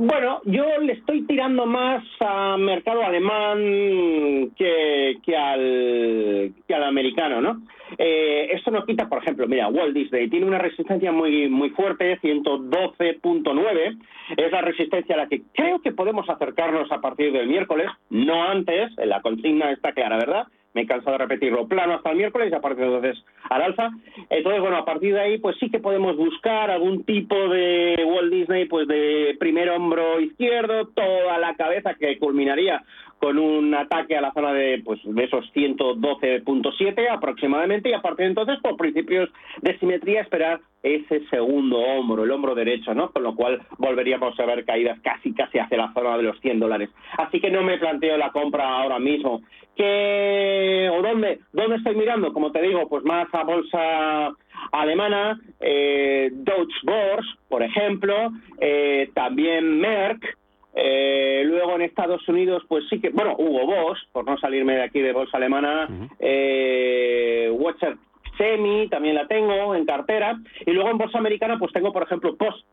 Bueno, 0.00 0.40
yo 0.44 0.64
le 0.80 0.92
estoy 0.92 1.22
tirando 1.22 1.66
más 1.66 2.04
al 2.20 2.60
mercado 2.60 3.02
alemán 3.02 4.52
que, 4.56 5.18
que, 5.24 5.36
al, 5.36 6.52
que 6.68 6.72
al 6.72 6.84
americano, 6.84 7.40
¿no? 7.40 7.62
Eh, 7.98 8.48
esto 8.52 8.70
no 8.70 8.84
quita, 8.84 9.08
por 9.08 9.20
ejemplo, 9.20 9.48
mira, 9.48 9.66
Walt 9.66 9.92
Disney 9.94 10.30
tiene 10.30 10.46
una 10.46 10.58
resistencia 10.58 11.10
muy, 11.10 11.48
muy 11.48 11.70
fuerte, 11.70 12.16
112.9. 12.20 13.98
Es 14.36 14.52
la 14.52 14.60
resistencia 14.60 15.16
a 15.16 15.18
la 15.18 15.26
que 15.26 15.42
creo 15.52 15.80
que 15.80 15.90
podemos 15.90 16.30
acercarnos 16.30 16.92
a 16.92 17.00
partir 17.00 17.32
del 17.32 17.48
miércoles, 17.48 17.88
no 18.08 18.44
antes, 18.44 18.92
la 18.98 19.20
consigna 19.20 19.72
está 19.72 19.90
clara, 19.94 20.16
¿verdad? 20.16 20.46
Me 20.78 20.84
he 20.84 20.86
cansado 20.86 21.12
de 21.12 21.24
repetirlo, 21.24 21.66
plano 21.66 21.94
hasta 21.94 22.10
el 22.10 22.18
miércoles 22.18 22.50
y 22.52 22.54
a 22.54 22.60
partir 22.60 22.84
de 22.84 22.94
entonces 22.94 23.24
al 23.50 23.62
alza. 23.62 23.90
Entonces, 24.30 24.60
bueno, 24.60 24.76
a 24.76 24.84
partir 24.84 25.12
de 25.12 25.20
ahí, 25.20 25.38
pues 25.38 25.56
sí 25.58 25.70
que 25.70 25.80
podemos 25.80 26.16
buscar 26.16 26.70
algún 26.70 27.02
tipo 27.04 27.34
de 27.48 27.96
Walt 28.06 28.32
Disney, 28.32 28.66
pues 28.66 28.86
de 28.86 29.36
primer 29.40 29.70
hombro 29.70 30.20
izquierdo, 30.20 30.86
toda 30.88 31.38
la 31.38 31.54
cabeza 31.56 31.94
que 31.94 32.18
culminaría 32.18 32.84
con 33.18 33.38
un 33.38 33.74
ataque 33.74 34.16
a 34.16 34.20
la 34.20 34.32
zona 34.32 34.52
de 34.52 34.80
pues 34.84 35.00
de 35.04 35.24
esos 35.24 35.44
112.7 35.54 37.08
aproximadamente 37.10 37.90
y 37.90 37.92
a 37.92 38.02
partir 38.02 38.24
de 38.24 38.30
entonces 38.30 38.58
por 38.62 38.76
principios 38.76 39.28
de 39.60 39.78
simetría 39.78 40.20
esperar 40.20 40.60
ese 40.82 41.26
segundo 41.28 41.78
hombro, 41.78 42.22
el 42.22 42.30
hombro 42.30 42.54
derecho, 42.54 42.94
¿no? 42.94 43.10
Con 43.10 43.24
lo 43.24 43.34
cual 43.34 43.60
volveríamos 43.78 44.38
a 44.38 44.46
ver 44.46 44.64
caídas 44.64 44.98
casi 45.00 45.34
casi 45.34 45.58
hacia 45.58 45.76
la 45.76 45.92
zona 45.92 46.16
de 46.16 46.22
los 46.22 46.40
100 46.40 46.60
dólares. 46.60 46.90
Así 47.16 47.40
que 47.40 47.50
no 47.50 47.62
me 47.62 47.78
planteo 47.78 48.16
la 48.16 48.30
compra 48.30 48.68
ahora 48.68 48.98
mismo. 48.98 49.42
¿Qué 49.76 50.88
o 50.92 51.02
dónde 51.02 51.40
dónde 51.52 51.76
estoy 51.76 51.96
mirando? 51.96 52.32
Como 52.32 52.52
te 52.52 52.62
digo, 52.62 52.88
pues 52.88 53.04
más 53.04 53.28
a 53.32 53.42
bolsa 53.42 54.32
alemana, 54.72 55.40
eh, 55.60 56.30
Deutsche 56.32 56.78
Börse, 56.82 57.28
por 57.48 57.62
ejemplo, 57.62 58.30
eh, 58.60 59.10
también 59.14 59.78
Merck, 59.78 60.36
eh, 60.80 61.42
luego 61.44 61.74
en 61.74 61.82
Estados 61.82 62.26
Unidos, 62.28 62.62
pues 62.68 62.84
sí 62.88 63.00
que, 63.00 63.10
bueno, 63.10 63.34
Hugo 63.36 63.66
Boss, 63.66 63.98
por 64.12 64.24
no 64.24 64.38
salirme 64.38 64.76
de 64.76 64.82
aquí 64.82 65.00
de 65.00 65.12
bolsa 65.12 65.36
alemana, 65.36 65.88
eh, 66.20 67.50
Watcher 67.52 67.96
Semi, 68.36 68.88
también 68.88 69.16
la 69.16 69.26
tengo 69.26 69.74
en 69.74 69.84
cartera. 69.84 70.38
Y 70.64 70.70
luego 70.70 70.90
en 70.90 70.98
bolsa 70.98 71.18
americana, 71.18 71.58
pues 71.58 71.72
tengo, 71.72 71.92
por 71.92 72.04
ejemplo, 72.04 72.36
Post 72.36 72.64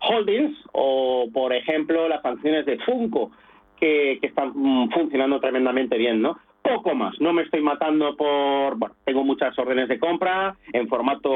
Holdings 0.00 0.56
o, 0.72 1.28
por 1.32 1.52
ejemplo, 1.52 2.08
las 2.08 2.24
acciones 2.24 2.64
de 2.64 2.78
Funko, 2.78 3.32
que, 3.78 4.18
que 4.20 4.28
están 4.28 4.52
mm, 4.54 4.90
funcionando 4.90 5.40
tremendamente 5.40 5.98
bien, 5.98 6.22
¿no? 6.22 6.38
Poco 6.62 6.94
más, 6.94 7.20
no 7.20 7.32
me 7.32 7.42
estoy 7.42 7.60
matando 7.60 8.16
por, 8.16 8.76
bueno, 8.76 8.94
tengo 9.04 9.24
muchas 9.24 9.58
órdenes 9.58 9.88
de 9.88 9.98
compra 9.98 10.54
en 10.72 10.86
formato 10.86 11.28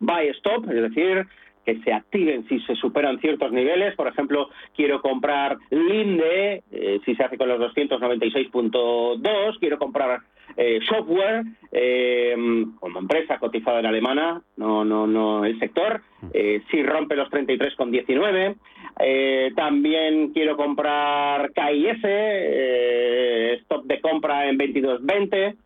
buy 0.00 0.26
stop, 0.38 0.68
es 0.72 0.82
decir, 0.82 1.24
que 1.64 1.80
se 1.80 1.92
activen 1.92 2.46
si 2.48 2.60
se 2.60 2.74
superan 2.76 3.20
ciertos 3.20 3.52
niveles. 3.52 3.94
Por 3.94 4.08
ejemplo, 4.08 4.48
quiero 4.74 5.00
comprar 5.00 5.56
Linde, 5.70 6.62
eh, 6.70 7.00
si 7.04 7.14
se 7.14 7.24
hace 7.24 7.38
con 7.38 7.48
los 7.48 7.60
296.2, 7.74 9.58
quiero 9.58 9.78
comprar 9.78 10.20
eh, 10.56 10.80
software 10.86 11.44
eh, 11.70 12.34
como 12.78 12.98
empresa 12.98 13.38
cotizada 13.38 13.80
en 13.80 13.86
alemana, 13.86 14.42
no, 14.56 14.84
no, 14.84 15.06
no 15.06 15.44
el 15.44 15.58
sector, 15.58 16.02
si 16.70 16.82
rompe 16.82 17.16
los 17.16 17.30
33,19. 17.30 18.56
Eh, 19.00 19.52
también 19.56 20.32
quiero 20.32 20.56
comprar 20.56 21.52
KIS, 21.52 22.04
stop 23.62 23.84
de 23.86 24.00
compra 24.00 24.48
en 24.48 24.58
22.20. 24.58 25.56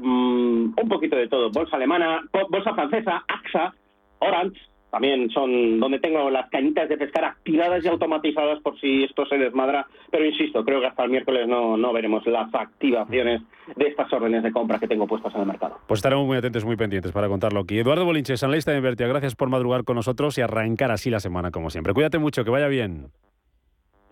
Mm, 0.00 0.72
un 0.80 0.88
poquito 0.88 1.16
de 1.16 1.28
todo. 1.28 1.50
Bolsa 1.50 1.76
alemana, 1.76 2.22
bolsa 2.48 2.74
francesa, 2.74 3.24
AXA, 3.28 3.74
Orange, 4.20 4.60
también 4.94 5.28
son 5.30 5.80
donde 5.80 5.98
tengo 5.98 6.30
las 6.30 6.48
cañitas 6.50 6.88
de 6.88 6.96
pescar 6.96 7.24
activadas 7.24 7.84
y 7.84 7.88
automatizadas 7.88 8.60
por 8.60 8.78
si 8.78 9.02
esto 9.02 9.26
se 9.26 9.36
desmadra. 9.36 9.88
Pero 10.08 10.24
insisto, 10.24 10.64
creo 10.64 10.80
que 10.80 10.86
hasta 10.86 11.02
el 11.02 11.10
miércoles 11.10 11.48
no, 11.48 11.76
no 11.76 11.92
veremos 11.92 12.24
las 12.26 12.54
activaciones 12.54 13.42
de 13.74 13.88
estas 13.88 14.12
órdenes 14.12 14.44
de 14.44 14.52
compra 14.52 14.78
que 14.78 14.86
tengo 14.86 15.08
puestas 15.08 15.34
en 15.34 15.40
el 15.40 15.46
mercado. 15.48 15.78
Pues 15.88 15.98
estaremos 15.98 16.24
muy 16.26 16.36
atentos, 16.36 16.64
muy 16.64 16.76
pendientes 16.76 17.10
para 17.10 17.26
contarlo 17.26 17.58
aquí. 17.58 17.76
Eduardo 17.76 18.04
Bolinches, 18.04 18.44
analista 18.44 18.70
de 18.70 18.76
Invertia, 18.76 19.08
gracias 19.08 19.34
por 19.34 19.48
madrugar 19.48 19.82
con 19.82 19.96
nosotros 19.96 20.38
y 20.38 20.42
arrancar 20.42 20.92
así 20.92 21.10
la 21.10 21.18
semana 21.18 21.50
como 21.50 21.70
siempre. 21.70 21.92
Cuídate 21.92 22.18
mucho, 22.18 22.44
que 22.44 22.50
vaya 22.50 22.68
bien. 22.68 23.08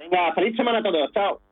Venga, 0.00 0.34
feliz 0.34 0.56
semana 0.56 0.78
a 0.78 0.82
todos. 0.82 1.12
Chao. 1.12 1.51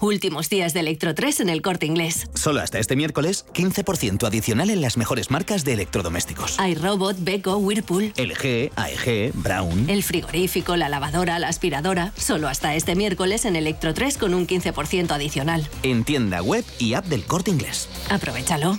Últimos 0.00 0.48
días 0.48 0.72
de 0.74 0.80
Electro 0.80 1.14
3 1.14 1.40
en 1.40 1.48
el 1.48 1.62
corte 1.62 1.86
inglés. 1.86 2.28
Solo 2.34 2.60
hasta 2.60 2.78
este 2.78 2.96
miércoles, 2.96 3.44
15% 3.54 4.26
adicional 4.26 4.70
en 4.70 4.80
las 4.80 4.96
mejores 4.96 5.30
marcas 5.30 5.64
de 5.64 5.74
electrodomésticos. 5.74 6.56
iRobot, 6.58 7.16
Beko, 7.20 7.56
Whirlpool. 7.56 8.12
LG, 8.16 8.72
AEG, 8.76 9.32
Brown. 9.34 9.88
El 9.90 10.02
frigorífico, 10.02 10.76
la 10.76 10.88
lavadora, 10.88 11.38
la 11.38 11.48
aspiradora. 11.48 12.12
Solo 12.16 12.48
hasta 12.48 12.74
este 12.74 12.94
miércoles 12.94 13.44
en 13.44 13.56
Electro 13.56 13.94
3 13.94 14.18
con 14.18 14.34
un 14.34 14.46
15% 14.46 15.10
adicional. 15.12 15.68
En 15.82 16.04
tienda 16.04 16.42
web 16.42 16.64
y 16.78 16.94
app 16.94 17.06
del 17.06 17.24
corte 17.24 17.50
inglés. 17.50 17.88
Aprovechalo. 18.10 18.78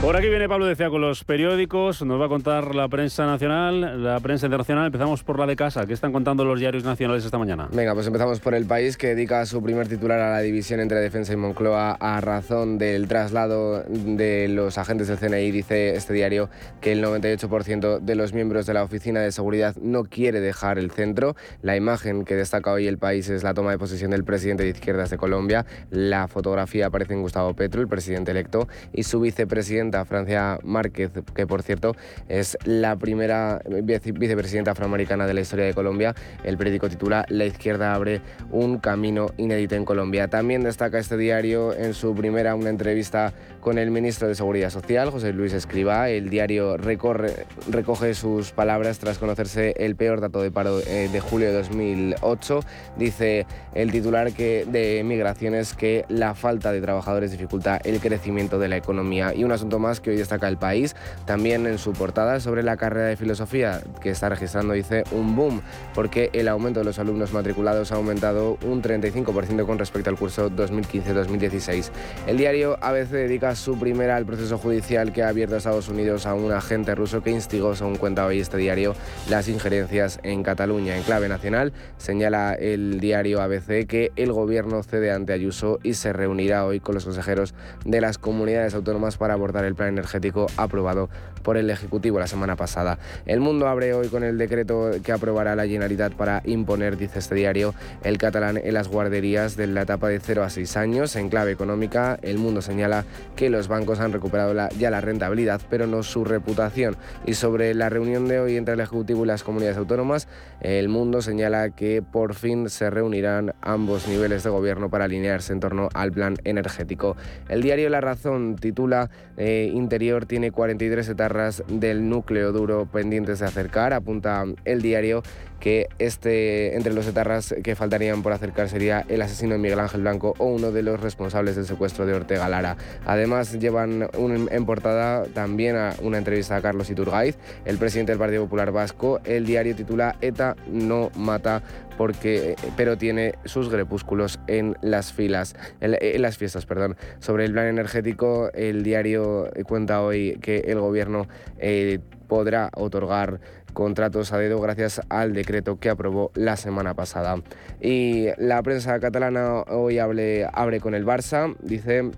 Por 0.00 0.16
aquí 0.16 0.30
viene 0.30 0.48
Pablo 0.48 0.64
Decía 0.64 0.88
con 0.88 1.02
los 1.02 1.24
periódicos, 1.24 2.02
nos 2.02 2.18
va 2.18 2.24
a 2.24 2.28
contar 2.30 2.74
la 2.74 2.88
prensa 2.88 3.26
nacional, 3.26 4.02
la 4.02 4.18
prensa 4.20 4.46
internacional. 4.46 4.86
Empezamos 4.86 5.22
por 5.22 5.38
la 5.38 5.46
de 5.46 5.56
casa. 5.56 5.84
¿Qué 5.84 5.92
están 5.92 6.10
contando 6.10 6.42
los 6.42 6.58
diarios 6.58 6.84
nacionales 6.84 7.22
esta 7.22 7.36
mañana? 7.36 7.68
Venga, 7.70 7.92
pues 7.92 8.06
empezamos 8.06 8.40
por 8.40 8.54
el 8.54 8.64
país 8.64 8.96
que 8.96 9.08
dedica 9.08 9.44
su 9.44 9.62
primer 9.62 9.88
titular 9.88 10.18
a 10.18 10.30
la 10.30 10.40
división 10.40 10.80
entre 10.80 11.00
Defensa 11.00 11.34
y 11.34 11.36
Moncloa 11.36 11.98
a 12.00 12.18
razón 12.22 12.78
del 12.78 13.08
traslado 13.08 13.82
de 13.90 14.48
los 14.48 14.78
agentes 14.78 15.06
del 15.06 15.18
CNI. 15.18 15.50
Dice 15.50 15.94
este 15.94 16.14
diario 16.14 16.48
que 16.80 16.92
el 16.92 17.04
98% 17.04 18.00
de 18.00 18.14
los 18.14 18.32
miembros 18.32 18.64
de 18.64 18.72
la 18.72 18.82
Oficina 18.84 19.20
de 19.20 19.32
Seguridad 19.32 19.76
no 19.82 20.04
quiere 20.04 20.40
dejar 20.40 20.78
el 20.78 20.90
centro. 20.92 21.36
La 21.60 21.76
imagen 21.76 22.24
que 22.24 22.36
destaca 22.36 22.72
hoy 22.72 22.86
el 22.86 22.96
país 22.96 23.28
es 23.28 23.42
la 23.42 23.52
toma 23.52 23.72
de 23.72 23.78
posesión 23.78 24.12
del 24.12 24.24
presidente 24.24 24.62
de 24.62 24.70
izquierdas 24.70 25.10
de 25.10 25.18
Colombia. 25.18 25.66
La 25.90 26.26
fotografía 26.26 26.86
aparece 26.86 27.12
en 27.12 27.20
Gustavo 27.20 27.52
Petro, 27.52 27.82
el 27.82 27.88
presidente 27.88 28.30
electo, 28.30 28.66
y 28.94 29.02
su 29.02 29.20
vicepresidente 29.20 29.89
Francia 30.04 30.58
Márquez, 30.62 31.10
que 31.34 31.46
por 31.46 31.62
cierto 31.62 31.94
es 32.28 32.56
la 32.64 32.96
primera 32.96 33.60
vicepresidenta 33.82 34.72
afroamericana 34.72 35.26
de 35.26 35.34
la 35.34 35.40
historia 35.40 35.64
de 35.64 35.74
Colombia. 35.74 36.14
El 36.44 36.56
periódico 36.56 36.88
titula 36.88 37.24
La 37.28 37.44
izquierda 37.44 37.94
abre 37.94 38.20
un 38.50 38.78
camino 38.78 39.26
inédito 39.36 39.74
en 39.74 39.84
Colombia. 39.84 40.28
También 40.28 40.62
destaca 40.62 40.98
este 40.98 41.16
diario 41.16 41.74
en 41.74 41.94
su 41.94 42.14
primera 42.14 42.54
una 42.54 42.70
entrevista 42.70 43.32
con 43.60 43.78
el 43.78 43.90
ministro 43.90 44.26
de 44.28 44.34
Seguridad 44.34 44.70
Social, 44.70 45.10
José 45.10 45.32
Luis 45.32 45.52
Escriba. 45.52 46.08
El 46.08 46.30
diario 46.30 46.76
recorre, 46.76 47.46
recoge 47.68 48.14
sus 48.14 48.52
palabras 48.52 48.98
tras 48.98 49.18
conocerse 49.18 49.74
el 49.76 49.96
peor 49.96 50.20
dato 50.20 50.40
de 50.40 50.50
paro 50.50 50.80
eh, 50.80 51.08
de 51.12 51.20
julio 51.20 51.48
de 51.48 51.54
2008. 51.54 52.60
Dice 52.96 53.46
el 53.74 53.92
titular 53.92 54.32
que 54.32 54.64
de 54.66 55.02
migraciones 55.04 55.74
que 55.74 56.04
la 56.08 56.34
falta 56.34 56.72
de 56.72 56.80
trabajadores 56.80 57.30
dificulta 57.32 57.76
el 57.84 58.00
crecimiento 58.00 58.58
de 58.58 58.68
la 58.68 58.76
economía. 58.76 59.34
Y 59.34 59.44
un 59.44 59.52
asunto 59.52 59.78
más 59.78 60.00
que 60.00 60.10
hoy 60.10 60.16
destaca 60.16 60.48
el 60.48 60.56
país, 60.56 60.96
también 61.26 61.66
en 61.66 61.78
su 61.78 61.92
portada 61.92 62.40
sobre 62.40 62.62
la 62.62 62.76
carrera 62.76 63.08
de 63.08 63.16
filosofía 63.16 63.82
que 64.00 64.10
está 64.10 64.28
registrando, 64.28 64.72
dice, 64.72 65.04
un 65.12 65.36
boom, 65.36 65.60
porque 65.94 66.30
el 66.32 66.48
aumento 66.48 66.80
de 66.80 66.86
los 66.86 66.98
alumnos 66.98 67.32
matriculados 67.32 67.92
ha 67.92 67.96
aumentado 67.96 68.58
un 68.64 68.82
35% 68.82 69.66
con 69.66 69.78
respecto 69.78 70.08
al 70.08 70.16
curso 70.16 70.50
2015-2016. 70.50 71.90
El 72.26 72.38
diario 72.38 72.78
ABC 72.80 73.10
dedica 73.10 73.49
su 73.54 73.78
primera 73.78 74.16
al 74.16 74.26
proceso 74.26 74.58
judicial 74.58 75.12
que 75.12 75.22
ha 75.22 75.28
abierto 75.28 75.54
a 75.54 75.58
Estados 75.58 75.88
Unidos 75.88 76.26
a 76.26 76.34
un 76.34 76.52
agente 76.52 76.94
ruso 76.94 77.22
que 77.22 77.30
instigó, 77.30 77.74
según 77.74 77.96
cuenta 77.96 78.26
hoy 78.26 78.40
este 78.40 78.56
diario, 78.56 78.94
las 79.28 79.48
injerencias 79.48 80.20
en 80.22 80.42
Cataluña. 80.42 80.96
En 80.96 81.02
clave 81.02 81.28
nacional, 81.28 81.72
señala 81.98 82.54
el 82.54 83.00
diario 83.00 83.40
ABC 83.40 83.86
que 83.86 84.12
el 84.16 84.32
gobierno 84.32 84.82
cede 84.82 85.12
ante 85.12 85.32
Ayuso 85.32 85.78
y 85.82 85.94
se 85.94 86.12
reunirá 86.12 86.64
hoy 86.64 86.80
con 86.80 86.94
los 86.94 87.04
consejeros 87.04 87.54
de 87.84 88.00
las 88.00 88.18
comunidades 88.18 88.74
autónomas 88.74 89.16
para 89.16 89.34
abordar 89.34 89.64
el 89.64 89.74
plan 89.74 89.88
energético 89.88 90.46
aprobado 90.56 91.08
por 91.42 91.56
el 91.56 91.70
Ejecutivo 91.70 92.18
la 92.18 92.26
semana 92.26 92.56
pasada. 92.56 92.98
El 93.26 93.40
mundo 93.40 93.68
abre 93.68 93.94
hoy 93.94 94.08
con 94.08 94.24
el 94.24 94.38
decreto 94.38 94.90
que 95.02 95.12
aprobará 95.12 95.56
la 95.56 95.66
Generalitat 95.66 96.12
para 96.12 96.42
imponer, 96.44 96.96
dice 96.96 97.18
este 97.18 97.34
diario, 97.34 97.74
el 98.02 98.18
catalán 98.18 98.58
en 98.58 98.74
las 98.74 98.88
guarderías 98.88 99.56
de 99.56 99.66
la 99.66 99.82
etapa 99.82 100.08
de 100.08 100.20
0 100.20 100.44
a 100.44 100.50
6 100.50 100.76
años. 100.76 101.16
En 101.16 101.28
clave 101.28 101.52
económica, 101.52 102.18
el 102.22 102.38
mundo 102.38 102.62
señala 102.62 103.04
que 103.40 103.48
los 103.48 103.68
bancos 103.68 104.00
han 104.00 104.12
recuperado 104.12 104.52
ya 104.78 104.90
la 104.90 105.00
rentabilidad, 105.00 105.62
pero 105.70 105.86
no 105.86 106.02
su 106.02 106.26
reputación. 106.26 106.98
Y 107.24 107.32
sobre 107.32 107.72
la 107.72 107.88
reunión 107.88 108.28
de 108.28 108.38
hoy 108.38 108.58
entre 108.58 108.74
el 108.74 108.80
Ejecutivo 108.80 109.24
y 109.24 109.28
las 109.28 109.44
comunidades 109.44 109.78
autónomas, 109.78 110.28
el 110.60 110.90
mundo 110.90 111.22
señala 111.22 111.70
que 111.70 112.02
por 112.02 112.34
fin 112.34 112.68
se 112.68 112.90
reunirán 112.90 113.54
ambos 113.62 114.06
niveles 114.08 114.44
de 114.44 114.50
gobierno 114.50 114.90
para 114.90 115.06
alinearse 115.06 115.54
en 115.54 115.60
torno 115.60 115.88
al 115.94 116.12
plan 116.12 116.36
energético. 116.44 117.16
El 117.48 117.62
diario 117.62 117.88
La 117.88 118.02
Razón 118.02 118.56
titula 118.56 119.08
eh, 119.38 119.70
Interior 119.72 120.26
tiene 120.26 120.50
43 120.50 121.08
etarras 121.08 121.64
del 121.66 122.10
núcleo 122.10 122.52
duro 122.52 122.90
pendientes 122.92 123.38
de 123.38 123.46
acercar, 123.46 123.94
apunta 123.94 124.44
el 124.66 124.82
diario 124.82 125.22
que 125.60 125.88
este, 125.98 126.74
entre 126.76 126.92
los 126.92 127.06
etarras 127.06 127.54
que 127.62 127.76
faltarían 127.76 128.22
por 128.22 128.32
acercar 128.32 128.68
sería 128.68 129.04
el 129.08 129.22
asesino 129.22 129.52
de 129.52 129.58
Miguel 129.58 129.78
Ángel 129.78 130.00
Blanco 130.00 130.34
o 130.38 130.46
uno 130.46 130.72
de 130.72 130.82
los 130.82 131.00
responsables 131.00 131.54
del 131.54 131.66
secuestro 131.66 132.06
de 132.06 132.14
Ortega 132.14 132.48
Lara. 132.48 132.76
Además, 133.06 133.58
llevan 133.58 134.08
en 134.14 134.66
portada 134.66 135.24
también 135.26 135.76
a 135.76 135.94
una 136.02 136.18
entrevista 136.18 136.56
a 136.56 136.62
Carlos 136.62 136.90
Iturgaiz, 136.90 137.36
el 137.64 137.78
presidente 137.78 138.12
del 138.12 138.18
Partido 138.18 138.44
Popular 138.44 138.72
Vasco. 138.72 139.20
El 139.24 139.46
diario 139.46 139.76
titula 139.76 140.16
ETA 140.20 140.56
no 140.66 141.10
mata 141.14 141.62
porque, 141.98 142.56
pero 142.78 142.96
tiene 142.96 143.34
sus 143.44 143.68
grepúsculos 143.68 144.40
en 144.46 144.74
las 144.80 145.12
filas, 145.12 145.54
en, 145.82 146.22
las 146.22 146.38
fiestas, 146.38 146.64
perdón. 146.64 146.96
Sobre 147.18 147.44
el 147.44 147.52
plan 147.52 147.66
energético, 147.66 148.50
el 148.54 148.82
diario 148.82 149.50
cuenta 149.66 150.00
hoy 150.00 150.38
que 150.40 150.60
el 150.60 150.80
gobierno 150.80 151.28
eh, 151.58 151.98
podrá 152.26 152.70
otorgar 152.76 153.40
contratos 153.72 154.32
a 154.32 154.38
dedo 154.38 154.60
gracias 154.60 155.00
al 155.08 155.32
decreto 155.32 155.78
que 155.78 155.90
aprobó 155.90 156.30
la 156.34 156.56
semana 156.56 156.94
pasada. 156.94 157.36
Y 157.80 158.28
la 158.38 158.62
prensa 158.62 158.98
catalana 159.00 159.62
hoy 159.68 159.98
abre 159.98 160.80
con 160.80 160.94
el 160.94 161.06
Barça, 161.06 161.56
dice 161.62 162.10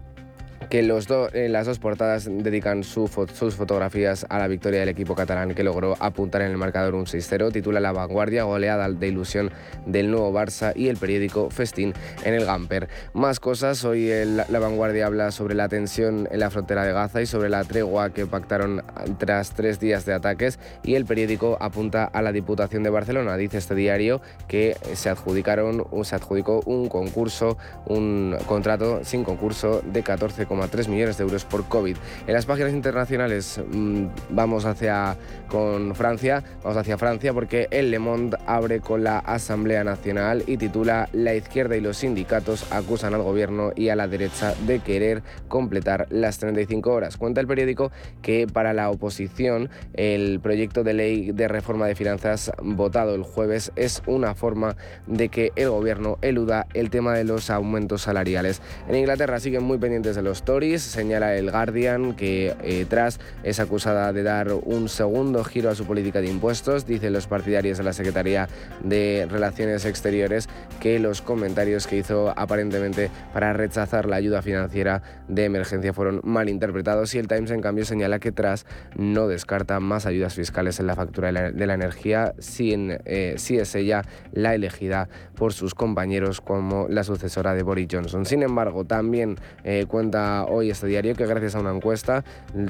que 0.73 0.83
los 0.83 1.07
en 1.35 1.53
las 1.53 1.67
dos 1.67 1.79
portadas 1.79 2.31
dedican 2.31 2.83
sus 2.83 3.11
fotografías 3.11 4.25
a 4.31 4.39
la 4.39 4.49
victoria 4.49 4.81
del 4.81 4.89
equipo 4.89 5.15
catalán 5.15 5.55
que 5.55 5.63
logró 5.63 5.97
apuntar 6.01 6.41
en 6.41 6.51
el 6.51 6.57
marcador 6.57 6.95
un 6.95 7.05
6-0. 7.05 7.53
Titula 7.53 7.79
La 7.79 7.93
vanguardia, 7.93 8.45
goleada 8.45 8.89
de 8.89 9.07
ilusión 9.07 9.51
del 9.85 10.11
nuevo 10.11 10.33
Barça 10.33 10.73
y 10.75 10.89
el 10.89 10.97
periódico 10.97 11.51
Festín 11.51 11.93
en 12.25 12.33
el 12.33 12.47
Gamper. 12.47 12.89
Más 13.13 13.39
cosas, 13.39 13.85
hoy 13.85 14.11
La 14.49 14.59
vanguardia 14.61 15.05
habla 15.05 15.31
sobre 15.31 15.55
la 15.55 15.69
tensión 15.69 16.27
en 16.31 16.41
la 16.41 16.49
frontera 16.49 16.85
de 16.85 16.95
Gaza 16.95 17.21
y 17.21 17.27
sobre 17.27 17.51
la 17.51 17.65
tregua 17.65 18.15
que 18.15 18.25
pactaron 18.25 18.83
tras 19.19 19.51
tres 19.51 19.79
días 19.79 20.07
de 20.07 20.15
ataques 20.15 20.59
y 20.85 20.95
el 20.95 21.05
periódico 21.05 21.59
apunta 21.61 22.05
a 22.05 22.23
la 22.23 22.33
Diputación 22.33 22.83
de 22.83 22.89
Barcelona. 22.89 23.37
Dice 23.37 23.59
este 23.59 23.75
diario 23.75 24.23
que 24.49 24.75
se 24.95 25.11
adjudicaron, 25.11 25.87
se 26.03 26.15
adjudicó 26.15 26.63
un 26.65 26.89
concurso, 26.89 27.59
un 27.85 28.39
contrato 28.47 29.05
sin 29.05 29.23
concurso 29.23 29.83
de 29.85 30.03
14 30.03 30.47
3 30.69 30.89
millones 30.89 31.19
de 31.19 31.25
euros 31.25 31.45
por 31.45 31.65
COVID. 31.65 31.97
En 32.27 32.35
las 32.35 32.47
páginas 32.47 32.73
internacionales 32.73 33.61
mm, 33.73 34.07
vamos 34.31 34.65
hacia 34.65 35.17
con 35.49 35.95
Francia, 35.95 36.43
vamos 36.63 36.79
hacia 36.79 36.99
Francia 36.99 37.33
porque 37.33 37.69
el 37.71 37.91
Le 37.91 37.99
Monde 37.99 38.39
abre 38.47 38.81
con 38.81 39.05
la 39.05 39.19
Asamblea 39.19 39.85
Nacional 39.85 40.45
y 40.47 40.57
titula 40.57 41.09
La 41.13 41.35
izquierda 41.35 41.77
y 41.77 41.81
los 41.81 41.99
sindicatos 41.99 42.73
acusan 42.73 43.15
al 43.15 43.23
gobierno 43.23 43.73
y 43.77 43.89
a 43.89 43.97
la 43.97 44.09
derecha 44.09 44.55
de 44.67 44.81
querer 44.81 45.23
completar 45.49 46.07
las 46.11 46.39
35 46.39 46.91
horas. 46.91 47.17
Cuenta 47.17 47.41
el 47.41 47.47
periódico 47.47 47.91
que 48.23 48.47
para 48.47 48.73
la 48.73 48.91
oposición 48.91 49.71
el 49.95 50.41
proyecto 50.41 50.85
de 50.85 50.95
ley 50.95 51.33
de 51.33 51.49
reforma 51.49 51.87
de 51.87 51.95
finanzas 51.95 52.53
votado 52.63 53.15
el 53.15 53.23
jueves 53.23 53.73
es 53.77 54.03
una 54.07 54.35
forma 54.35 54.77
de 55.07 55.29
que 55.29 55.53
el 55.57 55.71
gobierno 55.71 56.19
eluda 56.23 56.67
el 56.75 56.91
tema 56.91 57.15
de 57.15 57.25
los 57.25 57.51
aumentos 57.51 58.03
salariales. 58.03 58.63
En 58.89 58.97
Inglaterra 58.97 59.41
siguen 59.41 59.63
muy 59.65 59.79
pendientes 59.79 60.17
de 60.17 60.23
los 60.23 60.43
señala 60.61 61.35
el 61.35 61.51
Guardian 61.51 62.15
que 62.15 62.55
eh, 62.63 62.85
tras 62.89 63.19
es 63.43 63.59
acusada 63.59 64.13
de 64.13 64.23
dar 64.23 64.53
un 64.53 64.91
segundo 64.91 65.43
giro 65.45 65.71
a 65.71 65.75
su 65.75 65.87
política 65.87 66.21
de 66.21 66.29
impuestos. 66.29 66.87
Dicen 66.87 67.15
los 67.15 67.27
partidarios 67.27 67.79
de 67.79 67.85
la 67.85 67.95
Secretaría 67.95 68.49
de 68.83 69.27
Relaciones 69.31 69.87
Exteriores 69.87 70.51
que 70.79 70.99
los 70.99 71.23
comentarios 71.23 71.87
que 71.87 71.97
hizo 71.97 72.35
aparentemente 72.37 73.11
para 73.33 73.55
rechazar 73.55 74.07
la 74.07 74.17
ayuda 74.17 74.43
financiera 74.43 75.03
de 75.27 75.47
emergencia 75.47 75.95
fueron 75.95 76.21
mal 76.23 76.51
interpretados 76.51 77.15
y 77.15 77.19
el 77.19 77.29
Times 77.29 77.51
en 77.51 77.63
cambio 77.63 77.87
señala 77.87 78.19
que 78.19 78.31
tras 78.31 78.67
no 78.95 79.29
descarta 79.29 79.81
más 79.81 80.05
ayudas 80.05 80.35
fiscales 80.35 80.81
en 80.81 80.87
la 80.87 80.97
factura 80.97 81.33
de 81.33 81.67
la, 81.67 81.75
energía 81.75 82.35
si, 82.39 82.75
eh, 82.75 83.37
es 83.37 83.75
ella 83.75 84.03
la 84.33 84.55
elegida 84.55 85.09
por 85.35 85.55
sus 85.55 85.75
compañeros 85.75 86.41
como 86.41 86.89
la 86.89 87.05
sucesora 87.05 87.55
de 87.55 87.63
Boris 87.63 87.89
Johnson. 87.91 88.27
Sin 88.27 88.43
embargo, 88.43 88.85
también 88.85 89.37
eh, 89.65 89.87
cuenta 89.89 90.32
hoy 90.49 90.71
este 90.71 90.87
diario 90.87 91.15
que 91.15 91.27
gracias 91.27 91.55
a 91.55 91.61
una 91.61 91.71
encuesta 91.71 92.25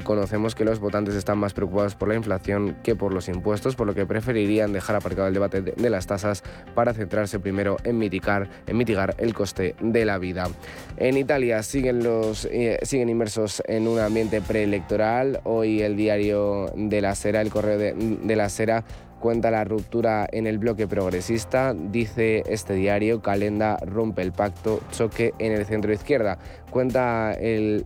conocemos 0.05 0.55
que 0.55 0.65
los 0.65 0.81
votantes 0.81 1.15
están 1.15 1.39
más 1.39 1.55
preocupados 1.55 1.95
por 1.95 2.09
la 2.09 2.15
inflación 2.15 2.77
que 2.83 2.95
por 2.95 3.13
los 3.13 3.29
impuestos, 3.29 3.77
por 3.77 3.87
lo 3.87 3.95
que 3.95 4.07
preferirían 4.07 4.73
dejar 4.73 4.97
aparcado 4.97 5.29
el 5.29 5.35
debate 5.35 5.63
de, 5.63 5.91
las 5.91 6.07
tasas 6.07 6.43
para 6.75 6.95
centrarse 6.95 7.39
primero 7.39 7.77
en 7.85 7.99
mitigar, 7.99 8.49
en 8.67 8.77
mitigar 8.77 9.15
el 9.19 9.35
coste 9.35 9.75
de 9.81 10.05
la 10.05 10.19
vida. 10.19 10.49
En 10.97 11.17
Italia 11.17 11.63
siguen, 11.63 12.03
los, 12.03 12.47
eh, 12.47 12.79
siguen 12.83 13.09
inmersos 13.09 13.63
en 13.67 13.89
un 13.89 13.99
ambiente 13.99 14.41
preelectoral. 14.41 15.41
Hoy 15.45 15.83
el 15.83 15.97
diario 15.97 16.73
de 16.75 17.01
la 17.01 17.15
Sera, 17.15 17.41
el 17.41 17.51
correo 17.51 17.79
de, 17.79 17.95
de 17.95 18.37
la 18.37 18.49
Sera, 18.49 18.85
cuenta 19.23 19.53
la 19.53 19.63
ruptura 19.65 20.29
en 20.31 20.47
el 20.47 20.59
bloque 20.59 20.89
progresista. 20.89 21.75
Dice 21.75 22.43
este 22.47 22.75
diario, 22.75 23.23
Calenda 23.23 23.79
rompe 23.87 24.21
el 24.21 24.33
pacto, 24.33 24.81
choque 24.91 25.33
en 25.39 25.53
el 25.53 25.65
centro 25.65 25.93
izquierda. 25.93 26.39
Cuenta 26.73 27.35
el, 27.35 27.85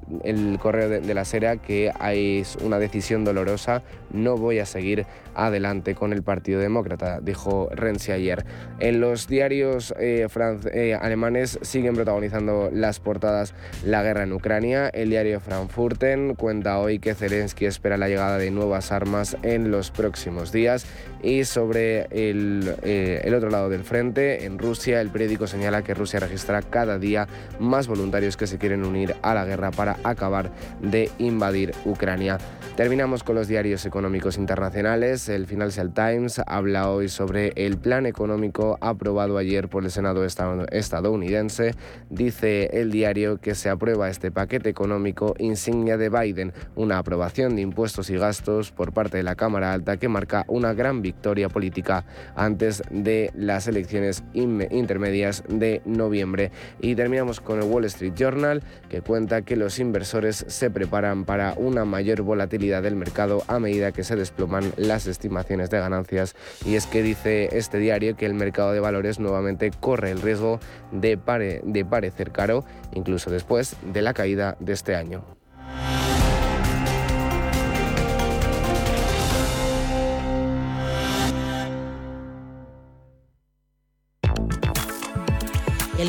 correo 0.62 0.89
de, 0.89 1.14
la 1.14 1.24
Sera 1.24 1.57
que 1.57 1.91
hay 1.99 2.45
una 2.62 2.78
decisión 2.78 3.24
dolorosa. 3.24 3.82
No 4.12 4.37
voy 4.37 4.61
a 4.61 4.64
seguir 4.64 5.07
adelante 5.34 5.97
con 5.97 6.12
el 6.12 6.22
Partido 6.22 6.61
Demócrata, 6.61 7.18
dijo 7.20 7.68
Renzi 7.72 8.12
ayer. 8.12 8.47
En 8.78 9.01
los 9.01 9.26
diarios 9.26 9.93
eh, 9.99 10.28
eh, 10.72 10.95
alemanes 10.95 11.59
siguen 11.62 11.97
protagonizando 11.97 12.70
las 12.72 13.01
portadas 13.01 13.55
la 13.84 14.05
guerra 14.05 14.22
en 14.22 14.32
Ucrania. 14.32 14.89
El 14.89 15.11
diario 15.11 15.41
Frankfurten 15.41 16.37
cuenta 16.37 16.78
hoy 16.78 17.01
que 17.01 17.14
Zelensky 17.14 17.66
espera 17.66 17.97
la 17.97 18.09
llegada 18.09 18.39
de 18.39 18.53
nuevas 18.53 18.93
armas 18.93 19.37
en 19.43 19.72
los 19.72 19.91
próximos 19.91 20.53
días. 20.53 20.87
Y 21.24 21.45
sobre 21.45 22.03
el, 22.12 22.76
eh, 22.84 23.22
el 23.24 23.34
otro 23.34 23.51
lado 23.51 23.68
del 23.68 23.82
frente, 23.82 24.45
en 24.45 24.59
Rusia, 24.61 25.01
el 25.01 25.11
periódico 25.11 25.49
señala 25.49 25.82
que 25.82 25.93
Rusia 25.93 26.20
registra 26.20 26.62
cada 26.62 27.01
día 27.01 27.26
más 27.59 27.89
voluntarios 27.89 28.37
que 28.37 28.47
se 28.47 28.59
quieren 28.59 28.76
unir 28.85 29.14
a 29.22 29.35
la 29.35 29.45
guerra 29.45 29.70
para 29.70 29.97
acabar 30.05 30.51
de 30.81 31.11
invadir 31.18 31.74
Ucrania. 31.85 32.39
Terminamos 32.77 33.24
con 33.24 33.37
los 33.37 33.49
diarios 33.49 33.87
económicos 33.87 34.37
internacionales. 34.37 35.31
El 35.31 35.47
Financial 35.47 35.95
Times 35.95 36.43
habla 36.47 36.91
hoy 36.91 37.09
sobre 37.09 37.55
el 37.57 37.79
plan 37.79 38.05
económico 38.05 38.77
aprobado 38.83 39.39
ayer 39.39 39.70
por 39.70 39.85
el 39.85 39.91
Senado 39.91 40.27
estadounidense. 40.27 41.74
Dice 42.11 42.68
el 42.74 42.93
diario 42.93 43.39
que 43.41 43.55
se 43.55 43.70
aprueba 43.70 44.11
este 44.11 44.31
paquete 44.31 44.68
económico 44.68 45.35
insignia 45.39 45.97
de 45.97 46.11
Biden, 46.11 46.53
una 46.74 46.99
aprobación 46.99 47.57
de 47.57 47.62
impuestos 47.62 48.11
y 48.11 48.18
gastos 48.18 48.72
por 48.72 48.93
parte 48.93 49.16
de 49.16 49.22
la 49.22 49.37
Cámara 49.37 49.72
Alta 49.72 49.97
que 49.97 50.11
marca 50.11 50.45
una 50.47 50.74
gran 50.74 51.01
victoria 51.01 51.49
política 51.49 52.05
antes 52.35 52.83
de 52.91 53.31
las 53.35 53.68
elecciones 53.68 54.22
intermedias 54.35 55.45
de 55.49 55.81
noviembre. 55.87 56.53
Y 56.79 56.95
terminamos 56.95 57.41
con 57.41 57.59
el 57.59 57.70
Wall 57.70 57.87
Street 57.87 58.12
Journal 58.14 58.62
que 58.91 59.01
cuenta 59.01 59.41
que 59.41 59.57
los 59.57 59.79
inversores 59.79 60.45
se 60.47 60.70
preparan 60.70 61.24
para 61.24 61.55
una 61.57 61.87
mayor 61.87 62.20
volatilidad 62.20 62.66
del 62.67 62.97
mercado 62.97 63.43
a 63.47 63.59
medida 63.59 63.93
que 63.93 64.05
se 64.05 64.17
desploman 64.17 64.73
las 64.77 65.07
estimaciones 65.07 65.71
de 65.71 65.79
ganancias. 65.79 66.35
Y 66.64 66.75
es 66.75 66.87
que 66.87 67.03
dice 67.03 67.49
este 67.53 67.79
diario 67.79 68.17
que 68.17 68.27
el 68.27 68.35
mercado 68.35 68.73
de 68.73 68.81
valores 68.81 69.19
nuevamente 69.19 69.71
corre 69.81 70.11
el 70.11 70.21
riesgo 70.21 70.61
de, 70.93 71.19
de 71.64 71.85
parecer 71.85 72.33
caro, 72.33 72.64
incluso 72.95 73.31
después 73.31 73.77
de 73.93 74.03
la 74.03 74.14
caída 74.14 74.57
de 74.61 74.73
este 74.73 74.95
año. 74.95 75.25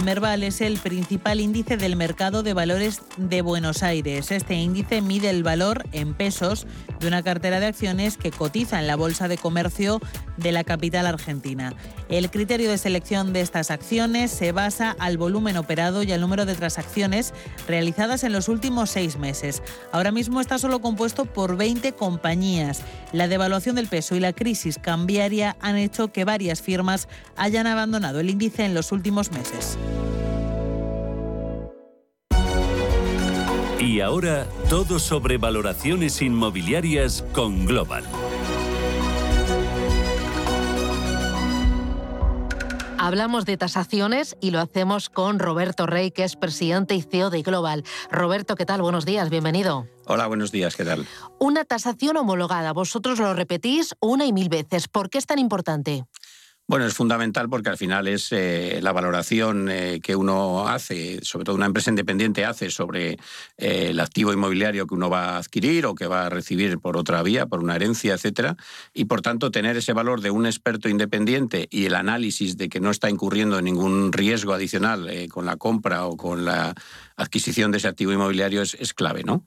Merval 0.07 0.43
es 0.43 0.61
el 0.61 0.77
principal 0.77 1.41
índice 1.41 1.75
del 1.75 1.97
mercado 1.97 2.41
de 2.41 2.53
valores 2.53 3.01
de 3.17 3.41
Buenos 3.41 3.83
Aires. 3.83 4.31
Este 4.31 4.55
índice 4.55 5.01
mide 5.01 5.29
el 5.29 5.43
valor 5.43 5.83
en 5.91 6.13
pesos 6.13 6.65
de 7.01 7.09
una 7.09 7.23
cartera 7.23 7.59
de 7.59 7.65
acciones 7.65 8.15
que 8.15 8.31
cotiza 8.31 8.79
en 8.79 8.87
la 8.87 8.95
Bolsa 8.95 9.27
de 9.27 9.37
Comercio 9.37 9.99
de 10.37 10.53
la 10.53 10.63
capital 10.63 11.07
argentina. 11.07 11.73
El 12.07 12.31
criterio 12.31 12.69
de 12.69 12.77
selección 12.77 13.33
de 13.33 13.41
estas 13.41 13.69
acciones 13.69 14.31
se 14.31 14.53
basa 14.53 14.95
al 14.97 15.17
volumen 15.17 15.57
operado 15.57 16.03
y 16.03 16.13
al 16.13 16.21
número 16.21 16.45
de 16.45 16.55
transacciones 16.55 17.33
realizadas 17.67 18.23
en 18.23 18.31
los 18.31 18.47
últimos 18.47 18.89
seis 18.89 19.17
meses. 19.17 19.61
Ahora 19.91 20.13
mismo 20.13 20.39
está 20.39 20.57
solo 20.57 20.79
compuesto 20.79 21.25
por 21.25 21.57
20 21.57 21.91
compañías. 21.91 22.81
La 23.11 23.27
devaluación 23.27 23.75
del 23.75 23.87
peso 23.87 24.15
y 24.15 24.21
la 24.21 24.31
crisis 24.31 24.79
cambiaria 24.81 25.57
han 25.59 25.75
hecho 25.75 26.13
que 26.13 26.23
varias 26.23 26.61
firmas 26.61 27.09
hayan 27.35 27.67
abandonado 27.67 28.21
el 28.21 28.29
índice 28.29 28.63
en 28.63 28.73
los 28.73 28.93
últimos 28.93 29.33
meses. 29.33 29.77
Y 33.79 34.01
ahora 34.01 34.47
todo 34.69 34.97
sobre 34.97 35.37
valoraciones 35.37 36.21
inmobiliarias 36.23 37.23
con 37.31 37.65
Global. 37.67 38.03
Hablamos 42.97 43.45
de 43.45 43.55
tasaciones 43.55 44.35
y 44.41 44.49
lo 44.49 44.59
hacemos 44.59 45.09
con 45.09 45.37
Roberto 45.37 45.85
Rey, 45.85 46.09
que 46.09 46.23
es 46.23 46.35
presidente 46.35 46.95
y 46.95 47.03
CEO 47.03 47.29
de 47.29 47.43
Global. 47.43 47.83
Roberto, 48.11 48.55
¿qué 48.55 48.65
tal? 48.65 48.81
Buenos 48.81 49.05
días, 49.05 49.29
bienvenido. 49.29 49.87
Hola, 50.07 50.25
buenos 50.25 50.51
días, 50.51 50.75
¿qué 50.75 50.83
tal? 50.83 51.05
Una 51.39 51.63
tasación 51.63 52.17
homologada, 52.17 52.73
vosotros 52.73 53.19
lo 53.19 53.33
repetís 53.35 53.95
una 54.01 54.25
y 54.25 54.33
mil 54.33 54.49
veces. 54.49 54.87
¿Por 54.87 55.09
qué 55.09 55.19
es 55.19 55.27
tan 55.27 55.37
importante? 55.37 56.03
Bueno, 56.69 56.85
es 56.85 56.93
fundamental 56.93 57.47
porque 57.47 57.69
al 57.69 57.77
final 57.77 58.09
es 58.09 58.27
eh, 58.33 58.79
la 58.81 58.91
valoración 58.91 59.69
eh, 59.69 60.01
que 60.03 60.17
uno 60.17 60.67
hace, 60.67 61.23
sobre 61.23 61.45
todo 61.45 61.55
una 61.55 61.65
empresa 61.65 61.91
independiente 61.91 62.43
hace 62.43 62.69
sobre 62.71 63.13
eh, 63.57 63.87
el 63.91 63.99
activo 64.01 64.33
inmobiliario 64.33 64.85
que 64.85 64.93
uno 64.93 65.09
va 65.09 65.35
a 65.35 65.37
adquirir 65.37 65.85
o 65.85 65.95
que 65.95 66.07
va 66.07 66.25
a 66.25 66.29
recibir 66.29 66.77
por 66.79 66.97
otra 66.97 67.23
vía, 67.23 67.45
por 67.45 67.63
una 67.63 67.77
herencia, 67.77 68.15
etcétera, 68.15 68.57
y 68.93 69.05
por 69.05 69.21
tanto 69.21 69.49
tener 69.49 69.77
ese 69.77 69.93
valor 69.93 70.19
de 70.19 70.29
un 70.29 70.45
experto 70.45 70.89
independiente 70.89 71.69
y 71.71 71.85
el 71.85 71.95
análisis 71.95 72.57
de 72.57 72.67
que 72.67 72.81
no 72.81 72.91
está 72.91 73.09
incurriendo 73.09 73.57
en 73.57 73.63
ningún 73.63 74.11
riesgo 74.11 74.51
adicional 74.51 75.09
con 75.29 75.45
la 75.45 75.55
compra 75.55 76.05
o 76.05 76.17
con 76.17 76.43
la 76.43 76.75
adquisición 77.15 77.71
de 77.71 77.77
ese 77.77 77.87
activo 77.87 78.11
inmobiliario 78.11 78.61
es, 78.61 78.73
es 78.73 78.93
clave, 78.93 79.23
¿no? 79.23 79.41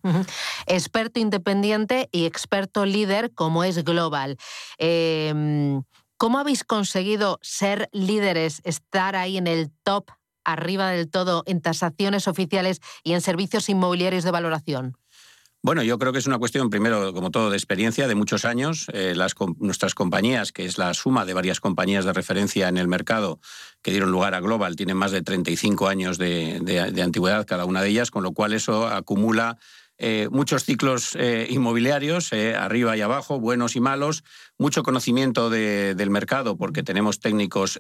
Experto 0.67 1.21
independiente 1.21 2.09
y 2.13 2.25
experto 2.25 2.87
líder 2.87 3.31
como 3.35 3.63
es 3.63 3.85
Global. 3.85 4.39
¿Cómo 6.21 6.39
habéis 6.39 6.65
conseguido 6.65 7.39
ser 7.41 7.89
líderes, 7.93 8.61
estar 8.65 9.17
ahí 9.17 9.39
en 9.39 9.47
el 9.47 9.71
top, 9.85 10.11
arriba 10.45 10.91
del 10.91 11.09
todo, 11.09 11.45
en 11.47 11.63
tasaciones 11.63 12.29
oficiales 12.29 12.83
y 13.03 13.15
en 13.15 13.23
servicios 13.23 13.71
inmobiliarios 13.71 14.23
de 14.25 14.31
valoración? 14.31 14.99
Bueno, 15.63 15.83
yo 15.83 15.99
creo 15.99 16.13
que 16.13 16.19
es 16.19 16.27
una 16.27 16.39
cuestión, 16.39 16.69
primero, 16.69 17.15
como 17.15 17.31
todo, 17.31 17.49
de 17.49 17.57
experiencia, 17.57 18.07
de 18.07 18.15
muchos 18.15 18.45
años. 18.45 18.91
Eh, 18.93 19.15
nuestras 19.61 19.95
compañías, 19.95 20.53
que 20.53 20.67
es 20.67 20.77
la 20.77 20.93
suma 20.93 21.25
de 21.25 21.33
varias 21.33 21.59
compañías 21.59 22.05
de 22.05 22.13
referencia 22.13 22.69
en 22.69 22.77
el 22.77 22.87
mercado 22.87 23.41
que 23.81 23.91
dieron 23.91 24.13
lugar 24.13 24.35
a 24.35 24.41
Global, 24.41 24.77
tienen 24.77 24.99
más 24.99 25.13
de 25.13 25.23
35 25.23 25.89
años 25.89 26.19
de 26.19 27.01
antigüedad 27.03 27.47
cada 27.47 27.65
una 27.65 27.81
de 27.81 27.89
ellas, 27.89 28.11
con 28.11 28.25
lo 28.25 28.33
cual 28.33 28.53
eso 28.53 28.87
acumula 28.89 29.57
eh, 30.03 30.29
muchos 30.31 30.65
ciclos 30.65 31.15
eh, 31.15 31.47
inmobiliarios, 31.51 32.33
eh, 32.33 32.57
arriba 32.57 32.97
y 32.97 33.03
abajo, 33.03 33.39
buenos 33.39 33.77
y 33.77 33.81
malos, 33.81 34.25
mucho 34.57 34.83
conocimiento 34.83 35.51
del 35.51 36.09
mercado 36.09 36.57
porque 36.57 36.83
tenemos 36.83 37.21
técnicos 37.21 37.79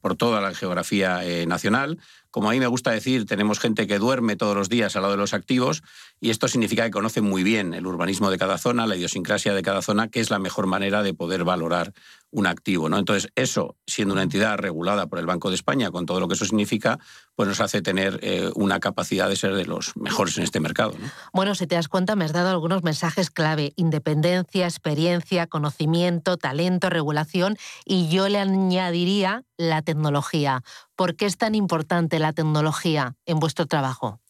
por 0.00 0.14
toda 0.16 0.40
la 0.40 0.54
geografía 0.54 1.22
nacional, 1.46 1.98
como 2.30 2.48
a 2.48 2.52
mí 2.52 2.60
me 2.60 2.66
gusta 2.66 2.90
decir, 2.90 3.26
tenemos 3.26 3.60
gente 3.60 3.86
que 3.86 3.98
duerme 3.98 4.34
todos 4.34 4.56
los 4.56 4.70
días 4.70 4.96
al 4.96 5.02
lado 5.02 5.12
de 5.12 5.18
los 5.18 5.34
activos 5.34 5.82
y 6.20 6.30
esto 6.30 6.48
significa 6.48 6.84
que 6.84 6.90
conocen 6.90 7.24
muy 7.24 7.42
bien 7.42 7.74
el 7.74 7.86
urbanismo 7.86 8.30
de 8.30 8.38
cada 8.38 8.56
zona, 8.56 8.86
la 8.86 8.96
idiosincrasia 8.96 9.54
de 9.54 9.62
cada 9.62 9.82
zona, 9.82 10.08
que 10.08 10.20
es 10.20 10.30
la 10.30 10.38
mejor 10.38 10.66
manera 10.66 11.02
de 11.02 11.12
poder 11.12 11.44
valorar 11.44 11.92
un 12.34 12.48
activo. 12.48 12.88
¿no? 12.88 12.98
Entonces, 12.98 13.30
eso, 13.36 13.76
siendo 13.86 14.12
una 14.12 14.24
entidad 14.24 14.58
regulada 14.58 15.06
por 15.06 15.20
el 15.20 15.26
Banco 15.26 15.50
de 15.50 15.54
España, 15.54 15.90
con 15.90 16.04
todo 16.04 16.18
lo 16.20 16.28
que 16.28 16.34
eso 16.34 16.44
significa, 16.44 16.98
pues 17.36 17.48
nos 17.48 17.60
hace 17.60 17.80
tener 17.80 18.18
eh, 18.22 18.50
una 18.56 18.80
capacidad 18.80 19.28
de 19.28 19.36
ser 19.36 19.54
de 19.54 19.64
los 19.64 19.96
mejores 19.96 20.36
en 20.36 20.44
este 20.44 20.58
mercado. 20.58 20.94
Bueno, 21.32 21.54
si 21.54 21.66
te 21.66 21.76
das 21.76 21.88
cuenta, 21.88 22.16
me 22.16 22.24
has 22.24 22.32
dado 22.32 22.50
algunos 22.50 22.82
mensajes 22.82 23.30
clave. 23.30 23.72
Independencia, 23.76 24.66
experiencia, 24.66 25.46
conocimiento, 25.46 26.36
talento, 26.36 26.90
regulación 26.90 27.56
y 27.84 28.08
yo 28.08 28.28
le 28.28 28.40
añadiría 28.40 29.44
la 29.56 29.82
tecnología. 29.82 30.62
¿Por 30.96 31.14
qué 31.14 31.26
es 31.26 31.38
tan 31.38 31.54
importante 31.54 32.18
la 32.18 32.32
tecnología 32.32 33.14
en 33.26 33.38
vuestro 33.38 33.66
trabajo? 33.66 34.20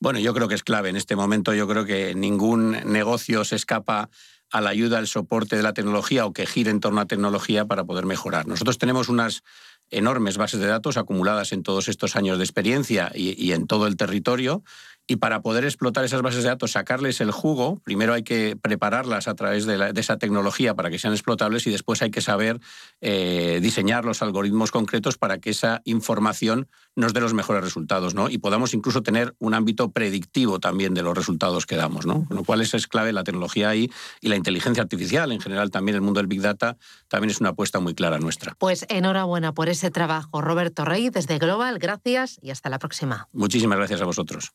Bueno, 0.00 0.18
yo 0.18 0.34
creo 0.34 0.48
que 0.48 0.54
es 0.54 0.62
clave. 0.62 0.90
En 0.90 0.96
este 0.96 1.16
momento 1.16 1.54
yo 1.54 1.66
creo 1.66 1.86
que 1.86 2.14
ningún 2.14 2.72
negocio 2.84 3.42
se 3.44 3.56
escapa 3.56 4.10
a 4.54 4.60
la 4.60 4.70
ayuda, 4.70 4.98
al 4.98 5.08
soporte 5.08 5.56
de 5.56 5.64
la 5.64 5.74
tecnología 5.74 6.24
o 6.26 6.32
que 6.32 6.46
gire 6.46 6.70
en 6.70 6.78
torno 6.78 7.00
a 7.00 7.06
tecnología 7.06 7.64
para 7.64 7.82
poder 7.82 8.06
mejorar. 8.06 8.46
Nosotros 8.46 8.78
tenemos 8.78 9.08
unas 9.08 9.42
enormes 9.90 10.36
bases 10.36 10.60
de 10.60 10.68
datos 10.68 10.96
acumuladas 10.96 11.52
en 11.52 11.64
todos 11.64 11.88
estos 11.88 12.14
años 12.14 12.38
de 12.38 12.44
experiencia 12.44 13.10
y, 13.12 13.34
y 13.36 13.52
en 13.52 13.66
todo 13.66 13.88
el 13.88 13.96
territorio 13.96 14.62
y 15.06 15.16
para 15.16 15.42
poder 15.42 15.64
explotar 15.64 16.04
esas 16.04 16.22
bases 16.22 16.42
de 16.42 16.48
datos, 16.48 16.72
sacarles 16.72 17.20
el 17.20 17.30
jugo, 17.30 17.80
primero 17.84 18.14
hay 18.14 18.22
que 18.22 18.56
prepararlas 18.60 19.28
a 19.28 19.34
través 19.34 19.66
de, 19.66 19.92
esa 19.96 20.16
tecnología 20.16 20.74
para 20.74 20.90
que 20.90 20.98
sean 20.98 21.12
explotables 21.12 21.66
y 21.66 21.70
después 21.70 22.00
hay 22.00 22.10
que 22.10 22.22
saber 22.22 22.60
eh, 23.00 23.58
diseñar 23.62 24.04
los 24.04 24.22
algoritmos 24.22 24.70
concretos 24.70 25.18
para 25.18 25.38
que 25.38 25.50
esa 25.50 25.82
información 25.84 26.68
nos 26.96 27.12
dé 27.12 27.20
los 27.20 27.34
mejores 27.34 27.62
resultados, 27.62 28.14
¿no? 28.14 28.30
Y 28.30 28.38
podamos 28.38 28.72
incluso 28.72 29.02
tener 29.02 29.34
un 29.38 29.52
ámbito 29.52 29.90
predictivo 29.90 30.58
también 30.58 30.94
de 30.94 31.02
los 31.02 31.16
resultados 31.16 31.66
que 31.66 31.76
damos, 31.76 32.06
¿no? 32.06 32.24
Con 32.24 32.36
lo 32.36 32.44
cual 32.44 32.62
esa 32.62 32.76
es 32.76 32.86
clave 32.86 33.12
la 33.12 33.24
tecnología 33.24 33.68
ahí 33.68 33.90
y 34.20 34.28
la 34.28 34.36
inteligencia 34.36 34.82
artificial 34.82 35.32
en 35.32 35.40
general 35.40 35.70
también 35.70 35.96
el 35.96 36.00
mundo 36.00 36.20
del 36.20 36.28
Big 36.28 36.40
Data 36.40 36.76
también 37.08 37.30
es 37.30 37.40
una 37.40 37.50
apuesta 37.50 37.78
muy 37.80 37.94
clara 37.94 38.18
nuestra. 38.18 38.54
Pues 38.58 38.86
enhorabuena 38.88 39.52
por 39.52 39.68
ese 39.68 39.90
trabajo, 39.90 40.40
Roberto 40.40 40.84
Rey, 40.84 41.10
desde 41.10 41.38
Global, 41.38 41.78
gracias 41.78 42.38
y 42.40 42.50
hasta 42.50 42.70
la 42.70 42.78
próxima. 42.78 43.28
Muchísimas 43.32 43.76
gracias 43.78 44.00
a 44.00 44.04
vosotros. 44.04 44.54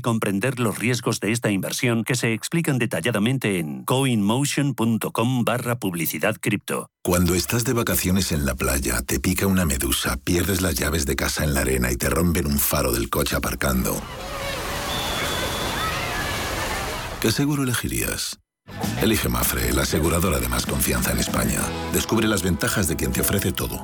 comprender 0.01 0.59
los 0.59 0.77
riesgos 0.77 1.19
de 1.19 1.31
esta 1.31 1.51
inversión 1.51 2.03
que 2.03 2.15
se 2.15 2.33
explican 2.33 2.77
detalladamente 2.77 3.59
en 3.59 3.83
coinmotion.com 3.83 5.43
barra 5.45 5.79
publicidad 5.79 6.35
cripto. 6.39 6.87
Cuando 7.03 7.35
estás 7.35 7.63
de 7.63 7.73
vacaciones 7.73 8.31
en 8.31 8.45
la 8.45 8.55
playa, 8.55 9.01
te 9.01 9.19
pica 9.19 9.47
una 9.47 9.65
medusa, 9.65 10.17
pierdes 10.17 10.61
las 10.61 10.75
llaves 10.75 11.05
de 11.05 11.15
casa 11.15 11.43
en 11.43 11.53
la 11.53 11.61
arena 11.61 11.91
y 11.91 11.95
te 11.95 12.09
rompen 12.09 12.47
un 12.47 12.59
faro 12.59 12.91
del 12.91 13.09
coche 13.09 13.35
aparcando. 13.35 13.99
¿Qué 17.21 17.31
seguro 17.31 17.63
elegirías? 17.63 18.39
Elige 19.01 19.29
Mafre, 19.29 19.73
la 19.73 19.83
aseguradora 19.83 20.39
de 20.39 20.47
más 20.47 20.65
confianza 20.65 21.11
en 21.11 21.19
España. 21.19 21.59
Descubre 21.93 22.27
las 22.27 22.43
ventajas 22.43 22.87
de 22.87 22.95
quien 22.95 23.11
te 23.11 23.21
ofrece 23.21 23.51
todo. 23.51 23.83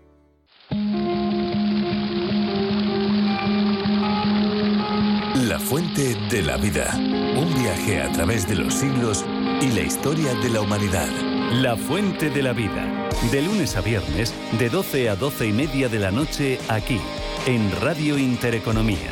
fuente 5.71 6.15
de 6.29 6.41
la 6.41 6.57
vida. 6.57 6.93
Un 6.97 7.53
viaje 7.57 8.01
a 8.01 8.11
través 8.11 8.45
de 8.45 8.55
los 8.55 8.73
siglos 8.73 9.23
y 9.61 9.69
la 9.69 9.79
historia 9.79 10.33
de 10.33 10.49
la 10.49 10.59
humanidad. 10.59 11.07
La 11.53 11.77
Fuente 11.77 12.29
de 12.29 12.43
la 12.43 12.51
Vida. 12.51 13.09
De 13.31 13.41
lunes 13.41 13.77
a 13.77 13.79
viernes, 13.79 14.33
de 14.59 14.69
12 14.69 15.09
a 15.09 15.15
12 15.15 15.47
y 15.47 15.53
media 15.53 15.87
de 15.87 15.99
la 15.99 16.11
noche, 16.11 16.59
aquí, 16.67 16.99
en 17.45 17.71
Radio 17.79 18.17
Intereconomía. 18.17 19.11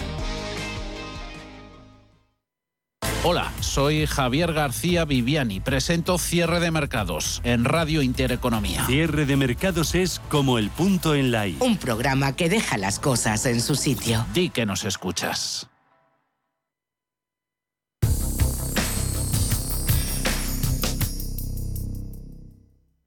Hola, 3.23 3.53
soy 3.61 4.05
Javier 4.05 4.51
García 4.51 5.05
Viviani. 5.05 5.61
Presento 5.61 6.17
Cierre 6.17 6.59
de 6.59 6.71
Mercados 6.71 7.39
en 7.45 7.63
Radio 7.63 8.01
Intereconomía. 8.01 8.85
Cierre 8.85 9.25
de 9.25 9.37
mercados 9.37 9.95
es 9.95 10.19
como 10.27 10.57
el 10.57 10.69
punto 10.71 11.15
en 11.15 11.31
la 11.31 11.47
I. 11.47 11.55
Un 11.61 11.77
programa 11.77 12.35
que 12.35 12.49
deja 12.49 12.77
las 12.77 12.99
cosas 12.99 13.45
en 13.45 13.61
su 13.61 13.75
sitio. 13.75 14.25
Di 14.33 14.49
que 14.49 14.65
nos 14.65 14.83
escuchas. 14.83 15.69